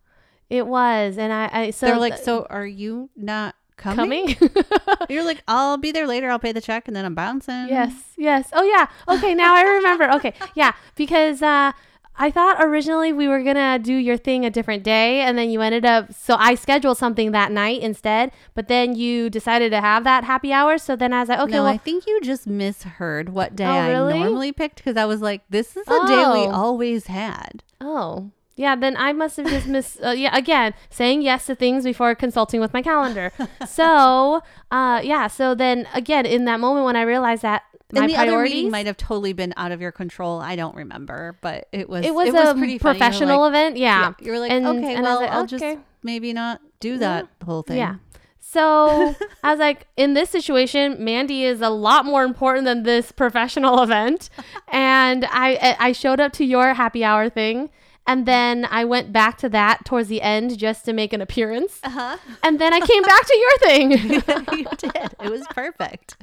it 0.50 0.68
was, 0.68 1.18
and 1.18 1.34
I, 1.34 1.50
I 1.52 1.70
so 1.72 1.86
They're 1.88 2.00
like, 2.00 2.14
th- 2.16 2.24
so 2.26 2.48
are 2.50 2.66
you 2.66 3.10
not 3.18 3.56
coming? 3.76 4.36
coming. 4.36 4.50
You're 5.10 5.26
like, 5.26 5.44
I'll 5.50 5.76
be 5.78 5.92
there 5.92 6.08
later. 6.08 6.30
I'll 6.30 6.40
pay 6.40 6.54
the 6.54 6.62
check 6.62 6.88
and 6.88 6.96
then 6.96 7.04
I'm 7.04 7.16
bouncing. 7.16 7.68
yes, 7.68 7.94
yes. 8.18 8.50
Oh 8.54 8.64
yeah. 8.64 8.88
Okay, 9.14 9.34
now 9.36 9.54
I 9.54 9.64
remember. 9.64 10.10
Okay, 10.14 10.34
yeah, 10.56 10.72
because 10.96 11.42
uh, 11.42 11.74
I 12.16 12.30
thought 12.30 12.58
originally 12.64 13.12
we 13.12 13.28
were 13.28 13.42
gonna 13.44 13.80
do 13.80 13.94
your 13.96 14.18
thing 14.18 14.46
a 14.46 14.50
different 14.52 14.84
day, 14.84 15.22
and 15.22 15.38
then 15.38 15.50
you 15.50 15.62
ended 15.62 15.84
up. 15.86 16.14
So 16.14 16.36
I 16.38 16.56
scheduled 16.56 16.98
something 16.98 17.32
that 17.32 17.52
night 17.52 17.82
instead, 17.82 18.32
but 18.54 18.68
then 18.68 18.96
you 18.96 19.30
decided 19.30 19.72
to 19.72 19.82
have 19.82 20.04
that 20.04 20.24
happy 20.24 20.54
hour. 20.54 20.78
So 20.78 20.96
then 20.96 21.12
I 21.14 21.22
was 21.22 21.30
like, 21.30 21.40
okay, 21.40 21.54
no, 21.54 21.64
well, 21.64 21.74
I 21.74 21.78
think 21.78 22.06
you 22.06 22.22
just 22.22 22.46
misheard 22.46 23.30
what 23.30 23.56
day 23.56 23.66
Oh, 23.66 23.70
I 23.70 23.94
normally 23.94 24.52
picked 24.52 24.78
because 24.78 24.96
I 24.98 25.06
was 25.06 25.22
like, 25.22 25.42
this 25.50 25.76
is 25.76 25.88
a 25.88 26.00
day 26.08 26.16
we 26.32 26.48
Oh. 26.48 26.52
always 26.52 27.08
had. 27.08 27.64
oh. 27.82 28.30
Yeah, 28.56 28.76
then 28.76 28.96
I 28.98 29.14
must 29.14 29.38
have 29.38 29.48
just 29.48 29.66
missed. 29.66 30.00
Uh, 30.04 30.12
yeah, 30.12 30.38
again, 30.38 30.76
saying 30.92 31.24
yes 31.24 31.48
to 31.48 31.56
things 31.56 31.84
before 31.84 32.14
consulting 32.14 32.60
with 32.62 32.72
my 32.72 32.84
calendar. 32.84 33.32
so, 33.68 34.44
uh, 34.70 35.02
yeah. 35.04 35.26
So 35.26 35.56
then 35.56 35.88
again, 35.96 36.28
in 36.28 36.46
that 36.46 36.60
moment 36.60 36.86
when 36.86 36.96
I 36.96 37.02
realized 37.02 37.42
that 37.42 37.64
my 37.94 38.02
and 38.02 38.10
the 38.10 38.16
other 38.16 38.32
priorities, 38.32 38.72
might 38.72 38.86
have 38.86 38.98
totally 38.98 39.34
been 39.34 39.54
out 39.58 39.72
of 39.72 39.82
your 39.82 39.92
control. 39.92 40.40
I 40.40 40.56
don't 40.56 40.76
remember, 40.76 41.38
but 41.42 41.68
it 41.72 41.90
was 41.90 42.06
it 42.06 42.14
was, 42.14 42.30
a 42.30 42.32
pretty 42.32 42.54
funny. 42.56 42.72
You 42.72 42.74
were 42.76 42.80
professional 42.80 43.42
like- 43.42 43.50
event. 43.50 43.78
Yeah. 43.78 44.14
You 44.20 44.32
were 44.32 44.40
like, 44.40 44.52
And- 44.52 44.66
okay, 44.66 44.94
and 44.96 45.02
was 45.02 45.10
well, 45.10 45.22
like, 45.22 45.32
I'll 45.32 45.48
just 45.48 45.64
okay. 45.64 45.80
maybe 46.02 46.34
not 46.34 46.62
do 46.80 46.98
that 46.98 47.28
whole 47.46 47.62
thing. 47.64 47.78
Yeah. 47.78 47.96
So 48.40 49.16
I 49.44 49.52
was 49.52 49.60
like, 49.60 49.88
in 49.98 50.14
this 50.14 50.30
situation, 50.30 51.04
Mandy 51.04 51.44
is 51.44 51.62
a 51.62 51.70
lot 51.70 52.06
more 52.06 52.24
important 52.24 52.66
than 52.66 52.84
this 52.84 53.12
professional 53.12 53.82
event. 53.88 54.30
And 54.68 55.26
I 55.30 55.76
I 55.80 55.92
showed 55.92 56.20
up 56.20 56.34
to 56.34 56.46
your 56.46 56.74
happy 56.76 57.04
hour 57.04 57.30
thing. 57.30 57.70
And 58.06 58.26
then 58.26 58.68
I 58.70 58.84
went 58.84 59.14
back 59.14 59.38
to 59.38 59.50
that 59.50 59.86
towards 59.86 60.10
the 60.10 60.22
end 60.22 60.58
just 60.58 60.84
to 60.86 60.92
make 60.92 61.14
an 61.14 61.22
appearance. 61.22 61.80
Uh-huh. 61.84 62.18
And 62.44 62.60
then 62.60 62.74
I 62.74 62.82
came 62.82 63.02
back 63.02 63.26
to 63.26 63.38
your 63.38 63.58
thing. 63.60 63.92
you 64.60 64.66
did. 64.78 65.16
It 65.24 65.32
was 65.32 65.48
perfect. 65.52 66.18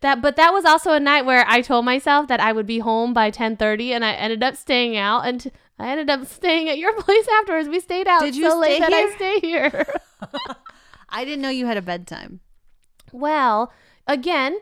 That 0.00 0.22
but 0.22 0.36
that 0.36 0.52
was 0.52 0.64
also 0.64 0.92
a 0.92 1.00
night 1.00 1.24
where 1.26 1.44
I 1.46 1.60
told 1.60 1.84
myself 1.84 2.28
that 2.28 2.40
I 2.40 2.52
would 2.52 2.66
be 2.66 2.78
home 2.80 3.12
by 3.12 3.30
10:30 3.30 3.90
and 3.92 4.04
I 4.04 4.12
ended 4.12 4.42
up 4.42 4.56
staying 4.56 4.96
out 4.96 5.26
and 5.26 5.50
I 5.78 5.88
ended 5.90 6.10
up 6.10 6.26
staying 6.26 6.68
at 6.68 6.78
your 6.78 6.92
place 7.02 7.26
afterwards. 7.40 7.68
We 7.68 7.80
stayed 7.80 8.08
out 8.08 8.20
Did 8.22 8.36
you 8.36 8.48
so 8.50 8.58
late 8.58 8.76
stay 8.76 8.80
that 8.80 8.92
I 8.92 8.98
here? 9.00 9.12
stay 9.16 9.40
here. 9.40 9.86
I 11.08 11.24
didn't 11.24 11.42
know 11.42 11.48
you 11.50 11.66
had 11.66 11.76
a 11.76 11.82
bedtime. 11.82 12.40
Well, 13.12 13.72
again, 14.06 14.58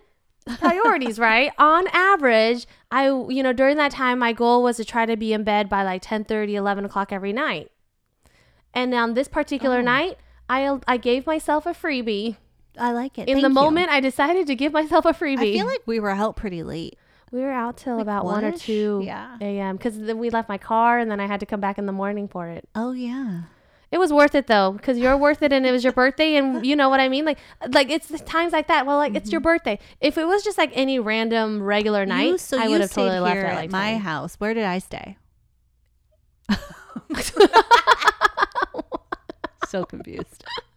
priorities, 0.59 1.18
right? 1.18 1.53
On 1.59 1.86
average, 1.89 2.66
I, 2.91 3.07
you 3.09 3.43
know, 3.43 3.53
during 3.53 3.76
that 3.76 3.91
time, 3.93 4.18
my 4.18 4.32
goal 4.32 4.62
was 4.62 4.78
to 4.78 4.84
try 4.84 5.05
to 5.05 5.16
be 5.16 5.32
in 5.32 5.45
bed 5.45 5.68
by 5.68 5.82
like 5.82 6.03
10 6.03 6.26
11 6.30 6.84
o'clock 6.84 7.12
every 7.12 7.32
night. 7.32 7.70
And 8.72 8.95
on 8.95 9.14
this 9.14 9.28
particular 9.28 9.78
Oh. 9.80 9.82
night, 9.82 10.18
I, 10.49 10.78
I 10.86 10.97
gave 10.97 11.26
myself 11.26 11.66
a 11.66 11.70
freebie. 11.74 12.36
I 12.78 12.92
like 12.92 13.18
it. 13.18 13.28
In 13.28 13.34
Thank 13.36 13.42
the 13.42 13.48
you. 13.48 13.54
moment, 13.54 13.90
I 13.90 14.00
decided 14.00 14.46
to 14.46 14.54
give 14.54 14.72
myself 14.72 15.04
a 15.04 15.12
freebie. 15.12 15.38
I 15.38 15.52
feel 15.52 15.66
like 15.66 15.82
we 15.86 16.00
were 16.00 16.10
out 16.10 16.36
pretty 16.36 16.62
late. 16.62 16.96
we 17.30 17.40
were 17.40 17.50
out 17.50 17.76
till 17.76 17.96
like 17.96 18.02
about 18.02 18.24
1 18.24 18.44
or 18.44 18.46
one-ish? 18.48 18.62
2 18.62 19.02
Yeah. 19.04 19.36
a.m. 19.40 19.76
because 19.76 19.98
then 19.98 20.18
we 20.18 20.30
left 20.30 20.48
my 20.48 20.58
car 20.58 20.98
and 20.98 21.10
then 21.10 21.20
I 21.20 21.26
had 21.26 21.40
to 21.40 21.46
come 21.46 21.60
back 21.60 21.76
in 21.78 21.86
the 21.86 21.92
morning 21.92 22.28
for 22.28 22.48
it. 22.48 22.68
Oh 22.74 22.92
yeah. 22.92 23.42
It 23.90 23.96
was 23.98 24.12
worth 24.12 24.34
it 24.34 24.46
though, 24.48 24.72
because 24.72 24.98
you're 24.98 25.16
worth 25.16 25.42
it, 25.42 25.50
and 25.50 25.64
it 25.64 25.72
was 25.72 25.82
your 25.82 25.94
birthday, 25.94 26.36
and 26.36 26.64
you 26.66 26.76
know 26.76 26.90
what 26.90 27.00
I 27.00 27.08
mean. 27.08 27.24
Like, 27.24 27.38
like 27.70 27.90
it's 27.90 28.08
the 28.08 28.18
times 28.18 28.52
like 28.52 28.66
that. 28.68 28.84
Well, 28.84 28.98
like 28.98 29.14
it's 29.14 29.32
your 29.32 29.40
mm-hmm. 29.40 29.48
birthday. 29.48 29.78
If 30.00 30.18
it 30.18 30.26
was 30.26 30.44
just 30.44 30.58
like 30.58 30.70
any 30.74 30.98
random 30.98 31.62
regular 31.62 32.04
night, 32.04 32.26
you, 32.26 32.38
so 32.38 32.58
I 32.58 32.64
you 32.64 32.70
would 32.70 32.82
have 32.82 32.90
stayed 32.90 33.04
totally 33.04 33.20
left 33.20 33.36
here 33.36 33.46
at 33.46 33.52
at 33.52 33.56
like 33.56 33.70
my 33.70 33.92
10. 33.92 34.00
house. 34.00 34.34
Where 34.34 34.52
did 34.52 34.64
I 34.64 34.78
stay? 34.78 35.16
so 39.68 39.84
confused. 39.84 40.44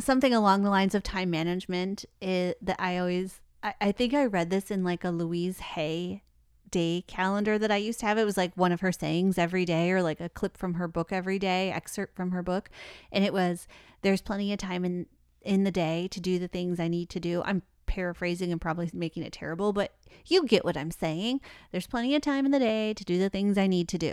Something 0.00 0.34
along 0.34 0.62
the 0.62 0.70
lines 0.70 0.94
of 0.94 1.02
time 1.02 1.30
management 1.30 2.04
is 2.20 2.54
that 2.62 2.76
I 2.78 2.98
always 2.98 3.40
I, 3.62 3.74
I 3.80 3.92
think 3.92 4.14
I 4.14 4.24
read 4.26 4.50
this 4.50 4.70
in 4.70 4.84
like 4.84 5.04
a 5.04 5.10
Louise 5.10 5.60
Hay 5.60 6.22
day 6.70 7.04
calendar 7.06 7.58
that 7.58 7.70
I 7.70 7.76
used 7.76 8.00
to 8.00 8.06
have. 8.06 8.18
It 8.18 8.24
was 8.24 8.36
like 8.36 8.56
one 8.56 8.72
of 8.72 8.80
her 8.80 8.92
sayings 8.92 9.38
every 9.38 9.64
day 9.64 9.90
or 9.92 10.02
like 10.02 10.20
a 10.20 10.28
clip 10.28 10.56
from 10.56 10.74
her 10.74 10.88
book 10.88 11.12
every 11.12 11.38
day, 11.38 11.70
excerpt 11.70 12.16
from 12.16 12.32
her 12.32 12.42
book. 12.42 12.70
And 13.12 13.24
it 13.24 13.32
was 13.32 13.68
there's 14.00 14.22
plenty 14.22 14.52
of 14.52 14.58
time 14.58 14.84
in 14.84 15.06
in 15.42 15.64
the 15.64 15.70
day 15.70 16.08
to 16.08 16.20
do 16.20 16.38
the 16.38 16.48
things 16.48 16.80
I 16.80 16.88
need 16.88 17.08
to 17.10 17.20
do. 17.20 17.42
I'm 17.44 17.62
paraphrasing 17.86 18.50
and 18.50 18.60
probably 18.60 18.90
making 18.92 19.22
it 19.22 19.32
terrible, 19.32 19.72
but 19.72 19.94
you 20.26 20.46
get 20.46 20.64
what 20.64 20.76
I'm 20.76 20.90
saying. 20.90 21.40
There's 21.70 21.86
plenty 21.86 22.14
of 22.14 22.22
time 22.22 22.46
in 22.46 22.52
the 22.52 22.58
day 22.58 22.94
to 22.94 23.04
do 23.04 23.18
the 23.18 23.28
things 23.28 23.58
I 23.58 23.66
need 23.66 23.88
to 23.88 23.98
do. 23.98 24.12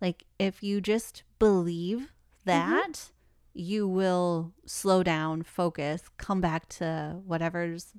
Like 0.00 0.24
if 0.38 0.62
you 0.62 0.80
just 0.80 1.22
believe 1.38 1.98
mm-hmm. 1.98 2.06
that, 2.46 3.10
you 3.56 3.88
will 3.88 4.52
slow 4.66 5.02
down, 5.02 5.42
focus, 5.42 6.02
come 6.18 6.40
back 6.40 6.68
to 6.68 7.20
whatever's 7.24 7.92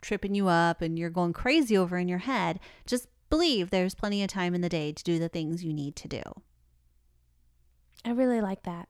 tripping 0.00 0.34
you 0.34 0.48
up 0.48 0.82
and 0.82 0.98
you're 0.98 1.10
going 1.10 1.32
crazy 1.32 1.76
over 1.76 1.96
in 1.96 2.08
your 2.08 2.18
head. 2.18 2.60
Just 2.86 3.08
believe 3.30 3.70
there's 3.70 3.94
plenty 3.94 4.22
of 4.22 4.28
time 4.28 4.54
in 4.54 4.60
the 4.60 4.68
day 4.68 4.92
to 4.92 5.02
do 5.02 5.18
the 5.18 5.28
things 5.30 5.64
you 5.64 5.72
need 5.72 5.96
to 5.96 6.08
do. 6.08 6.22
I 8.04 8.10
really 8.10 8.40
like 8.40 8.64
that 8.64 8.88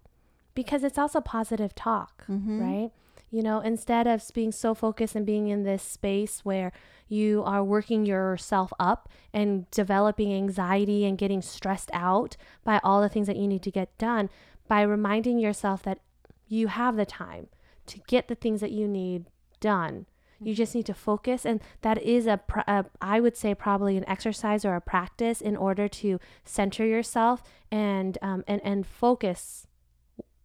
because 0.55 0.83
it's 0.85 0.99
also 0.99 1.21
positive 1.21 1.75
talk, 1.75 2.27
Mhm. 2.29 2.61
right? 2.61 2.91
You 3.31 3.43
know, 3.43 3.61
instead 3.61 4.07
of 4.07 4.23
being 4.35 4.53
so 4.53 4.75
focused 4.75 5.15
and 5.17 5.27
being 5.27 5.49
in 5.49 5.63
this 5.65 5.83
space 5.83 6.45
where 6.45 6.73
you 7.09 7.43
are 7.45 7.63
working 7.65 8.07
yourself 8.07 8.73
up 8.79 9.09
and 9.33 9.71
developing 9.71 10.33
anxiety 10.33 11.05
and 11.05 11.19
getting 11.19 11.43
stressed 11.43 11.91
out 11.93 12.37
by 12.65 12.81
all 12.83 13.01
the 13.01 13.09
things 13.09 13.27
that 13.27 13.37
you 13.37 13.47
need 13.47 13.63
to 13.63 13.71
get 13.71 13.97
done, 13.99 14.31
by 14.69 14.83
reminding 14.83 15.39
yourself 15.39 15.83
that 15.83 16.01
you 16.49 16.69
have 16.69 16.97
the 16.97 17.07
time 17.07 17.49
to 17.87 17.99
get 18.07 18.29
the 18.29 18.35
things 18.35 18.61
that 18.61 18.73
you 18.73 18.89
need 18.89 19.27
done. 19.61 20.07
You 20.41 20.55
just 20.55 20.75
need 20.75 20.87
to 20.87 20.95
focus, 20.95 21.47
and 21.47 21.61
that 21.81 22.03
is 22.03 22.27
a, 22.27 22.41
I 23.01 23.21
would 23.21 23.37
say, 23.37 23.55
probably 23.55 23.97
an 23.97 24.07
exercise 24.09 24.65
or 24.65 24.75
a 24.75 24.81
practice 24.81 25.41
in 25.41 25.57
order 25.57 25.89
to 25.89 26.19
center 26.45 26.85
yourself 26.85 27.43
and 27.71 28.19
um, 28.21 28.45
and 28.47 28.61
and 28.63 28.87
focus 28.87 29.67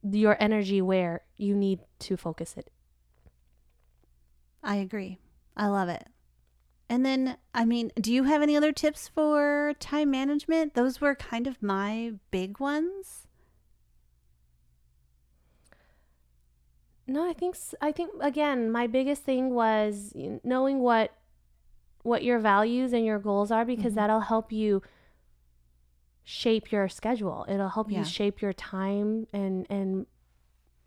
your 0.04 0.38
energy 0.40 0.82
where 0.82 1.22
you 1.36 1.56
need 1.56 1.80
to 2.00 2.16
focus 2.16 2.56
it. 2.56 2.70
I 4.64 4.76
agree. 4.76 5.20
I 5.58 5.68
love 5.68 5.90
it. 5.90 6.06
And 6.88 7.06
then, 7.06 7.38
I 7.54 7.66
mean, 7.66 7.92
do 8.00 8.12
you 8.12 8.24
have 8.24 8.42
any 8.42 8.56
other 8.58 8.72
tips 8.72 9.08
for 9.08 9.74
time 9.80 10.10
management? 10.10 10.74
Those 10.74 11.00
were 11.00 11.16
kind 11.16 11.46
of 11.46 11.62
my 11.62 12.14
big 12.32 12.60
ones. 12.60 13.28
No, 17.10 17.28
I 17.30 17.34
think 17.34 17.56
I 17.82 17.92
think 17.92 18.12
again, 18.22 18.72
my 18.72 18.88
biggest 18.88 19.24
thing 19.24 19.50
was 19.54 20.14
knowing 20.44 20.80
what 20.80 21.12
what 22.04 22.24
your 22.24 22.40
values 22.40 22.94
and 22.94 23.06
your 23.06 23.20
goals 23.20 23.52
are 23.52 23.66
because 23.66 23.94
Mhm. 23.94 23.96
that'll 23.96 24.20
help 24.22 24.52
you 24.52 24.82
shape 26.24 26.72
your 26.72 26.88
schedule. 26.88 27.46
It'll 27.50 27.70
help 27.70 27.92
Yeah. 27.92 28.00
you 28.00 28.06
shape 28.06 28.42
your 28.42 28.54
time 28.54 29.28
and 29.34 29.66
and 29.70 30.06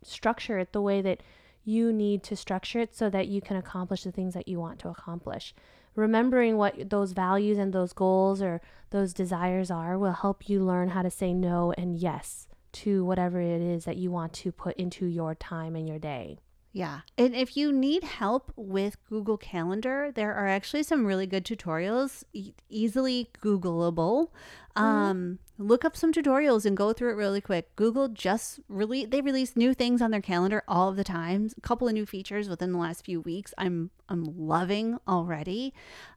structure 0.01 0.57
it 0.59 0.73
the 0.73 0.81
way 0.81 1.01
that 1.01 1.21
you 1.65 1.93
need 1.93 2.23
to 2.23 2.35
structure 2.35 2.79
it 2.79 2.93
so 2.93 3.09
that 3.09 3.27
you 3.27 3.41
can 3.41 3.55
accomplish 3.55 4.03
the 4.03 4.11
things 4.11 4.33
that 4.33 4.47
you 4.47 4.59
want 4.59 4.79
to 4.79 4.89
accomplish. 4.89 5.53
Remembering 5.95 6.57
what 6.57 6.89
those 6.89 7.11
values 7.13 7.57
and 7.57 7.71
those 7.71 7.93
goals 7.93 8.41
or 8.41 8.59
those 8.89 9.13
desires 9.13 9.69
are 9.71 9.97
will 9.97 10.11
help 10.13 10.49
you 10.49 10.63
learn 10.63 10.89
how 10.89 11.01
to 11.03 11.09
say 11.11 11.33
no 11.33 11.71
and 11.77 11.95
yes 11.97 12.47
to 12.73 13.05
whatever 13.05 13.39
it 13.39 13.61
is 13.61 13.85
that 13.85 13.97
you 13.97 14.11
want 14.11 14.33
to 14.33 14.51
put 14.51 14.75
into 14.77 15.05
your 15.05 15.35
time 15.35 15.75
and 15.75 15.87
your 15.87 15.99
day. 15.99 16.39
Yeah. 16.73 17.01
And 17.19 17.35
if 17.35 17.55
you 17.55 17.71
need 17.71 18.03
help 18.03 18.51
with 18.55 18.97
Google 19.07 19.37
Calendar, 19.37 20.11
there 20.13 20.33
are 20.33 20.47
actually 20.47 20.81
some 20.81 21.05
really 21.05 21.27
good 21.27 21.45
tutorials, 21.45 22.23
e- 22.33 22.55
easily 22.67 23.29
Googleable. 23.43 24.29
Um, 24.75 25.39
look 25.59 25.85
up 25.85 25.95
some 25.95 26.11
tutorials 26.11 26.65
and 26.65 26.75
go 26.75 26.93
through 26.93 27.11
it 27.11 27.15
really 27.15 27.41
quick. 27.41 27.75
Google 27.75 28.07
just 28.07 28.59
really 28.67 29.05
they 29.05 29.21
release 29.21 29.55
new 29.55 29.73
things 29.73 30.01
on 30.01 30.09
their 30.11 30.21
calendar 30.21 30.63
all 30.67 30.89
of 30.89 30.95
the 30.95 31.03
time. 31.03 31.49
A 31.57 31.61
couple 31.61 31.87
of 31.87 31.93
new 31.93 32.05
features 32.05 32.49
within 32.49 32.71
the 32.71 32.79
last 32.79 33.05
few 33.05 33.21
weeks. 33.21 33.53
I'm 33.57 33.91
I'm 34.09 34.23
loving 34.37 34.97
already. 35.07 35.73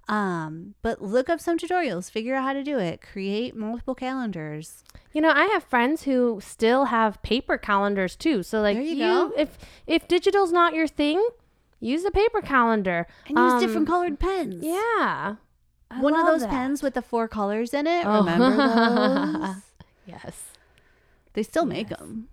Um, 0.08 0.74
but 0.82 1.02
look 1.02 1.28
up 1.28 1.40
some 1.40 1.58
tutorials, 1.58 2.10
figure 2.10 2.34
out 2.34 2.44
how 2.44 2.52
to 2.52 2.62
do 2.62 2.78
it, 2.78 3.00
create 3.02 3.54
multiple 3.56 3.94
calendars. 3.94 4.84
You 5.12 5.20
know, 5.20 5.30
I 5.30 5.46
have 5.46 5.64
friends 5.64 6.04
who 6.04 6.40
still 6.42 6.86
have 6.86 7.22
paper 7.22 7.58
calendars 7.58 8.16
too. 8.16 8.42
So 8.42 8.60
like 8.60 8.76
There 8.76 8.84
you 8.84 8.94
you, 9.04 9.34
if 9.36 9.58
if 9.86 10.08
digital's 10.08 10.52
not 10.52 10.74
your 10.74 10.86
thing, 10.86 11.22
use 11.80 12.04
a 12.04 12.10
paper 12.10 12.40
calendar. 12.40 13.06
And 13.28 13.36
use 13.36 13.52
Um, 13.54 13.60
different 13.60 13.86
colored 13.86 14.18
pens. 14.18 14.64
Yeah. 14.64 15.36
I 15.90 16.00
One 16.00 16.14
of 16.14 16.26
those 16.26 16.40
that. 16.42 16.50
pens 16.50 16.82
with 16.82 16.94
the 16.94 17.02
four 17.02 17.28
colors 17.28 17.72
in 17.74 17.86
it. 17.86 18.04
Oh. 18.06 18.18
Remember 18.18 18.56
those? 19.46 19.56
Yes. 20.06 20.42
They 21.34 21.42
still 21.42 21.64
make 21.66 21.90
Yes. 21.90 21.98
them. 21.98 22.28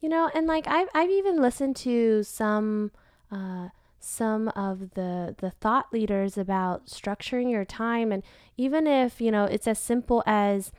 You 0.00 0.08
know, 0.08 0.30
and 0.34 0.46
like 0.46 0.66
I've 0.66 0.88
I've 0.94 1.10
even 1.10 1.40
listened 1.40 1.76
to 1.76 2.22
some 2.24 2.90
uh 3.30 3.68
some 4.00 4.48
of 4.48 4.94
the 4.94 5.34
the 5.38 5.50
thought 5.50 5.92
leaders 5.92 6.36
about 6.36 6.86
structuring 6.86 7.50
your 7.50 7.64
time 7.64 8.10
and 8.10 8.24
even 8.56 8.86
if, 8.88 9.20
you 9.20 9.30
know, 9.30 9.44
it's 9.44 9.68
as 9.68 9.78
simple 9.78 10.22
as 10.26 10.72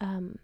um 0.00 0.38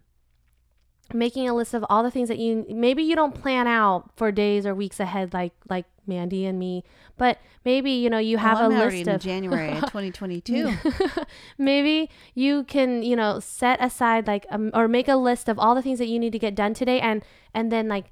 making 1.13 1.47
a 1.47 1.53
list 1.53 1.73
of 1.73 1.85
all 1.89 2.03
the 2.03 2.11
things 2.11 2.27
that 2.29 2.37
you 2.39 2.65
maybe 2.69 3.03
you 3.03 3.15
don't 3.15 3.35
plan 3.35 3.67
out 3.67 4.09
for 4.15 4.31
days 4.31 4.65
or 4.65 4.73
weeks 4.75 4.99
ahead 4.99 5.33
like 5.33 5.53
like 5.69 5.85
Mandy 6.07 6.45
and 6.45 6.59
me, 6.59 6.83
but 7.17 7.39
maybe 7.63 7.89
you 7.91 8.09
know 8.11 8.19
you 8.19 8.37
have 8.37 8.59
oh, 8.59 8.65
I'm 8.65 8.71
a 8.73 8.75
already 8.75 8.97
list 8.97 9.07
in 9.09 9.15
of 9.15 9.21
January 9.21 9.73
2022. 9.81 10.71
maybe 11.57 12.09
you 12.33 12.63
can 12.63 13.03
you 13.03 13.15
know 13.15 13.39
set 13.39 13.81
aside 13.83 14.27
like 14.27 14.45
um, 14.49 14.71
or 14.73 14.87
make 14.87 15.07
a 15.07 15.15
list 15.15 15.49
of 15.49 15.57
all 15.59 15.75
the 15.75 15.81
things 15.81 15.99
that 15.99 16.07
you 16.07 16.19
need 16.19 16.31
to 16.31 16.39
get 16.39 16.55
done 16.55 16.73
today 16.73 16.99
and 16.99 17.23
and 17.53 17.71
then 17.71 17.87
like 17.87 18.05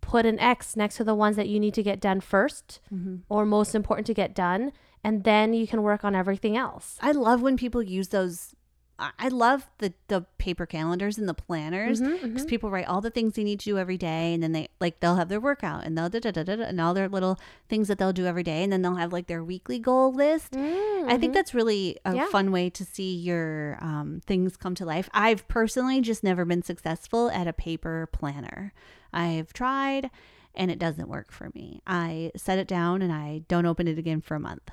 put 0.00 0.26
an 0.26 0.38
x 0.38 0.76
next 0.76 0.96
to 0.96 1.04
the 1.04 1.14
ones 1.14 1.36
that 1.36 1.48
you 1.48 1.58
need 1.58 1.74
to 1.74 1.82
get 1.82 2.00
done 2.00 2.20
1st 2.20 2.78
Mm-hmm. 2.94 3.16
or 3.28 3.44
most 3.46 3.74
important 3.74 4.06
to 4.06 4.14
get 4.14 4.34
done 4.34 4.72
and 5.02 5.24
then 5.24 5.52
you 5.54 5.66
can 5.66 5.82
work 5.82 6.04
on 6.04 6.14
everything 6.14 6.56
else 6.56 6.98
I 7.00 7.12
love 7.12 7.42
when 7.42 7.56
people 7.56 7.82
use 7.82 8.08
those. 8.08 8.54
I 8.98 9.28
love 9.28 9.66
the 9.78 9.92
the 10.08 10.22
paper 10.38 10.66
calendars 10.66 11.18
and 11.18 11.28
the 11.28 11.34
planners 11.34 12.00
because 12.00 12.44
mhm. 12.44 12.48
people 12.48 12.70
write 12.70 12.86
all 12.86 13.00
the 13.00 13.10
things 13.10 13.34
they 13.34 13.42
need 13.42 13.58
to 13.60 13.64
do 13.64 13.78
every 13.78 13.98
day, 13.98 14.32
and 14.32 14.42
then 14.42 14.52
they 14.52 14.68
like 14.80 15.00
they'll 15.00 15.16
have 15.16 15.28
their 15.28 15.40
workout 15.40 15.84
and 15.84 15.98
they'll 15.98 16.08
da 16.08 16.20
da 16.20 16.30
da 16.30 16.42
da 16.44 16.52
and 16.62 16.80
all 16.80 16.94
their 16.94 17.08
little 17.08 17.38
things 17.68 17.88
that 17.88 17.98
they'll 17.98 18.12
do 18.12 18.24
every 18.26 18.44
day, 18.44 18.62
and 18.62 18.72
then 18.72 18.82
they'll 18.82 18.94
have 18.94 19.12
like 19.12 19.26
their 19.26 19.42
weekly 19.42 19.78
goal 19.78 20.12
list. 20.12 20.54
I 20.56 21.18
think 21.18 21.32
Mhm. 21.32 21.34
that's 21.34 21.54
really 21.54 21.98
a 22.04 22.14
Yeah. 22.14 22.26
fun 22.28 22.52
way 22.52 22.70
to 22.70 22.84
see 22.84 23.14
your 23.14 23.78
um, 23.80 24.20
things 24.26 24.56
come 24.56 24.74
to 24.76 24.84
life. 24.84 25.08
I've 25.12 25.46
personally 25.48 26.00
just 26.00 26.22
never 26.22 26.44
been 26.44 26.62
successful 26.62 27.30
at 27.30 27.48
a 27.48 27.52
paper 27.52 28.08
planner. 28.12 28.72
I've 29.12 29.52
tried 29.52 30.10
and 30.54 30.70
it 30.70 30.78
doesn't 30.78 31.08
work 31.08 31.32
for 31.32 31.50
me. 31.52 31.80
I 31.84 32.30
set 32.36 32.58
it 32.60 32.68
down 32.68 33.02
and 33.02 33.12
I 33.12 33.42
don't 33.48 33.66
open 33.66 33.88
it 33.88 33.98
again 33.98 34.20
for 34.20 34.36
a 34.36 34.40
month. 34.40 34.70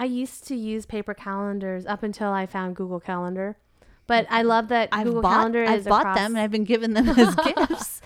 I 0.00 0.04
used 0.06 0.46
to 0.48 0.56
use 0.56 0.86
paper 0.86 1.14
calendars 1.14 1.84
up 1.86 2.02
until 2.02 2.30
I 2.30 2.46
found 2.46 2.74
Google 2.74 3.00
Calendar. 3.00 3.56
But 4.06 4.26
I 4.30 4.42
love 4.42 4.68
that 4.68 4.88
I've 4.90 5.04
Google 5.04 5.22
bought, 5.22 5.34
Calendar 5.36 5.64
I've 5.66 5.84
bought 5.84 6.00
across- 6.00 6.16
them 6.18 6.34
and 6.34 6.38
I've 6.42 6.50
been 6.50 6.64
given 6.64 6.94
them 6.94 7.08
as 7.10 7.34
gifts, 7.44 8.00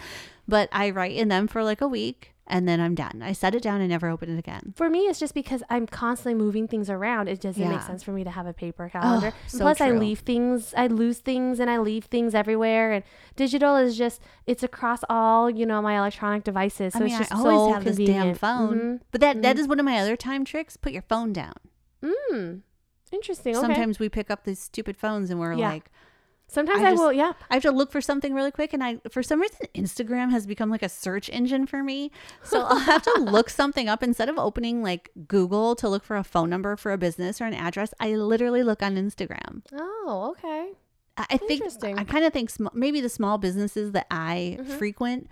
but 0.47 0.69
I 0.73 0.91
write 0.91 1.13
in 1.17 1.29
them 1.29 1.47
for 1.49 1.63
like 1.65 1.81
a 1.81 1.89
week 1.89 2.35
and 2.47 2.69
then 2.69 2.79
I'm 2.79 2.95
done. 2.95 3.23
I 3.25 3.33
set 3.33 3.55
it 3.55 3.63
down 3.63 3.81
and 3.81 3.89
never 3.89 4.11
open 4.11 4.29
it 4.29 4.39
again. 4.39 4.75
For 4.77 4.91
me, 4.91 5.07
it's 5.07 5.19
just 5.19 5.33
because 5.33 5.63
I'm 5.71 5.87
constantly 5.87 6.35
moving 6.35 6.69
things 6.69 6.91
around. 6.91 7.29
It 7.29 7.41
doesn't 7.41 7.67
make 7.71 7.81
sense 7.81 8.03
for 8.03 8.13
me 8.13 8.23
to 8.23 8.31
have 8.31 8.47
a 8.47 8.53
paper 8.53 8.91
calendar. 8.91 9.29
And 9.29 9.35
so 9.47 9.61
Plus, 9.61 9.81
I 9.81 9.93
leave 9.93 10.19
things, 10.19 10.75
I 10.77 10.89
lose 10.89 11.21
things, 11.21 11.59
and 11.59 11.71
I 11.71 11.79
leave 11.79 12.05
things 12.05 12.35
everywhere. 12.35 12.93
And 12.93 13.05
digital 13.35 13.77
is 13.77 13.97
just, 13.97 14.21
it's 14.47 14.63
across 14.63 15.01
all, 15.09 15.49
you 15.49 15.65
know, 15.65 15.81
my 15.81 15.97
electronic 15.97 16.45
devices. 16.45 16.93
So 16.93 16.99
I 16.99 17.03
mean, 17.05 17.13
it's 17.13 17.19
just 17.31 17.33
I 17.33 17.39
always 17.39 17.57
so 17.57 17.73
have 17.73 17.85
this 17.85 17.97
convenient. 17.97 18.27
damn 18.27 18.35
phone, 18.35 18.79
Mhm. 18.79 19.01
but 19.11 19.23
that 19.23 19.41
that 19.41 19.57
Mhm. 19.57 19.61
is 19.61 19.69
one 19.69 19.79
of 19.81 19.87
my 19.87 19.97
other 19.99 20.17
time 20.17 20.45
tricks. 20.45 20.77
Put 20.77 20.93
your 20.93 21.03
phone 21.09 21.33
down. 21.33 21.55
Mm. 22.05 22.61
Interesting. 23.13 23.57
Okay. 23.57 23.61
Sometimes 23.67 23.99
we 23.99 24.09
pick 24.09 24.31
up 24.31 24.45
these 24.45 24.59
stupid 24.59 24.97
phones 24.97 25.31
and 25.31 25.39
we're 25.41 25.55
Yeah. 25.55 25.69
like, 25.71 25.91
Sometimes 26.47 26.83
I 26.83 26.89
I, 26.89 26.91
just- 26.91 27.03
will, 27.03 27.13
yeah. 27.13 27.33
I 27.51 27.55
have 27.55 27.63
to 27.63 27.71
look 27.71 27.91
for 27.91 28.03
something 28.03 28.35
really 28.35 28.51
quick, 28.51 28.75
and 28.75 28.85
I 28.85 29.01
for 29.11 29.23
some 29.23 29.41
reason 29.41 29.61
Instagram 29.75 30.31
has 30.31 30.47
become 30.47 30.69
like 30.69 30.83
a 30.83 30.91
search 30.91 31.31
engine 31.31 31.67
for 31.67 31.83
me. 31.83 32.11
So 32.43 32.61
I'll 32.61 32.81
have 32.81 33.01
to 33.03 33.13
look 33.21 33.49
something 33.49 33.89
up 33.89 34.03
instead 34.03 34.29
of 34.29 34.39
opening 34.39 34.83
like 34.83 35.11
Google 35.27 35.75
to 35.77 35.89
look 35.89 36.05
for 36.05 36.17
a 36.17 36.23
phone 36.23 36.51
number 36.51 36.77
for 36.77 36.93
a 36.93 36.99
business 36.99 37.41
or 37.41 37.47
an 37.47 37.55
address. 37.55 37.95
I 37.99 38.15
literally 38.17 38.63
look 38.63 38.83
on 38.83 38.97
Instagram. 38.97 39.63
Oh, 39.73 40.35
okay. 40.37 40.73
I 41.17 41.27
I 41.31 41.37
think 41.39 41.63
I 41.83 42.05
kind 42.05 42.27
of 42.27 42.33
think 42.35 42.51
sm- 42.51 42.67
maybe 42.75 43.01
the 43.01 43.09
small 43.09 43.39
businesses 43.39 43.93
that 43.93 44.07
I 44.11 44.59
Mhm. 44.61 44.67
frequent 44.67 45.29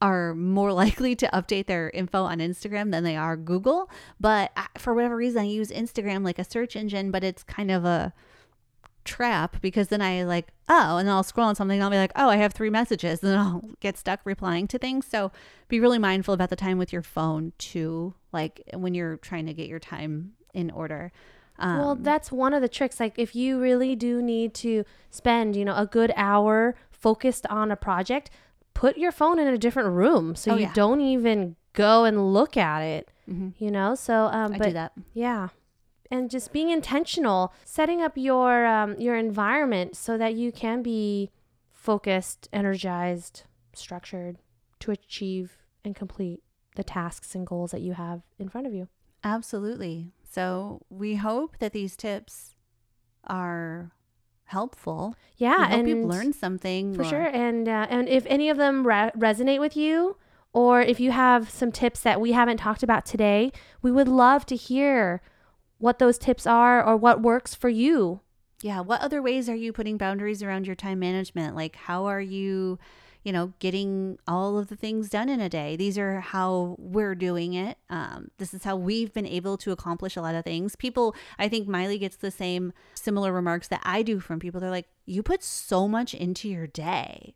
are 0.00 0.34
more 0.34 0.72
likely 0.84 1.14
to 1.16 1.28
update 1.28 1.66
their 1.66 1.90
info 1.90 2.24
on 2.24 2.38
Instagram 2.38 2.90
than 2.90 3.04
they 3.04 3.16
are 3.16 3.36
Google. 3.36 3.90
But 4.20 4.52
I, 4.56 4.66
for 4.78 4.94
whatever 4.94 5.16
reason, 5.16 5.42
I 5.42 5.46
use 5.46 5.70
Instagram 5.70 6.24
like 6.24 6.38
a 6.38 6.44
search 6.44 6.76
engine, 6.76 7.10
but 7.10 7.24
it's 7.24 7.42
kind 7.42 7.70
of 7.70 7.84
a 7.84 8.12
trap 9.04 9.56
because 9.62 9.88
then 9.88 10.02
I 10.02 10.22
like, 10.24 10.48
oh, 10.68 10.98
and 10.98 11.08
then 11.08 11.14
I'll 11.14 11.22
scroll 11.22 11.48
on 11.48 11.54
something 11.54 11.78
and 11.78 11.84
I'll 11.84 11.90
be 11.90 11.96
like, 11.96 12.12
oh, 12.14 12.28
I 12.28 12.36
have 12.36 12.52
three 12.52 12.70
messages. 12.70 13.22
And 13.22 13.32
then 13.32 13.38
I'll 13.38 13.70
get 13.80 13.96
stuck 13.96 14.20
replying 14.24 14.68
to 14.68 14.78
things. 14.78 15.06
So 15.06 15.32
be 15.68 15.80
really 15.80 15.98
mindful 15.98 16.34
about 16.34 16.50
the 16.50 16.56
time 16.56 16.78
with 16.78 16.92
your 16.92 17.02
phone 17.02 17.52
too, 17.58 18.14
like 18.32 18.62
when 18.74 18.94
you're 18.94 19.16
trying 19.16 19.46
to 19.46 19.54
get 19.54 19.68
your 19.68 19.80
time 19.80 20.32
in 20.54 20.70
order. 20.70 21.12
Um, 21.58 21.78
well, 21.78 21.94
that's 21.96 22.30
one 22.30 22.54
of 22.54 22.62
the 22.62 22.68
tricks. 22.68 23.00
Like, 23.00 23.18
if 23.18 23.34
you 23.34 23.58
really 23.60 23.96
do 23.96 24.22
need 24.22 24.54
to 24.54 24.84
spend, 25.10 25.56
you 25.56 25.64
know, 25.64 25.74
a 25.74 25.86
good 25.86 26.12
hour 26.14 26.76
focused 26.90 27.46
on 27.46 27.70
a 27.70 27.76
project, 27.76 28.30
put 28.80 28.96
your 28.96 29.10
phone 29.12 29.38
in 29.38 29.48
a 29.48 29.58
different 29.58 29.90
room 30.02 30.34
so 30.36 30.52
Oh, 30.52 30.56
you 30.56 30.62
yeah. 30.66 30.72
don't 30.72 31.00
even 31.00 31.56
go 31.72 32.04
and 32.04 32.32
look 32.32 32.56
at 32.56 32.80
it. 32.82 33.10
mhm. 33.28 33.52
You 33.58 33.70
know, 33.70 33.94
so 33.96 34.14
um, 34.38 34.52
I 34.54 34.58
do 34.58 34.72
that. 34.72 34.92
yeah, 35.12 35.48
and 36.10 36.30
just 36.30 36.52
being 36.52 36.70
intentional, 36.70 37.52
setting 37.64 38.00
up 38.06 38.12
your 38.16 38.66
um, 38.66 38.90
your 38.98 39.16
environment 39.16 39.96
so 39.96 40.16
that 40.22 40.32
you 40.34 40.52
can 40.52 40.82
be 40.82 41.30
focused, 41.72 42.48
energized, 42.52 43.42
structured 43.74 44.36
to 44.80 44.90
achieve 44.90 45.46
and 45.84 45.94
complete 45.96 46.40
the 46.76 46.84
tasks 46.84 47.34
and 47.34 47.46
goals 47.46 47.70
that 47.72 47.80
you 47.80 47.92
have 47.94 48.22
in 48.38 48.48
front 48.48 48.66
of 48.66 48.72
you. 48.74 48.86
Absolutely. 49.24 50.12
So 50.30 50.82
we 50.90 51.16
hope 51.16 51.56
that 51.58 51.72
these 51.72 51.96
tips 51.96 52.54
are 53.24 53.90
helpful. 54.48 55.14
Yeah, 55.36 55.64
hope 55.66 55.78
and 55.78 55.88
you've 55.88 56.04
learned 56.04 56.34
something. 56.34 56.94
for 56.94 57.02
or- 57.02 57.04
sure. 57.04 57.26
And 57.26 57.68
uh, 57.68 57.86
and 57.88 58.08
if 58.08 58.26
any 58.26 58.50
of 58.50 58.56
them 58.56 58.86
re- 58.86 59.12
resonate 59.16 59.60
with 59.60 59.76
you, 59.76 60.16
or 60.52 60.80
if 60.82 60.98
you 60.98 61.12
have 61.12 61.48
some 61.50 61.70
tips 61.70 62.00
that 62.00 62.20
we 62.20 62.32
haven't 62.32 62.56
talked 62.56 62.82
about 62.82 63.06
today, 63.06 63.52
we 63.82 63.92
would 63.92 64.08
love 64.08 64.44
to 64.46 64.56
hear 64.56 65.22
what 65.78 65.98
those 65.98 66.18
tips 66.18 66.46
are 66.46 66.84
or 66.84 66.96
what 66.96 67.22
works 67.22 67.54
for 67.54 67.68
you. 67.68 68.20
Yeah. 68.60 68.80
What 68.80 69.00
other 69.00 69.22
ways 69.22 69.48
are 69.48 69.54
you 69.54 69.72
putting 69.72 69.96
boundaries 69.96 70.42
around 70.42 70.66
your 70.66 70.74
time 70.74 70.98
management? 70.98 71.54
Like, 71.54 71.76
how 71.76 72.06
are 72.06 72.20
you, 72.20 72.78
you 73.28 73.32
know, 73.32 73.52
getting 73.58 74.18
all 74.26 74.56
of 74.58 74.68
the 74.68 74.76
things 74.76 75.10
done 75.10 75.28
in 75.28 75.38
a 75.38 75.50
day? 75.50 75.76
These 75.76 75.98
are 75.98 76.20
how 76.20 76.76
we're 76.78 77.14
doing 77.14 77.52
it. 77.52 77.76
Um, 77.90 78.30
this 78.38 78.54
is 78.54 78.64
how 78.64 78.74
we've 78.74 79.12
been 79.12 79.26
able 79.26 79.58
to 79.58 79.70
accomplish 79.70 80.16
a 80.16 80.22
lot 80.22 80.34
of 80.34 80.44
things. 80.44 80.74
People, 80.76 81.14
I 81.38 81.46
think 81.46 81.68
Miley 81.68 81.98
gets 81.98 82.16
the 82.16 82.30
same 82.30 82.72
similar 82.94 83.30
remarks 83.30 83.68
that 83.68 83.82
I 83.84 84.00
do 84.02 84.18
from 84.18 84.40
people. 84.40 84.60
They're 84.62 84.70
like, 84.70 84.88
you 85.04 85.22
put 85.22 85.42
so 85.44 85.86
much 85.86 86.14
into 86.14 86.48
your 86.48 86.66
day. 86.66 87.34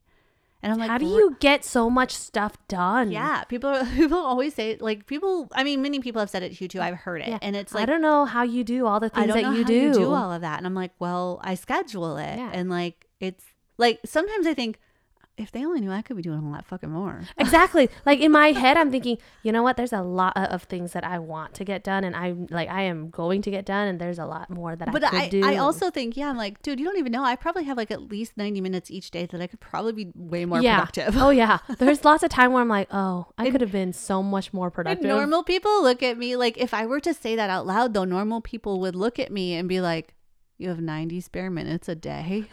And 0.62 0.72
I'm 0.72 0.78
like, 0.78 0.88
How 0.88 0.96
do 0.96 1.04
you 1.04 1.36
get 1.40 1.62
so 1.62 1.90
much 1.90 2.12
stuff 2.14 2.56
done? 2.68 3.10
Yeah, 3.10 3.44
people 3.44 3.84
people 3.94 4.16
always 4.18 4.54
say 4.54 4.78
like 4.80 5.06
people. 5.06 5.48
I 5.52 5.62
mean, 5.64 5.82
many 5.82 6.00
people 6.00 6.20
have 6.20 6.30
said 6.30 6.42
it 6.42 6.56
to 6.56 6.64
you 6.64 6.68
too. 6.68 6.80
I've 6.80 6.94
heard 6.94 7.20
it, 7.20 7.28
Yeah. 7.28 7.38
and 7.42 7.54
it's 7.54 7.74
like 7.74 7.82
I 7.82 7.86
don't 7.86 8.00
know 8.00 8.24
how 8.24 8.44
you 8.44 8.62
do 8.64 8.86
all 8.86 8.98
the 9.00 9.10
I 9.12 9.22
things 9.22 9.26
don't 9.26 9.36
that 9.36 9.42
know 9.42 9.50
you 9.58 9.62
how 9.64 9.68
do. 9.68 9.74
you 9.74 9.92
do 9.92 10.12
all 10.14 10.30
of 10.32 10.40
that, 10.40 10.56
and 10.58 10.66
I'm 10.66 10.74
like, 10.74 10.92
well, 11.00 11.40
I 11.42 11.56
schedule 11.56 12.16
it, 12.16 12.36
Yeah. 12.38 12.50
and 12.54 12.70
like 12.70 13.08
it's 13.18 13.44
like 13.76 13.98
sometimes 14.06 14.46
I 14.46 14.54
think 14.54 14.78
if 15.42 15.52
they 15.52 15.64
only 15.64 15.80
knew, 15.80 15.90
I 15.90 16.02
could 16.02 16.16
be 16.16 16.22
doing 16.22 16.38
a 16.38 16.50
lot 16.50 16.64
fucking 16.64 16.90
more. 16.90 17.22
exactly. 17.38 17.88
Like 18.06 18.20
in 18.20 18.32
my 18.32 18.52
head, 18.52 18.76
I'm 18.76 18.90
thinking, 18.90 19.18
you 19.42 19.52
know 19.52 19.62
what? 19.62 19.76
There's 19.76 19.92
a 19.92 20.02
lot 20.02 20.36
of- 20.36 20.62
things 20.62 20.92
that 20.92 21.04
I 21.04 21.18
want 21.18 21.54
to 21.54 21.64
get 21.64 21.82
done, 21.82 22.04
and 22.04 22.14
I'm 22.14 22.46
like, 22.50 22.68
I 22.68 22.82
am 22.82 23.10
going 23.10 23.42
to 23.42 23.50
get 23.50 23.64
done, 23.64 23.88
and 23.88 24.00
there's 24.00 24.18
a 24.18 24.26
lot 24.26 24.48
more 24.48 24.76
that 24.76 24.92
But 24.92 25.04
I 25.04 25.10
could 25.10 25.18
I, 25.18 25.28
do. 25.28 25.44
I 25.44 25.56
also 25.56 25.90
think, 25.90 26.16
yeah, 26.16 26.30
I'm 26.30 26.36
like, 26.36 26.62
dude, 26.62 26.78
you 26.78 26.86
don't 26.86 26.98
even 26.98 27.10
know. 27.10 27.24
I 27.24 27.36
probably 27.36 27.64
have 27.64 27.76
like 27.76 27.90
at 27.90 28.02
least 28.02 28.36
90 28.36 28.60
minutes 28.60 28.90
each 28.90 29.10
day 29.10 29.26
that 29.26 29.40
I 29.40 29.46
could 29.46 29.60
probably 29.60 29.92
be 30.04 30.12
way 30.14 30.44
more 30.44 30.60
yeah. 30.60 30.80
productive. 30.80 31.16
oh 31.16 31.30
yeah. 31.30 31.58
There's 31.78 32.04
lots 32.10 32.22
of 32.22 32.30
time 32.30 32.52
where 32.52 32.62
I'm 32.62 32.68
like, 32.68 32.88
oh, 32.92 33.26
I 33.36 33.50
could 33.50 33.60
have 33.60 33.72
been 33.72 33.92
so 33.92 34.22
much 34.22 34.52
more 34.52 34.70
productive. 34.70 35.08
normal 35.08 35.42
people 35.42 35.82
look 35.82 36.02
at 36.02 36.16
me 36.16 36.36
like 36.36 36.56
if 36.58 36.72
I 36.72 36.86
were 36.86 37.00
to 37.00 37.12
say 37.12 37.36
that 37.36 37.50
out 37.50 37.66
loud, 37.66 37.94
though, 37.94 38.04
normal 38.04 38.40
people 38.40 38.80
would 38.80 38.94
look 38.94 39.18
at 39.18 39.32
me 39.32 39.54
and 39.54 39.68
be 39.68 39.80
like, 39.80 40.14
"You 40.58 40.68
have 40.68 40.80
90 40.80 41.20
spare 41.20 41.50
minutes 41.50 41.88
a 41.88 41.94
day." 41.94 42.46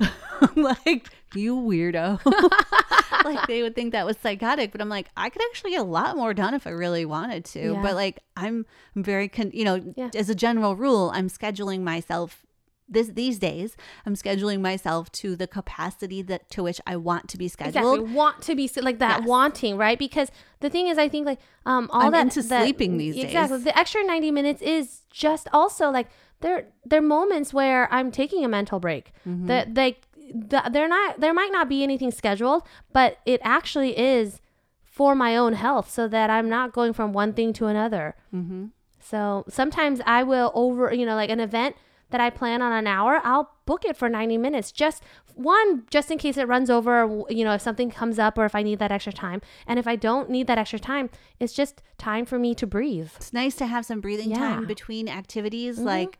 I'm 0.00 0.54
like, 0.84 1.08
"You 1.34 1.56
weirdo." 1.56 2.20
like 3.24 3.46
they 3.46 3.62
would 3.62 3.74
think 3.74 3.92
that 3.92 4.04
was 4.06 4.16
psychotic, 4.18 4.72
but 4.72 4.80
I'm 4.80 4.88
like, 4.88 5.08
I 5.16 5.28
could 5.30 5.42
actually 5.50 5.70
get 5.72 5.80
a 5.80 5.84
lot 5.84 6.16
more 6.16 6.34
done 6.34 6.54
if 6.54 6.66
I 6.66 6.70
really 6.70 7.04
wanted 7.04 7.44
to. 7.46 7.72
Yeah. 7.74 7.82
But 7.82 7.94
like, 7.94 8.20
I'm 8.36 8.66
I'm 8.96 9.02
very, 9.02 9.28
con- 9.28 9.50
you 9.52 9.64
know, 9.64 9.80
Yeah. 9.96 10.10
as 10.14 10.28
a 10.28 10.34
general 10.34 10.76
rule, 10.76 11.10
I'm 11.14 11.28
scheduling 11.28 11.82
myself. 11.82 12.44
This 12.88 13.08
these 13.08 13.38
days, 13.38 13.74
I'm 14.04 14.14
scheduling 14.16 14.60
myself 14.60 15.10
to 15.12 15.34
the 15.34 15.46
capacity 15.46 16.20
that 16.22 16.50
to 16.50 16.62
which 16.62 16.78
I 16.86 16.96
want 16.96 17.28
to 17.28 17.38
be 17.38 17.48
scheduled. 17.48 18.00
Exactly. 18.00 18.14
Want 18.14 18.42
to 18.42 18.54
be 18.54 18.68
like 18.82 18.98
that 18.98 19.20
Yes. 19.20 19.28
wanting, 19.28 19.78
right? 19.78 19.98
Because 19.98 20.30
the 20.60 20.68
thing 20.68 20.88
is, 20.88 20.98
I 20.98 21.08
think 21.08 21.24
like 21.24 21.38
um 21.64 21.88
all 21.92 22.02
I'm 22.02 22.12
that 22.12 22.22
into 22.22 22.42
that- 22.42 22.62
sleeping 22.64 22.98
these 22.98 23.16
exactly. 23.16 23.58
days. 23.58 23.64
The 23.64 23.78
extra 23.78 24.04
ninety 24.04 24.30
minutes 24.30 24.60
is 24.60 25.02
just 25.10 25.48
also 25.54 25.90
like 25.90 26.08
there 26.42 26.66
there 26.84 26.98
are 26.98 27.02
moments 27.02 27.54
where 27.54 27.92
I'm 27.92 28.10
taking 28.10 28.44
a 28.44 28.48
mental 28.48 28.78
break. 28.78 29.12
Mm-hmm. 29.26 29.46
That 29.46 29.74
they 29.74 29.98
the, 30.34 30.62
they're 30.70 30.88
not 30.88 31.20
there 31.20 31.34
might 31.34 31.52
not 31.52 31.68
be 31.68 31.82
anything 31.82 32.10
scheduled, 32.10 32.62
but 32.92 33.18
it 33.24 33.40
actually 33.42 33.98
is 33.98 34.40
for 34.84 35.14
my 35.14 35.36
own 35.36 35.54
health, 35.54 35.90
so 35.90 36.06
that 36.08 36.28
I'm 36.28 36.48
not 36.48 36.72
going 36.72 36.92
from 36.92 37.12
one 37.12 37.32
thing 37.32 37.52
to 37.54 37.66
another. 37.66 38.14
Mm-hmm. 38.34 38.66
So 39.00 39.44
sometimes 39.48 40.00
I 40.06 40.22
will 40.22 40.52
over, 40.54 40.92
you 40.92 41.06
know, 41.06 41.16
like 41.16 41.30
an 41.30 41.40
event 41.40 41.76
that 42.12 42.20
I 42.20 42.30
plan 42.30 42.62
on 42.62 42.72
an 42.72 42.86
hour, 42.86 43.20
I'll 43.24 43.50
book 43.66 43.84
it 43.84 43.96
for 43.96 44.08
90 44.08 44.38
minutes. 44.38 44.70
Just 44.72 45.02
one, 45.34 45.84
just 45.90 46.10
in 46.10 46.18
case 46.18 46.36
it 46.36 46.46
runs 46.46 46.70
over, 46.70 47.02
or, 47.04 47.26
you 47.30 47.44
know, 47.44 47.52
if 47.54 47.60
something 47.62 47.90
comes 47.90 48.18
up 48.18 48.38
or 48.38 48.44
if 48.44 48.54
I 48.54 48.62
need 48.62 48.78
that 48.78 48.92
extra 48.92 49.12
time. 49.12 49.40
And 49.66 49.78
if 49.78 49.86
I 49.88 49.96
don't 49.96 50.30
need 50.30 50.46
that 50.46 50.58
extra 50.58 50.78
time, 50.78 51.10
it's 51.40 51.52
just 51.52 51.82
time 51.98 52.24
for 52.26 52.38
me 52.38 52.54
to 52.54 52.66
breathe. 52.66 53.10
it's 53.16 53.32
nice 53.32 53.54
to 53.56 53.66
have 53.66 53.84
some 53.86 54.00
breathing 54.00 54.30
Yeah. 54.30 54.38
time 54.38 54.66
between 54.66 55.08
activities 55.08 55.78
like 55.78 56.18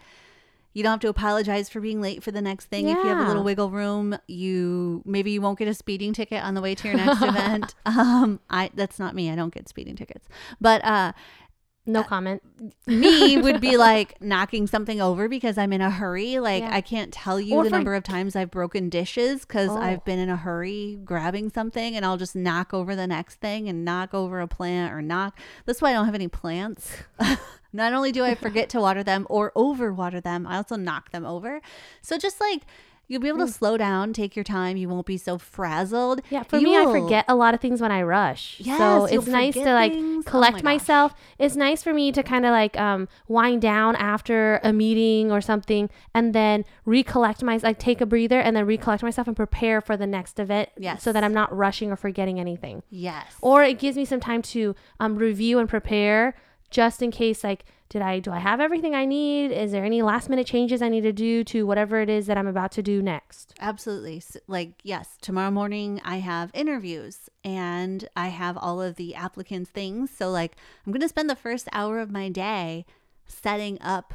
You 0.75 0.83
don't 0.83 0.93
have 0.93 1.01
to 1.01 1.09
apologize 1.11 1.69
for 1.69 1.81
being 1.81 2.01
late 2.01 2.23
for 2.23 2.31
the 2.31 2.41
next 2.41 2.67
thing. 2.71 2.89
If 2.89 2.97
you 3.05 3.11
have 3.11 3.21
a 3.21 3.25
little 3.29 3.45
wiggle 3.45 3.71
room, 3.71 4.17
you 4.27 5.03
maybe 5.05 5.31
you 5.31 5.43
won't 5.43 5.59
get 5.59 5.69
a 5.69 5.75
speeding 5.75 6.15
ticket 6.15 6.43
on 6.43 6.55
the 6.55 6.63
way 6.63 6.75
to 6.75 6.89
your 6.89 6.97
next 6.97 7.21
event. 7.31 7.75
Um, 7.85 8.41
I 8.49 8.71
that's 8.73 8.99
not 8.99 9.15
me. 9.15 9.29
I 9.29 9.37
don't 9.37 9.53
get 9.53 9.69
speeding 9.69 9.97
tickets. 9.97 10.27
But 10.63 10.83
uh, 10.83 11.13
No 11.85 12.01
uh, 12.01 12.05
comment. 12.05 12.43
me 12.87 13.37
would 13.39 13.61
be 13.61 13.77
like 13.89 14.21
knocking 14.23 14.67
something 14.69 15.01
over 15.01 15.29
because 15.29 15.59
I'm 15.59 15.73
in 15.73 15.81
a 15.81 15.91
hurry. 15.91 16.39
Like 16.39 16.63
Yeah. 16.63 16.75
I 16.77 16.81
can't 16.81 17.13
tell 17.13 17.41
you 17.41 17.57
Or 17.57 17.65
the 17.65 17.71
for- 17.71 17.77
number 17.77 17.95
of 17.95 18.05
times 18.05 18.37
I've 18.37 18.51
broken 18.53 18.89
dishes 18.89 19.41
because 19.45 19.71
Oh. 19.71 19.77
I've 19.79 20.05
been 20.05 20.19
in 20.21 20.29
a 20.29 20.37
hurry 20.37 21.01
grabbing 21.05 21.51
something 21.51 21.97
and 21.97 22.05
I'll 22.07 22.17
just 22.17 22.37
knock 22.37 22.73
over 22.73 22.95
the 22.95 23.07
next 23.07 23.37
thing 23.41 23.69
and 23.69 23.85
knock 23.85 24.15
over 24.15 24.41
a 24.41 24.47
plant 24.47 24.93
or 24.93 25.03
knock. 25.03 25.39
That's 25.67 25.83
why 25.83 25.91
I 25.91 25.93
don't 25.95 26.07
have 26.07 26.15
any 26.15 26.29
plants. 26.29 26.93
Not 27.73 27.95
only 27.95 28.13
do 28.13 28.23
I 28.23 28.35
forget 28.35 28.69
to 28.71 28.81
water 28.81 29.03
them 29.03 29.27
or 29.31 29.51
overwater 29.57 30.23
them, 30.23 30.47
I 30.47 30.57
also 30.59 30.77
knock 30.77 31.11
them 31.11 31.25
over. 31.25 31.61
So 32.03 32.19
just 32.19 32.39
like 32.41 32.63
you'll 33.13 33.21
be 33.21 33.29
able 33.29 33.41
Mm. 33.41 33.47
to 33.47 33.53
slow 33.53 33.77
down, 33.77 34.13
take 34.15 34.35
your 34.35 34.43
time. 34.45 34.77
You 34.77 34.89
won't 34.89 35.07
be 35.07 35.19
so 35.19 35.37
frazzled. 35.39 36.23
Yeah, 36.31 36.43
for 36.43 36.61
me, 36.61 36.77
I 36.77 36.85
forget 36.87 37.25
a 37.29 37.35
lot 37.35 37.53
of 37.55 37.61
things 37.61 37.81
when 37.81 37.93
I 37.93 38.03
rush. 38.03 38.57
Yes, 38.59 38.79
so 38.79 39.05
it's 39.05 39.27
nice 39.27 39.55
to 39.55 39.73
like 39.75 39.93
things. 39.93 40.25
Oh 40.27 40.31
collect 40.31 40.55
my 40.55 40.59
gosh. 40.59 40.65
myself. 40.65 41.15
It's 41.39 41.55
nice 41.55 41.83
for 41.83 41.93
me 41.93 42.11
to 42.13 42.23
kind 42.23 42.45
of 42.47 42.51
like 42.53 42.79
um 42.81 43.09
wind 43.29 43.61
down 43.63 43.97
after 43.97 44.61
a 44.65 44.73
meeting 44.73 45.31
or 45.31 45.41
something, 45.41 45.91
and 46.15 46.35
then 46.35 46.65
recollect 46.87 47.43
my 47.43 47.59
like 47.63 47.79
take 47.79 48.01
a 48.01 48.07
breather 48.07 48.41
and 48.41 48.57
then 48.57 48.67
recollect 48.67 49.03
myself 49.03 49.27
and 49.29 49.37
prepare 49.37 49.81
for 49.81 49.97
the 49.97 50.07
next 50.07 50.39
event. 50.41 50.71
Yes. 50.79 51.03
so 51.03 51.13
that 51.13 51.23
I'm 51.23 51.35
not 51.35 51.55
rushing 51.57 51.91
or 51.93 51.97
forgetting 51.97 52.41
anything. 52.41 52.83
Yes. 52.91 53.27
Or 53.41 53.63
it 53.63 53.79
gives 53.79 53.97
me 53.97 54.05
some 54.05 54.21
time 54.21 54.43
to 54.43 54.75
um 55.01 55.17
review 55.17 55.59
and 55.59 55.69
prepare 55.69 56.35
just 56.73 57.03
in 57.03 57.13
case 57.13 57.45
like 57.45 57.65
did 57.93 58.01
I 58.01 58.21
do 58.21 58.33
I 58.33 58.39
have 58.39 58.59
everything 58.59 58.95
I 58.95 59.05
need? 59.05 59.53
Is 59.53 59.71
there 59.71 59.85
any 59.85 60.01
last 60.01 60.31
minute 60.31 60.47
changes 60.47 60.81
I 60.81 60.89
need 60.89 61.03
to 61.03 61.13
do 61.13 61.45
to 61.45 61.67
whatever 61.67 62.01
it 62.01 62.09
is 62.09 62.27
that 62.27 62.39
I'm 62.39 62.47
about 62.47 62.73
to 62.73 62.83
do 62.83 63.03
next? 63.03 63.53
Absolutely. 63.61 64.23
Like, 64.47 64.81
yes, 64.83 65.19
tomorrow 65.21 65.51
morning 65.51 66.01
I 66.03 66.17
have 66.17 66.51
interviews 66.55 67.29
and 67.45 68.09
I 68.17 68.29
have 68.29 68.57
all 68.57 68.81
of 68.81 68.97
the 68.97 69.15
applicants' 69.15 69.69
things. 69.69 70.11
So, 70.11 70.31
like, 70.31 70.57
I'm 70.87 70.93
going 70.93 71.03
to 71.03 71.09
spend 71.09 71.29
the 71.29 71.37
first 71.37 71.69
hour 71.71 71.99
of 71.99 72.11
my 72.11 72.31
day 72.31 72.87
setting 73.27 73.79
up 73.83 74.15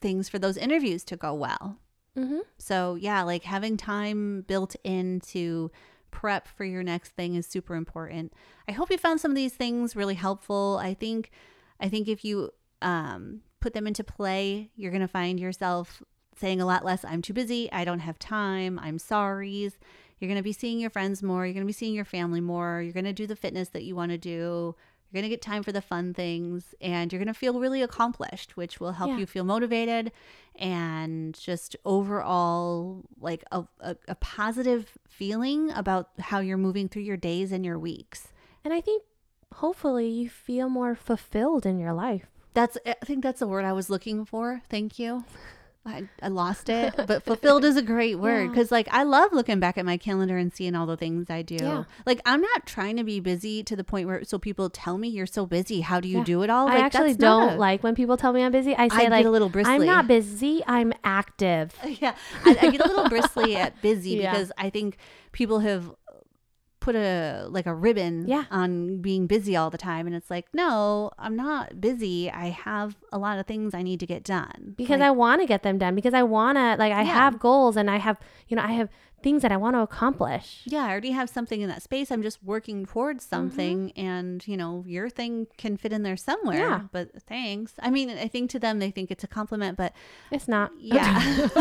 things 0.00 0.30
for 0.30 0.38
those 0.38 0.56
interviews 0.56 1.04
to 1.04 1.16
go 1.16 1.34
well. 1.34 1.76
Mm-hmm. 2.16 2.40
So, 2.56 2.94
yeah, 2.94 3.22
like 3.22 3.42
having 3.42 3.76
time 3.76 4.46
built 4.48 4.76
in 4.82 5.20
to 5.32 5.70
prep 6.10 6.48
for 6.48 6.64
your 6.64 6.82
next 6.82 7.10
thing 7.10 7.34
is 7.34 7.46
super 7.46 7.74
important. 7.74 8.32
I 8.66 8.72
hope 8.72 8.90
you 8.90 8.96
found 8.96 9.20
some 9.20 9.30
of 9.30 9.36
these 9.36 9.52
things 9.52 9.94
really 9.94 10.14
helpful. 10.14 10.80
I 10.82 10.94
think 10.94 11.30
I 11.80 11.88
think 11.88 12.08
if 12.08 12.24
you 12.24 12.50
um 12.82 13.40
put 13.60 13.72
them 13.74 13.86
into 13.86 14.04
play, 14.04 14.70
you're 14.76 14.92
going 14.92 15.00
to 15.00 15.08
find 15.08 15.40
yourself 15.40 16.02
saying 16.36 16.60
a 16.60 16.66
lot 16.66 16.84
less 16.84 17.04
I'm 17.04 17.22
too 17.22 17.32
busy, 17.32 17.70
I 17.72 17.84
don't 17.84 17.98
have 18.00 18.18
time, 18.18 18.78
I'm 18.78 18.98
sorries. 18.98 19.72
You're 20.20 20.28
going 20.28 20.36
to 20.38 20.42
be 20.44 20.52
seeing 20.52 20.78
your 20.80 20.90
friends 20.90 21.22
more, 21.22 21.44
you're 21.44 21.54
going 21.54 21.64
to 21.66 21.66
be 21.66 21.72
seeing 21.72 21.94
your 21.94 22.04
family 22.04 22.40
more, 22.40 22.80
you're 22.82 22.92
going 22.92 23.04
to 23.04 23.12
do 23.12 23.26
the 23.26 23.34
fitness 23.36 23.70
that 23.70 23.82
you 23.84 23.96
want 23.96 24.12
to 24.12 24.18
do. 24.18 24.76
You're 25.10 25.22
going 25.22 25.30
to 25.30 25.34
get 25.34 25.40
time 25.42 25.62
for 25.62 25.72
the 25.72 25.80
fun 25.80 26.12
things 26.12 26.74
and 26.82 27.10
you're 27.10 27.18
going 27.18 27.32
to 27.32 27.38
feel 27.38 27.58
really 27.58 27.80
accomplished, 27.82 28.56
which 28.58 28.78
will 28.78 28.92
help 28.92 29.08
Yeah. 29.10 29.18
you 29.18 29.26
feel 29.26 29.42
motivated 29.44 30.12
and 30.56 31.34
just 31.34 31.76
overall 31.84 33.04
like 33.20 33.42
a, 33.52 33.64
a, 33.80 33.96
a 34.08 34.14
positive 34.16 34.98
feeling 35.08 35.70
about 35.70 36.10
how 36.18 36.40
you're 36.40 36.58
moving 36.58 36.88
through 36.88 37.02
your 37.02 37.16
days 37.16 37.52
and 37.52 37.64
your 37.64 37.78
weeks. 37.78 38.28
And 38.64 38.74
I 38.74 38.80
think 38.80 39.02
hopefully 39.54 40.08
you 40.08 40.28
feel 40.28 40.68
more 40.68 40.94
fulfilled 40.94 41.66
in 41.66 41.78
your 41.78 41.92
life. 41.92 42.26
That's 42.54 42.78
I 42.86 42.94
think 43.04 43.22
that's 43.22 43.40
the 43.40 43.46
word 43.46 43.64
I 43.64 43.72
was 43.72 43.88
looking 43.90 44.24
for. 44.24 44.62
Thank 44.68 44.98
you. 44.98 45.24
I, 45.86 46.06
I 46.20 46.28
lost 46.28 46.68
it, 46.68 46.92
but 47.06 47.22
fulfilled 47.24 47.64
is 47.64 47.76
a 47.78 47.82
great 47.82 48.18
word 48.18 48.42
Yeah. 48.42 48.48
because 48.48 48.70
like 48.70 48.88
I 48.90 49.04
love 49.04 49.32
looking 49.32 49.58
back 49.58 49.78
at 49.78 49.86
my 49.86 49.96
calendar 49.96 50.36
and 50.36 50.52
seeing 50.52 50.74
all 50.74 50.84
the 50.84 50.98
things 50.98 51.30
I 51.30 51.40
do. 51.40 51.54
Yeah. 51.58 51.84
Like 52.04 52.20
I'm 52.26 52.42
not 52.42 52.66
trying 52.66 52.96
to 52.98 53.04
be 53.04 53.20
busy 53.20 53.62
to 53.62 53.74
the 53.76 53.84
point 53.84 54.06
where 54.06 54.22
so 54.24 54.38
people 54.38 54.68
tell 54.68 54.98
me 54.98 55.08
you're 55.08 55.24
so 55.24 55.46
busy. 55.46 55.80
How 55.80 55.98
do 56.00 56.08
you 56.08 56.18
Yeah. 56.18 56.24
do 56.24 56.42
it 56.42 56.50
all? 56.50 56.68
I 56.68 56.78
actually 56.78 57.14
don't 57.14 57.54
a- 57.54 57.56
like 57.56 57.82
when 57.82 57.94
people 57.94 58.16
tell 58.18 58.32
me 58.34 58.42
I'm 58.42 58.52
busy. 58.52 58.74
I 58.76 58.88
say 58.88 59.06
I 59.06 59.08
like 59.08 59.22
get 59.22 59.26
a 59.26 59.30
little 59.30 59.48
bristly. 59.48 59.74
I'm 59.76 59.86
not 59.86 60.06
busy. 60.08 60.62
I'm 60.66 60.92
active. 61.04 61.74
yeah, 62.00 62.14
I, 62.44 62.58
I 62.60 62.70
get 62.70 62.84
a 62.84 62.88
little 62.88 63.08
bristly 63.08 63.56
at 63.56 63.80
busy 63.80 64.10
Yeah. 64.16 64.32
because 64.32 64.52
I 64.58 64.68
think 64.68 64.98
people 65.32 65.60
have 65.60 65.90
put 66.88 66.96
a 66.96 67.46
like 67.50 67.66
a 67.66 67.74
ribbon 67.74 68.14
Yeah. 68.26 68.44
on 68.50 69.02
being 69.02 69.26
busy 69.26 69.54
all 69.56 69.68
the 69.76 69.76
time 69.90 70.06
and 70.06 70.14
it's 70.16 70.30
like 70.30 70.46
no 70.54 71.10
i'm 71.18 71.36
not 71.36 71.80
busy 71.88 72.30
i 72.30 72.46
have 72.46 72.96
a 73.12 73.18
lot 73.18 73.38
of 73.38 73.44
things 73.46 73.74
i 73.74 73.82
need 73.82 74.00
to 74.00 74.06
get 74.14 74.22
done 74.24 74.74
Because 74.76 75.00
Like, 75.00 75.08
I 75.08 75.10
want 75.10 75.38
to 75.42 75.46
get 75.46 75.62
them 75.66 75.76
done. 75.84 75.94
Because 75.94 76.14
I 76.14 76.22
want 76.22 76.56
to 76.56 76.66
like 76.82 76.92
I 76.92 77.02
Yeah. 77.02 77.20
have 77.22 77.38
goals 77.48 77.76
and 77.76 77.90
I 77.90 77.98
have 78.06 78.16
you 78.48 78.54
know 78.56 78.62
I 78.62 78.72
have 78.80 78.88
things 79.22 79.42
that 79.42 79.50
I 79.52 79.56
want 79.56 79.74
to 79.74 79.80
accomplish. 79.80 80.62
yeah 80.64 80.84
i 80.84 80.90
already 80.90 81.10
have 81.10 81.28
something 81.28 81.60
in 81.60 81.68
that 81.68 81.82
space 81.82 82.10
i'm 82.12 82.22
just 82.22 82.42
working 82.42 82.86
towards 82.86 83.24
Mm-hmm. 83.24 83.36
something 83.36 83.92
and 83.96 84.46
you 84.46 84.56
know 84.56 84.84
your 84.86 85.08
thing 85.10 85.46
can 85.56 85.76
fit 85.76 85.92
in 85.92 86.02
there 86.02 86.16
somewhere 86.16 86.58
Yeah. 86.58 86.80
but 86.92 87.10
thanks 87.22 87.72
i 87.80 87.90
mean 87.90 88.10
i 88.10 88.28
think 88.28 88.50
to 88.50 88.58
them 88.58 88.78
they 88.78 88.90
think 88.90 89.10
it's 89.10 89.24
a 89.24 89.28
compliment 89.28 89.76
but 89.76 89.92
It's 90.30 90.46
not. 90.48 90.70
yeah 90.78 91.48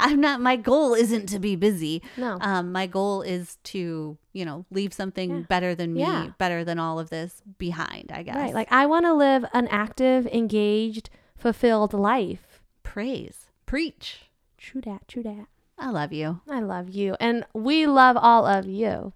i'm 0.00 0.20
not 0.20 0.40
my 0.40 0.56
goal 0.56 0.94
isn't 0.94 1.26
to 1.30 1.38
be 1.38 1.56
busy 1.56 2.02
No. 2.16 2.38
um 2.40 2.70
my 2.72 2.86
goal 2.86 3.22
is 3.22 3.56
to 3.64 4.16
you 4.32 4.44
know 4.44 4.64
leave 4.70 4.92
something 4.92 5.30
Yeah. 5.30 5.40
better 5.48 5.74
than 5.74 5.94
me 5.94 6.00
Yeah. 6.00 6.28
better 6.38 6.64
than 6.64 6.78
all 6.78 6.98
of 6.98 7.10
this 7.10 7.42
behind 7.58 8.10
i 8.12 8.22
guess 8.22 8.36
Right. 8.36 8.54
Like 8.54 8.70
I 8.72 8.86
want 8.86 9.04
to 9.06 9.14
live 9.14 9.44
an 9.52 9.66
active, 9.68 10.26
engaged, 10.28 11.10
fulfilled 11.36 11.92
life. 11.92 12.60
praise 12.82 13.46
preach 13.66 14.24
True 14.56 14.80
that. 14.82 15.06
True 15.08 15.22
that. 15.22 15.46
I 15.78 15.88
love 15.90 16.12
you 16.12 16.40
I 16.50 16.60
love 16.60 16.88
you, 16.90 17.16
and 17.20 17.44
we 17.54 17.86
love 17.86 18.16
all 18.16 18.46
of 18.46 18.66
you. 18.66 19.12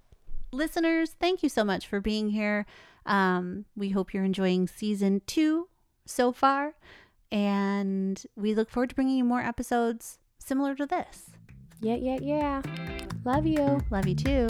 listeners 0.52 1.14
thank 1.20 1.42
you 1.42 1.48
so 1.48 1.64
much 1.64 1.86
for 1.86 2.00
being 2.00 2.30
here 2.30 2.66
um 3.06 3.64
we 3.76 3.90
hope 3.90 4.12
you're 4.14 4.24
enjoying 4.24 4.68
season 4.68 5.22
two 5.26 5.68
so 6.06 6.30
far 6.32 6.74
and 7.30 8.24
we 8.36 8.54
look 8.54 8.68
forward 8.70 8.90
to 8.90 8.94
bringing 8.94 9.16
you 9.16 9.24
more 9.24 9.40
episodes 9.40 10.18
similar 10.38 10.74
to 10.74 10.86
this 10.86 11.30
Yeah. 11.80 11.96
Yeah. 11.96 12.18
Yeah. 12.20 12.62
Love 13.24 13.46
you. 13.46 13.80
love 13.90 14.06
you 14.06 14.14
too 14.14 14.46